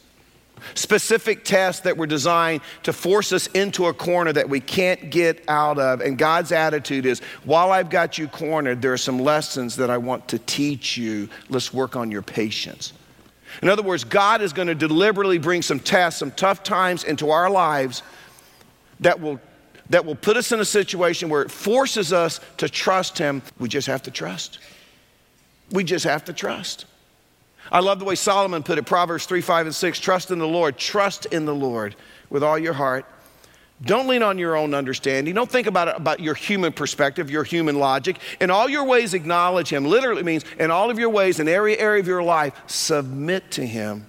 specific 0.74 1.44
tests 1.44 1.82
that 1.82 1.96
were 1.96 2.06
designed 2.06 2.62
to 2.84 2.92
force 2.92 3.32
us 3.32 3.46
into 3.48 3.86
a 3.86 3.94
corner 3.94 4.32
that 4.32 4.48
we 4.48 4.60
can't 4.60 5.10
get 5.10 5.44
out 5.48 5.78
of. 5.78 6.00
And 6.00 6.16
God's 6.16 6.52
attitude 6.52 7.06
is 7.06 7.20
while 7.44 7.70
I've 7.70 7.90
got 7.90 8.18
you 8.18 8.28
cornered, 8.28 8.80
there 8.80 8.92
are 8.92 8.98
some 8.98 9.18
lessons 9.18 9.76
that 9.76 9.90
I 9.90 9.98
want 9.98 10.28
to 10.28 10.38
teach 10.38 10.96
you. 10.96 11.28
Let's 11.48 11.72
work 11.72 11.96
on 11.96 12.10
your 12.10 12.22
patience. 12.22 12.92
In 13.62 13.68
other 13.68 13.82
words, 13.82 14.04
God 14.04 14.42
is 14.42 14.52
going 14.52 14.68
to 14.68 14.74
deliberately 14.74 15.38
bring 15.38 15.62
some 15.62 15.78
tests, 15.78 16.18
some 16.18 16.30
tough 16.32 16.62
times 16.62 17.04
into 17.04 17.30
our 17.30 17.48
lives 17.50 18.02
that 19.00 19.20
will, 19.20 19.40
that 19.90 20.04
will 20.04 20.16
put 20.16 20.36
us 20.36 20.52
in 20.52 20.60
a 20.60 20.64
situation 20.64 21.28
where 21.28 21.42
it 21.42 21.50
forces 21.50 22.12
us 22.12 22.40
to 22.56 22.68
trust 22.68 23.18
Him. 23.18 23.42
We 23.58 23.68
just 23.68 23.86
have 23.86 24.02
to 24.02 24.10
trust. 24.10 24.58
We 25.70 25.84
just 25.84 26.04
have 26.04 26.24
to 26.26 26.32
trust. 26.32 26.86
I 27.72 27.80
love 27.80 27.98
the 27.98 28.04
way 28.04 28.14
Solomon 28.14 28.62
put 28.62 28.78
it 28.78 28.86
Proverbs 28.86 29.26
3, 29.26 29.40
5, 29.40 29.66
and 29.66 29.74
6. 29.74 30.00
Trust 30.00 30.30
in 30.30 30.38
the 30.38 30.46
Lord. 30.46 30.76
Trust 30.76 31.26
in 31.26 31.44
the 31.44 31.54
Lord 31.54 31.96
with 32.30 32.42
all 32.42 32.58
your 32.58 32.74
heart. 32.74 33.06
Don't 33.82 34.06
lean 34.06 34.22
on 34.22 34.38
your 34.38 34.56
own 34.56 34.72
understanding. 34.72 35.34
Don't 35.34 35.50
think 35.50 35.66
about 35.66 35.88
it 35.88 35.96
about 35.96 36.20
your 36.20 36.34
human 36.34 36.72
perspective, 36.72 37.30
your 37.30 37.44
human 37.44 37.78
logic. 37.78 38.18
In 38.40 38.50
all 38.50 38.68
your 38.68 38.84
ways, 38.84 39.14
acknowledge 39.14 39.68
Him. 39.68 39.84
Literally 39.84 40.22
means 40.22 40.44
in 40.58 40.70
all 40.70 40.90
of 40.90 40.98
your 40.98 41.10
ways, 41.10 41.40
in 41.40 41.48
every 41.48 41.78
area 41.78 42.00
of 42.00 42.06
your 42.06 42.22
life, 42.22 42.54
submit 42.66 43.50
to 43.52 43.66
Him. 43.66 44.06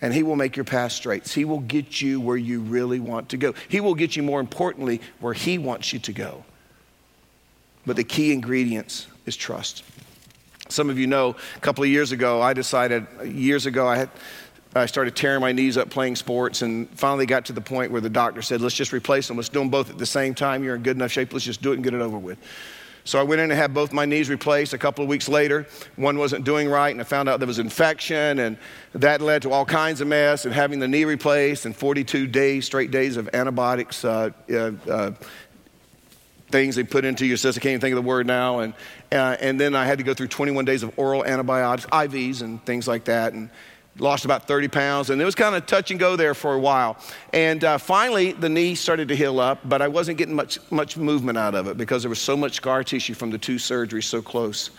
And 0.00 0.14
He 0.14 0.22
will 0.22 0.36
make 0.36 0.56
your 0.56 0.64
path 0.64 0.92
straight. 0.92 1.28
He 1.28 1.44
will 1.44 1.60
get 1.60 2.00
you 2.00 2.20
where 2.20 2.36
you 2.36 2.60
really 2.60 3.00
want 3.00 3.28
to 3.30 3.36
go. 3.36 3.54
He 3.68 3.80
will 3.80 3.94
get 3.94 4.16
you, 4.16 4.22
more 4.22 4.40
importantly, 4.40 5.00
where 5.20 5.34
He 5.34 5.58
wants 5.58 5.92
you 5.92 5.98
to 6.00 6.12
go. 6.12 6.44
But 7.84 7.96
the 7.96 8.04
key 8.04 8.32
ingredients 8.32 9.06
is 9.26 9.36
trust. 9.36 9.82
Some 10.72 10.90
of 10.90 10.98
you 10.98 11.06
know 11.06 11.36
a 11.56 11.60
couple 11.60 11.84
of 11.84 11.90
years 11.90 12.12
ago, 12.12 12.40
I 12.40 12.52
decided, 12.52 13.06
years 13.24 13.66
ago, 13.66 13.86
I 13.86 13.96
had. 13.96 14.10
I 14.74 14.86
started 14.86 15.14
tearing 15.14 15.42
my 15.42 15.52
knees 15.52 15.76
up 15.76 15.90
playing 15.90 16.16
sports 16.16 16.62
and 16.62 16.88
finally 16.98 17.26
got 17.26 17.44
to 17.44 17.52
the 17.52 17.60
point 17.60 17.92
where 17.92 18.00
the 18.00 18.08
doctor 18.08 18.40
said, 18.40 18.62
let's 18.62 18.74
just 18.74 18.94
replace 18.94 19.28
them. 19.28 19.36
Let's 19.36 19.50
do 19.50 19.58
them 19.58 19.68
both 19.68 19.90
at 19.90 19.98
the 19.98 20.06
same 20.06 20.34
time. 20.34 20.64
You're 20.64 20.76
in 20.76 20.82
good 20.82 20.96
enough 20.96 21.10
shape. 21.10 21.30
Let's 21.34 21.44
just 21.44 21.60
do 21.60 21.72
it 21.72 21.74
and 21.74 21.84
get 21.84 21.92
it 21.92 22.00
over 22.00 22.16
with. 22.16 22.38
So 23.04 23.18
I 23.18 23.22
went 23.22 23.40
in 23.40 23.50
and 23.50 23.58
had 23.58 23.74
both 23.74 23.92
my 23.92 24.04
knees 24.04 24.30
replaced. 24.30 24.72
A 24.72 24.78
couple 24.78 25.02
of 25.02 25.08
weeks 25.08 25.28
later, 25.28 25.66
one 25.96 26.18
wasn't 26.18 26.44
doing 26.44 26.68
right, 26.68 26.90
and 26.90 27.00
I 27.00 27.04
found 27.04 27.28
out 27.28 27.40
there 27.40 27.46
was 27.48 27.58
infection, 27.58 28.38
and 28.38 28.56
that 28.94 29.20
led 29.20 29.42
to 29.42 29.52
all 29.52 29.64
kinds 29.64 30.00
of 30.00 30.06
mess. 30.06 30.44
And 30.44 30.54
having 30.54 30.78
the 30.78 30.88
knee 30.88 31.04
replaced, 31.04 31.66
and 31.66 31.76
42 31.76 32.26
days, 32.28 32.64
straight 32.64 32.90
days 32.90 33.16
of 33.16 33.28
antibiotics, 33.34 34.04
uh, 34.04 34.30
uh, 34.50 34.72
uh, 34.88 35.10
things 36.52 36.76
they 36.76 36.84
put 36.84 37.04
into 37.04 37.26
your 37.26 37.36
system. 37.36 37.60
I 37.60 37.62
can't 37.62 37.70
even 37.72 37.80
think 37.80 37.96
of 37.96 38.04
the 38.04 38.08
word 38.08 38.26
now. 38.26 38.60
And, 38.60 38.74
uh, 39.10 39.36
and 39.40 39.58
then 39.58 39.74
I 39.74 39.86
had 39.86 39.98
to 39.98 40.04
go 40.04 40.14
through 40.14 40.28
21 40.28 40.64
days 40.64 40.82
of 40.82 40.96
oral 40.98 41.24
antibiotics, 41.24 41.86
IVs, 41.86 42.42
and 42.42 42.64
things 42.64 42.86
like 42.86 43.04
that. 43.04 43.32
And 43.32 43.50
lost 43.98 44.24
about 44.24 44.46
30 44.46 44.68
pounds. 44.68 45.10
And 45.10 45.20
it 45.20 45.24
was 45.24 45.34
kind 45.34 45.54
of 45.54 45.66
touch 45.66 45.90
and 45.90 46.00
go 46.00 46.16
there 46.16 46.34
for 46.34 46.54
a 46.54 46.58
while. 46.58 46.96
And 47.32 47.62
uh, 47.62 47.78
finally, 47.78 48.32
the 48.32 48.48
knee 48.48 48.74
started 48.74 49.08
to 49.08 49.16
heal 49.16 49.40
up, 49.40 49.60
but 49.68 49.82
I 49.82 49.88
wasn't 49.88 50.18
getting 50.18 50.34
much, 50.34 50.58
much 50.70 50.96
movement 50.96 51.38
out 51.38 51.54
of 51.54 51.66
it 51.66 51.76
because 51.76 52.02
there 52.02 52.10
was 52.10 52.20
so 52.20 52.36
much 52.36 52.54
scar 52.54 52.84
tissue 52.84 53.14
from 53.14 53.30
the 53.30 53.38
two 53.38 53.56
surgeries 53.56 54.04
so 54.04 54.22
close. 54.22 54.70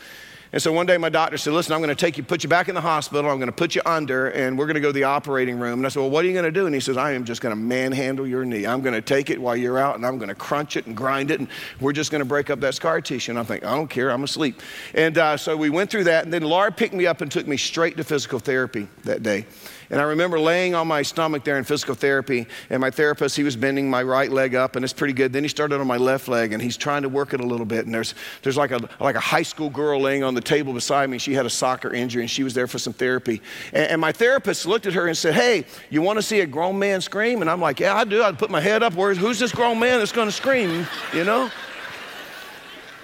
And 0.54 0.62
so 0.62 0.72
one 0.72 0.86
day 0.86 0.98
my 1.00 1.10
doctor 1.10 1.36
said, 1.40 1.52
Listen, 1.52 1.74
I'm 1.74 1.80
going 1.80 1.90
to 1.90 1.96
take 1.96 2.16
you, 2.16 2.24
put 2.24 2.44
you 2.44 2.50
back 2.50 2.70
in 2.70 2.76
the 2.76 2.82
hospital. 2.82 3.30
I'm 3.30 3.38
going 3.38 3.48
to 3.48 3.52
put 3.52 3.74
you 3.74 3.82
under, 3.88 4.30
and 4.30 4.56
we're 4.56 4.68
going 4.68 4.76
to 4.76 4.82
go 4.82 4.90
to 4.90 4.94
the 4.94 5.06
operating 5.06 5.60
room. 5.60 5.80
And 5.80 5.86
I 5.86 5.90
said, 5.90 6.02
Well, 6.02 6.12
what 6.12 6.24
are 6.24 6.28
you 6.28 6.34
going 6.34 6.46
to 6.46 6.52
do? 6.52 6.68
And 6.68 6.76
he 6.76 6.80
says, 6.80 6.96
I 6.96 7.14
am 7.14 7.26
just 7.26 7.42
going 7.42 7.56
to 7.56 7.60
manhandle 7.60 8.28
your 8.28 8.46
knee. 8.46 8.68
I'm 8.68 8.82
going 8.82 8.94
to 8.94 9.02
take 9.02 9.32
it 9.32 9.42
while 9.42 9.56
you're 9.56 9.80
out, 9.80 9.96
and 9.96 10.06
I'm 10.06 10.20
going 10.20 10.30
to 10.30 10.36
crunch 10.36 10.78
it 10.78 10.86
and 10.86 10.96
grind 10.96 11.32
it, 11.32 11.40
and 11.40 11.50
we're 11.82 11.92
just 11.92 12.12
going 12.12 12.20
to 12.20 12.26
break 12.26 12.52
up 12.52 12.60
that 12.60 12.76
scar 12.76 13.02
tissue. 13.02 13.32
And 13.32 13.40
I'm 13.40 13.46
thinking, 13.46 13.68
I 13.68 13.76
don't 13.76 13.90
care. 13.90 14.12
I'm 14.12 14.24
asleep. 14.24 14.62
And 14.94 15.18
uh, 15.18 15.38
so 15.38 15.58
we 15.58 15.72
went 15.72 15.90
through 15.90 16.04
that, 16.04 16.24
and 16.24 16.32
then 16.32 16.44
Laura 16.44 16.72
picked 16.72 16.94
me 16.94 17.08
up 17.08 17.22
and 17.22 17.32
took 17.32 17.48
me 17.48 17.58
straight 17.58 17.98
to 17.98 18.04
physical 18.04 18.38
therapy 18.38 18.88
that 19.06 19.24
day. 19.24 19.48
And 19.94 20.02
I 20.02 20.06
remember 20.06 20.40
laying 20.40 20.74
on 20.74 20.88
my 20.88 21.04
stomach 21.04 21.44
there 21.44 21.60
in 21.60 21.64
physical 21.66 21.94
therapy, 21.94 22.48
and 22.72 22.82
my 22.82 22.90
therapist, 22.90 23.36
he 23.36 23.44
was 23.44 23.56
bending 23.56 23.88
my 23.88 24.02
right 24.02 24.32
leg 24.32 24.56
up, 24.56 24.76
and 24.76 24.84
it's 24.84 24.92
pretty 24.92 25.14
good. 25.14 25.32
Then 25.32 25.44
he 25.44 25.48
started 25.48 25.80
on 25.80 25.86
my 25.86 25.98
left 25.98 26.28
leg, 26.28 26.52
and 26.52 26.60
he's 26.60 26.78
trying 26.78 27.04
to 27.04 27.10
work 27.10 27.36
it 27.36 27.42
a 27.42 27.46
little 27.46 27.68
bit. 27.68 27.86
And 27.86 27.94
there's, 27.94 28.16
there's 28.42 28.58
like, 28.58 28.72
a, 28.72 28.90
like 29.00 29.14
a 29.14 29.20
high 29.20 29.44
school 29.44 29.70
girl 29.70 30.02
laying 30.02 30.24
on 30.24 30.34
the 30.34 30.42
table 30.42 30.74
beside 30.74 31.12
me. 31.12 31.20
She 31.20 31.36
had 31.36 31.46
a 31.46 31.50
soccer 31.50 31.94
injury, 31.94 32.24
and 32.24 32.32
she 32.32 32.44
was 32.44 32.56
there 32.56 32.66
for 32.66 32.80
some 32.80 32.92
therapy. 32.94 33.40
And, 33.72 33.92
and 33.92 34.02
my 34.02 34.12
therapist 34.12 34.66
looked 34.66 34.88
at 34.88 34.94
her 34.94 35.06
and 35.06 35.16
said, 35.16 35.36
Hey, 35.36 35.64
you 35.92 36.02
want 36.02 36.18
to 36.18 36.24
see 36.24 36.40
a 36.40 36.48
grown 36.48 36.80
man 36.80 37.00
scream? 37.00 37.42
And 37.42 37.50
I'm 37.50 37.62
like, 37.62 37.80
Yeah, 37.80 37.94
I 37.94 38.04
do. 38.04 38.24
I'd 38.24 38.40
put 38.40 38.50
my 38.50 38.62
head 38.62 38.82
up. 38.82 38.96
Where's, 38.96 39.20
who's 39.20 39.38
this 39.38 39.52
grown 39.52 39.78
man 39.78 40.00
that's 40.00 40.12
going 40.12 40.28
to 40.28 40.32
scream? 40.32 40.88
You 41.14 41.24
know? 41.24 41.52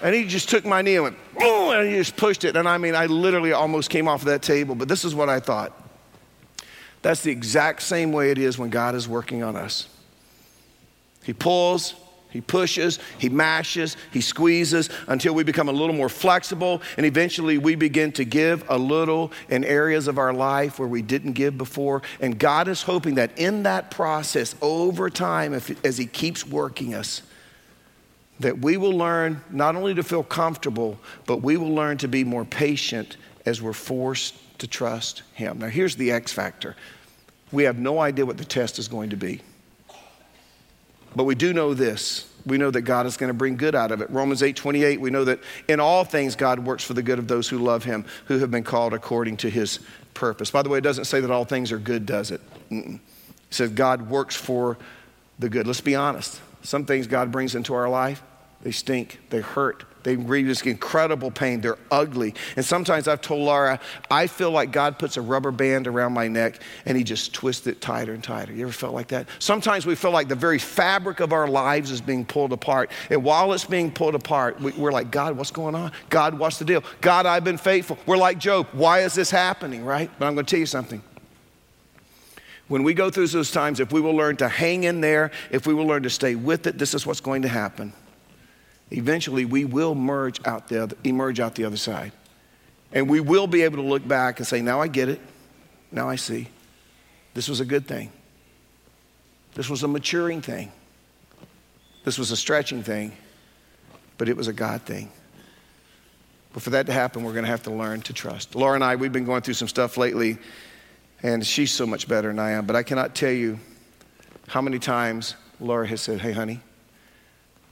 And 0.02 0.12
he 0.12 0.26
just 0.26 0.48
took 0.48 0.64
my 0.64 0.82
knee 0.82 0.96
and 0.96 1.04
went, 1.04 1.18
oh, 1.40 1.70
and 1.70 1.88
he 1.88 1.94
just 1.94 2.16
pushed 2.16 2.42
it. 2.42 2.56
And 2.56 2.68
I 2.68 2.78
mean, 2.78 2.96
I 2.96 3.06
literally 3.06 3.52
almost 3.52 3.90
came 3.90 4.08
off 4.08 4.22
of 4.22 4.26
that 4.26 4.42
table. 4.42 4.74
But 4.74 4.88
this 4.88 5.04
is 5.04 5.14
what 5.14 5.28
I 5.28 5.38
thought. 5.38 5.72
That's 7.02 7.22
the 7.22 7.30
exact 7.30 7.82
same 7.82 8.12
way 8.12 8.30
it 8.30 8.38
is 8.38 8.58
when 8.58 8.70
God 8.70 8.94
is 8.94 9.08
working 9.08 9.42
on 9.42 9.56
us. 9.56 9.88
He 11.22 11.32
pulls, 11.32 11.94
he 12.30 12.40
pushes, 12.40 12.98
he 13.18 13.28
mashes, 13.28 13.96
he 14.12 14.20
squeezes 14.20 14.88
until 15.08 15.34
we 15.34 15.42
become 15.42 15.68
a 15.68 15.72
little 15.72 15.94
more 15.94 16.08
flexible, 16.08 16.80
and 16.96 17.04
eventually 17.04 17.58
we 17.58 17.74
begin 17.74 18.12
to 18.12 18.24
give 18.24 18.64
a 18.68 18.78
little 18.78 19.32
in 19.48 19.64
areas 19.64 20.08
of 20.08 20.18
our 20.18 20.32
life 20.32 20.78
where 20.78 20.88
we 20.88 21.02
didn't 21.02 21.32
give 21.32 21.58
before. 21.58 22.02
And 22.20 22.38
God 22.38 22.68
is 22.68 22.82
hoping 22.82 23.16
that 23.16 23.36
in 23.36 23.64
that 23.64 23.90
process, 23.90 24.54
over 24.62 25.10
time, 25.10 25.54
if, 25.54 25.84
as 25.84 25.98
he 25.98 26.06
keeps 26.06 26.46
working 26.46 26.94
us, 26.94 27.22
that 28.38 28.58
we 28.58 28.76
will 28.76 28.96
learn 28.96 29.42
not 29.50 29.76
only 29.76 29.94
to 29.94 30.02
feel 30.02 30.22
comfortable, 30.22 30.98
but 31.26 31.38
we 31.38 31.56
will 31.56 31.74
learn 31.74 31.98
to 31.98 32.08
be 32.08 32.24
more 32.24 32.44
patient 32.44 33.16
as 33.44 33.60
we're 33.60 33.72
forced 33.72 34.34
to 34.60 34.66
trust 34.66 35.22
Him. 35.34 35.58
Now, 35.58 35.68
here's 35.68 35.96
the 35.96 36.12
X 36.12 36.32
factor 36.32 36.76
we 37.52 37.64
have 37.64 37.78
no 37.78 37.98
idea 37.98 38.24
what 38.24 38.38
the 38.38 38.44
test 38.44 38.78
is 38.78 38.86
going 38.86 39.10
to 39.10 39.16
be. 39.16 39.40
But 41.16 41.24
we 41.24 41.34
do 41.34 41.52
know 41.52 41.74
this. 41.74 42.26
We 42.46 42.56
know 42.56 42.70
that 42.70 42.82
God 42.82 43.06
is 43.06 43.16
going 43.16 43.28
to 43.28 43.34
bring 43.34 43.56
good 43.56 43.74
out 43.74 43.90
of 43.90 44.00
it. 44.00 44.08
Romans 44.10 44.42
8 44.42 44.56
28, 44.56 45.00
we 45.00 45.10
know 45.10 45.24
that 45.24 45.40
in 45.68 45.80
all 45.80 46.04
things 46.04 46.36
God 46.36 46.60
works 46.60 46.84
for 46.84 46.94
the 46.94 47.02
good 47.02 47.18
of 47.18 47.28
those 47.28 47.48
who 47.48 47.58
love 47.58 47.84
Him, 47.84 48.04
who 48.26 48.38
have 48.38 48.50
been 48.50 48.64
called 48.64 48.94
according 48.94 49.36
to 49.38 49.50
His 49.50 49.80
purpose. 50.14 50.50
By 50.50 50.62
the 50.62 50.68
way, 50.68 50.78
it 50.78 50.82
doesn't 50.82 51.04
say 51.04 51.20
that 51.20 51.30
all 51.30 51.44
things 51.44 51.72
are 51.72 51.78
good, 51.78 52.06
does 52.06 52.30
it? 52.30 52.40
Mm-mm. 52.70 52.94
It 52.94 53.54
says 53.54 53.70
God 53.70 54.08
works 54.08 54.36
for 54.36 54.78
the 55.38 55.48
good. 55.48 55.66
Let's 55.66 55.80
be 55.80 55.96
honest. 55.96 56.40
Some 56.62 56.84
things 56.84 57.06
God 57.06 57.32
brings 57.32 57.54
into 57.54 57.74
our 57.74 57.88
life, 57.88 58.22
they 58.62 58.70
stink, 58.70 59.20
they 59.30 59.40
hurt, 59.40 59.84
they 60.02 60.16
this 60.16 60.62
incredible 60.62 61.30
pain. 61.30 61.60
They're 61.60 61.78
ugly. 61.90 62.34
And 62.56 62.64
sometimes 62.64 63.08
I've 63.08 63.20
told 63.20 63.42
Laura, 63.42 63.78
I 64.10 64.26
feel 64.26 64.50
like 64.50 64.72
God 64.72 64.98
puts 64.98 65.16
a 65.16 65.20
rubber 65.20 65.50
band 65.50 65.86
around 65.86 66.12
my 66.12 66.28
neck 66.28 66.60
and 66.86 66.96
he 66.96 67.04
just 67.04 67.34
twists 67.34 67.66
it 67.66 67.80
tighter 67.80 68.14
and 68.14 68.24
tighter. 68.24 68.52
You 68.52 68.62
ever 68.62 68.72
felt 68.72 68.94
like 68.94 69.08
that? 69.08 69.28
Sometimes 69.38 69.86
we 69.86 69.94
feel 69.94 70.10
like 70.10 70.28
the 70.28 70.34
very 70.34 70.58
fabric 70.58 71.20
of 71.20 71.32
our 71.32 71.46
lives 71.46 71.90
is 71.90 72.00
being 72.00 72.24
pulled 72.24 72.52
apart. 72.52 72.90
And 73.10 73.22
while 73.22 73.52
it's 73.52 73.64
being 73.64 73.90
pulled 73.90 74.14
apart, 74.14 74.60
we're 74.60 74.92
like, 74.92 75.10
God, 75.10 75.36
what's 75.36 75.50
going 75.50 75.74
on? 75.74 75.92
God, 76.08 76.38
what's 76.38 76.58
the 76.58 76.64
deal? 76.64 76.82
God, 77.00 77.26
I've 77.26 77.44
been 77.44 77.58
faithful. 77.58 77.98
We're 78.06 78.16
like 78.16 78.38
Job. 78.38 78.68
Why 78.72 79.00
is 79.00 79.14
this 79.14 79.30
happening, 79.30 79.84
right? 79.84 80.10
But 80.18 80.26
I'm 80.26 80.34
going 80.34 80.46
to 80.46 80.50
tell 80.50 80.60
you 80.60 80.66
something 80.66 81.02
when 82.68 82.84
we 82.84 82.94
go 82.94 83.10
through 83.10 83.26
those 83.26 83.50
times, 83.50 83.80
if 83.80 83.92
we 83.92 84.00
will 84.00 84.14
learn 84.14 84.36
to 84.36 84.48
hang 84.48 84.84
in 84.84 85.00
there, 85.00 85.32
if 85.50 85.66
we 85.66 85.74
will 85.74 85.86
learn 85.86 86.04
to 86.04 86.10
stay 86.10 86.36
with 86.36 86.68
it, 86.68 86.78
this 86.78 86.94
is 86.94 87.04
what's 87.04 87.20
going 87.20 87.42
to 87.42 87.48
happen 87.48 87.92
eventually 88.90 89.44
we 89.44 89.64
will 89.64 89.94
merge 89.94 90.40
out 90.46 90.68
the 90.68 90.82
other, 90.82 90.96
emerge 91.04 91.40
out 91.40 91.54
the 91.54 91.64
other 91.64 91.76
side. 91.76 92.12
And 92.92 93.08
we 93.08 93.20
will 93.20 93.46
be 93.46 93.62
able 93.62 93.76
to 93.76 93.88
look 93.88 94.06
back 94.06 94.38
and 94.38 94.46
say, 94.46 94.60
now 94.60 94.80
I 94.80 94.88
get 94.88 95.08
it. 95.08 95.20
Now 95.92 96.08
I 96.08 96.16
see. 96.16 96.48
This 97.34 97.48
was 97.48 97.60
a 97.60 97.64
good 97.64 97.86
thing. 97.86 98.10
This 99.54 99.68
was 99.68 99.82
a 99.82 99.88
maturing 99.88 100.42
thing. 100.42 100.72
This 102.04 102.18
was 102.18 102.30
a 102.30 102.36
stretching 102.36 102.82
thing, 102.82 103.12
but 104.18 104.28
it 104.28 104.36
was 104.36 104.48
a 104.48 104.52
God 104.52 104.82
thing. 104.82 105.10
But 106.52 106.62
for 106.62 106.70
that 106.70 106.86
to 106.86 106.92
happen, 106.92 107.22
we're 107.22 107.32
going 107.32 107.44
to 107.44 107.50
have 107.50 107.62
to 107.64 107.70
learn 107.70 108.00
to 108.02 108.12
trust. 108.12 108.54
Laura 108.54 108.74
and 108.74 108.82
I, 108.82 108.96
we've 108.96 109.12
been 109.12 109.24
going 109.24 109.42
through 109.42 109.54
some 109.54 109.68
stuff 109.68 109.96
lately, 109.96 110.38
and 111.22 111.46
she's 111.46 111.70
so 111.70 111.86
much 111.86 112.08
better 112.08 112.28
than 112.28 112.38
I 112.38 112.52
am. 112.52 112.66
But 112.66 112.74
I 112.74 112.82
cannot 112.82 113.14
tell 113.14 113.30
you 113.30 113.60
how 114.48 114.60
many 114.60 114.78
times 114.78 115.36
Laura 115.60 115.86
has 115.86 116.00
said, 116.00 116.20
Hey, 116.20 116.32
honey, 116.32 116.60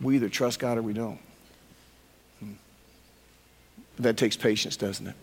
we 0.00 0.16
either 0.16 0.28
trust 0.28 0.58
God 0.58 0.78
or 0.78 0.82
we 0.82 0.92
don't. 0.92 1.18
Hmm. 2.40 2.52
That 3.98 4.16
takes 4.16 4.36
patience, 4.36 4.76
doesn't 4.76 5.06
it? 5.06 5.14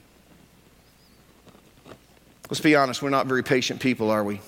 Let's 2.49 2.61
be 2.61 2.75
honest, 2.75 3.01
we're 3.01 3.09
not 3.09 3.25
very 3.25 3.43
patient 3.43 3.79
people, 3.79 4.11
are 4.11 4.23
we? 4.23 4.39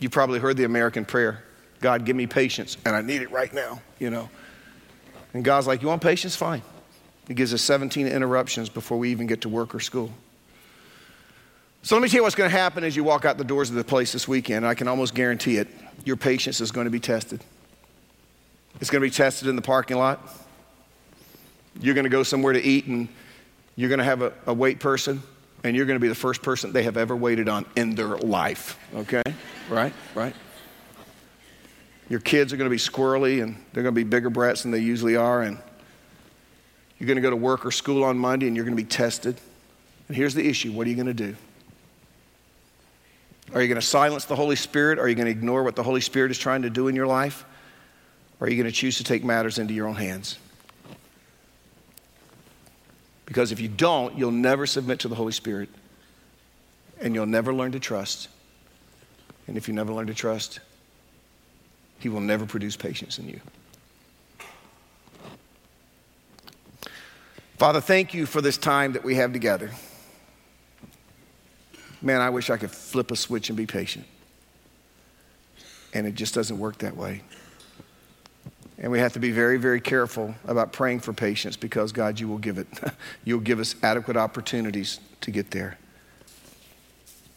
You 0.00 0.10
probably 0.10 0.40
heard 0.40 0.56
the 0.56 0.64
American 0.64 1.04
prayer 1.04 1.44
God, 1.82 2.04
give 2.04 2.14
me 2.14 2.28
patience, 2.28 2.76
and 2.86 2.94
I 2.94 3.02
need 3.02 3.22
it 3.22 3.30
right 3.32 3.52
now, 3.52 3.82
you 3.98 4.08
know. 4.08 4.30
And 5.34 5.44
God's 5.44 5.66
like, 5.66 5.82
You 5.82 5.88
want 5.88 6.00
patience? 6.00 6.36
Fine. 6.36 6.62
He 7.28 7.34
gives 7.34 7.52
us 7.52 7.60
17 7.62 8.06
interruptions 8.06 8.68
before 8.68 8.98
we 8.98 9.10
even 9.10 9.26
get 9.26 9.42
to 9.42 9.48
work 9.48 9.74
or 9.74 9.80
school. 9.80 10.10
So 11.82 11.96
let 11.96 12.02
me 12.02 12.08
tell 12.08 12.18
you 12.18 12.22
what's 12.22 12.36
going 12.36 12.50
to 12.50 12.56
happen 12.56 12.84
as 12.84 12.94
you 12.94 13.02
walk 13.02 13.24
out 13.24 13.38
the 13.38 13.44
doors 13.44 13.68
of 13.68 13.74
the 13.74 13.84
place 13.84 14.12
this 14.12 14.28
weekend. 14.28 14.64
I 14.64 14.74
can 14.74 14.86
almost 14.86 15.14
guarantee 15.14 15.56
it. 15.56 15.68
Your 16.04 16.16
patience 16.16 16.60
is 16.60 16.70
going 16.70 16.84
to 16.84 16.90
be 16.90 17.00
tested. 17.00 17.42
It's 18.80 18.90
going 18.90 19.02
to 19.02 19.06
be 19.06 19.14
tested 19.14 19.48
in 19.48 19.56
the 19.56 19.62
parking 19.62 19.96
lot. 19.96 20.20
You're 21.80 21.94
going 21.94 22.04
to 22.04 22.10
go 22.10 22.22
somewhere 22.22 22.52
to 22.52 22.62
eat 22.62 22.86
and 22.86 23.08
you're 23.76 23.88
going 23.88 23.98
to 23.98 24.04
have 24.04 24.22
a, 24.22 24.32
a 24.46 24.52
wait 24.52 24.80
person 24.80 25.22
and 25.64 25.76
you're 25.76 25.86
going 25.86 25.96
to 25.96 26.00
be 26.02 26.08
the 26.08 26.14
first 26.14 26.42
person 26.42 26.72
they 26.72 26.82
have 26.82 26.96
ever 26.96 27.14
waited 27.16 27.48
on 27.48 27.64
in 27.76 27.94
their 27.94 28.16
life. 28.18 28.78
Okay? 28.94 29.22
Right? 29.70 29.92
Right? 30.14 30.34
Your 32.08 32.20
kids 32.20 32.52
are 32.52 32.56
going 32.56 32.68
to 32.68 32.74
be 32.74 32.80
squirrely 32.80 33.42
and 33.42 33.56
they're 33.72 33.82
going 33.82 33.94
to 33.94 33.98
be 33.98 34.04
bigger 34.04 34.30
brats 34.30 34.62
than 34.62 34.70
they 34.70 34.80
usually 34.80 35.16
are. 35.16 35.42
And 35.42 35.58
you're 36.98 37.06
going 37.06 37.16
to 37.16 37.22
go 37.22 37.30
to 37.30 37.36
work 37.36 37.64
or 37.64 37.70
school 37.70 38.04
on 38.04 38.18
Monday 38.18 38.46
and 38.46 38.56
you're 38.56 38.64
going 38.64 38.76
to 38.76 38.82
be 38.82 38.88
tested. 38.88 39.40
And 40.08 40.16
here's 40.16 40.34
the 40.34 40.46
issue 40.46 40.72
what 40.72 40.86
are 40.86 40.90
you 40.90 40.96
going 40.96 41.06
to 41.06 41.14
do? 41.14 41.36
Are 43.54 43.60
you 43.60 43.68
going 43.68 43.80
to 43.80 43.86
silence 43.86 44.24
the 44.24 44.36
Holy 44.36 44.56
Spirit? 44.56 44.98
Are 44.98 45.08
you 45.08 45.14
going 45.14 45.26
to 45.26 45.30
ignore 45.30 45.62
what 45.62 45.76
the 45.76 45.82
Holy 45.82 46.00
Spirit 46.00 46.30
is 46.30 46.38
trying 46.38 46.62
to 46.62 46.70
do 46.70 46.88
in 46.88 46.96
your 46.96 47.06
life? 47.06 47.44
Or 48.42 48.46
are 48.46 48.50
you 48.50 48.56
going 48.56 48.68
to 48.68 48.76
choose 48.76 48.96
to 48.96 49.04
take 49.04 49.22
matters 49.22 49.60
into 49.60 49.72
your 49.72 49.86
own 49.86 49.94
hands? 49.94 50.36
Because 53.24 53.52
if 53.52 53.60
you 53.60 53.68
don't, 53.68 54.18
you'll 54.18 54.32
never 54.32 54.66
submit 54.66 54.98
to 54.98 55.08
the 55.08 55.14
Holy 55.14 55.30
Spirit 55.30 55.68
and 57.00 57.14
you'll 57.14 57.24
never 57.24 57.54
learn 57.54 57.70
to 57.70 57.78
trust. 57.78 58.26
And 59.46 59.56
if 59.56 59.68
you 59.68 59.74
never 59.74 59.92
learn 59.92 60.08
to 60.08 60.14
trust, 60.14 60.58
He 62.00 62.08
will 62.08 62.20
never 62.20 62.44
produce 62.44 62.74
patience 62.74 63.16
in 63.20 63.28
you. 63.28 63.40
Father, 67.58 67.80
thank 67.80 68.12
you 68.12 68.26
for 68.26 68.40
this 68.40 68.58
time 68.58 68.94
that 68.94 69.04
we 69.04 69.14
have 69.14 69.32
together. 69.32 69.70
Man, 72.02 72.20
I 72.20 72.30
wish 72.30 72.50
I 72.50 72.56
could 72.56 72.72
flip 72.72 73.12
a 73.12 73.16
switch 73.16 73.50
and 73.50 73.56
be 73.56 73.66
patient. 73.66 74.04
And 75.94 76.08
it 76.08 76.16
just 76.16 76.34
doesn't 76.34 76.58
work 76.58 76.78
that 76.78 76.96
way. 76.96 77.22
And 78.78 78.90
we 78.90 78.98
have 78.98 79.12
to 79.12 79.20
be 79.20 79.30
very, 79.30 79.58
very 79.58 79.80
careful 79.80 80.34
about 80.46 80.72
praying 80.72 81.00
for 81.00 81.12
patience 81.12 81.56
because, 81.56 81.92
God, 81.92 82.18
you 82.18 82.28
will 82.28 82.38
give 82.38 82.58
it. 82.58 82.66
You'll 83.24 83.40
give 83.40 83.60
us 83.60 83.76
adequate 83.82 84.16
opportunities 84.16 84.98
to 85.20 85.30
get 85.30 85.50
there. 85.50 85.78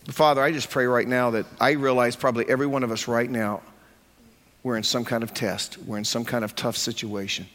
Father, 0.08 0.42
I 0.42 0.52
just 0.52 0.70
pray 0.70 0.86
right 0.86 1.08
now 1.08 1.32
that 1.32 1.46
I 1.60 1.72
realize 1.72 2.16
probably 2.16 2.48
every 2.48 2.68
one 2.68 2.84
of 2.84 2.92
us 2.92 3.08
right 3.08 3.30
now, 3.30 3.62
we're 4.64 4.78
in 4.78 4.84
some 4.84 5.04
kind 5.04 5.24
of 5.24 5.34
test, 5.34 5.78
we're 5.80 5.98
in 5.98 6.06
some 6.06 6.26
kind 6.26 6.44
of 6.44 6.56
tough 6.56 6.78
situation. 6.78 7.48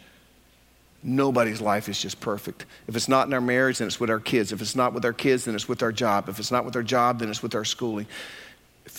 Nobody's 1.02 1.60
life 1.60 1.88
is 1.88 2.00
just 2.00 2.20
perfect. 2.20 2.66
If 2.86 2.94
it's 2.94 3.08
not 3.08 3.26
in 3.26 3.32
our 3.32 3.40
marriage, 3.40 3.78
then 3.78 3.86
it's 3.86 3.98
with 3.98 4.10
our 4.10 4.20
kids. 4.20 4.52
If 4.52 4.60
it's 4.60 4.76
not 4.76 4.92
with 4.92 5.04
our 5.04 5.12
kids, 5.14 5.46
then 5.46 5.54
it's 5.54 5.66
with 5.66 5.82
our 5.82 5.92
job. 5.92 6.28
If 6.28 6.38
it's 6.38 6.50
not 6.50 6.64
with 6.64 6.76
our 6.76 6.82
job, 6.82 7.20
then 7.20 7.30
it's 7.30 7.42
with 7.42 7.54
our 7.54 7.64
schooling 7.64 8.06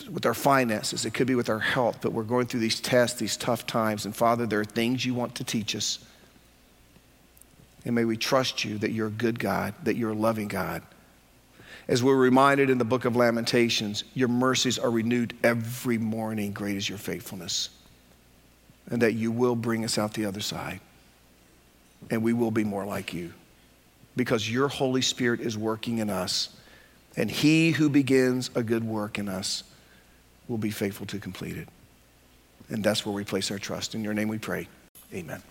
with 0.10 0.25
our 0.25 0.34
finances, 0.34 1.06
it 1.06 1.13
could 1.13 1.27
be 1.27 1.36
with 1.36 1.49
our 1.49 1.60
health, 1.60 1.99
but 2.01 2.13
we're 2.13 2.23
going 2.23 2.47
through 2.47 2.62
these 2.62 2.80
tests, 2.80 3.19
these 3.19 3.38
tough 3.38 3.65
times. 3.65 4.06
And 4.06 4.15
Father, 4.15 4.45
there 4.45 4.60
are 4.60 4.66
things 4.66 5.05
you 5.05 5.13
want 5.13 5.36
to 5.36 5.43
teach 5.43 5.76
us. 5.76 5.99
And 7.86 7.95
may 7.95 8.05
we 8.05 8.18
trust 8.18 8.63
you 8.63 8.78
that 8.80 8.91
you're 8.91 9.07
a 9.07 9.11
good 9.11 9.39
God, 9.39 9.74
that 9.84 9.95
you're 9.95 10.11
a 10.11 10.16
loving 10.16 10.47
God. 10.47 10.82
As 11.88 12.03
we're 12.03 12.16
reminded 12.16 12.70
in 12.70 12.78
the 12.78 12.86
book 12.86 13.05
of 13.05 13.16
Lamentations, 13.16 14.03
your 14.13 14.28
mercies 14.28 14.78
are 14.80 14.91
renewed 14.91 15.36
every 15.43 15.97
morning. 15.97 16.51
Great 16.53 16.78
is 16.78 16.88
your 16.88 16.99
faithfulness. 16.99 17.70
And 18.89 19.01
that 19.01 19.13
you 19.13 19.32
will 19.32 19.55
bring 19.55 19.84
us 19.84 19.97
out 19.97 20.13
the 20.13 20.26
other 20.26 20.41
side. 20.41 20.80
And 22.09 22.24
we 22.24 22.34
will 22.34 22.51
be 22.51 22.63
more 22.63 22.86
like 22.86 23.13
you. 23.13 23.34
because 24.16 24.49
your 24.49 24.68
Holy 24.68 25.01
Spirit 25.01 25.39
is 25.39 25.57
working 25.57 25.99
in 25.99 26.09
us. 26.09 26.49
And 27.16 27.30
he 27.30 27.72
who 27.72 27.89
begins 27.89 28.49
a 28.55 28.63
good 28.63 28.84
work 28.84 29.18
in 29.20 29.28
us 29.28 29.63
will 30.52 30.58
be 30.58 30.70
faithful 30.70 31.08
to 31.08 31.18
complete 31.18 31.58
it. 31.58 31.68
And 32.70 32.84
that's 32.84 33.06
where 33.06 33.14
we 33.14 33.24
place 33.24 33.49
our 33.49 33.58
trust. 33.58 33.95
In 33.95 34.04
your 34.04 34.14
name 34.14 34.28
we 34.28 34.38
pray. 34.38 34.68
Amen. 35.14 35.41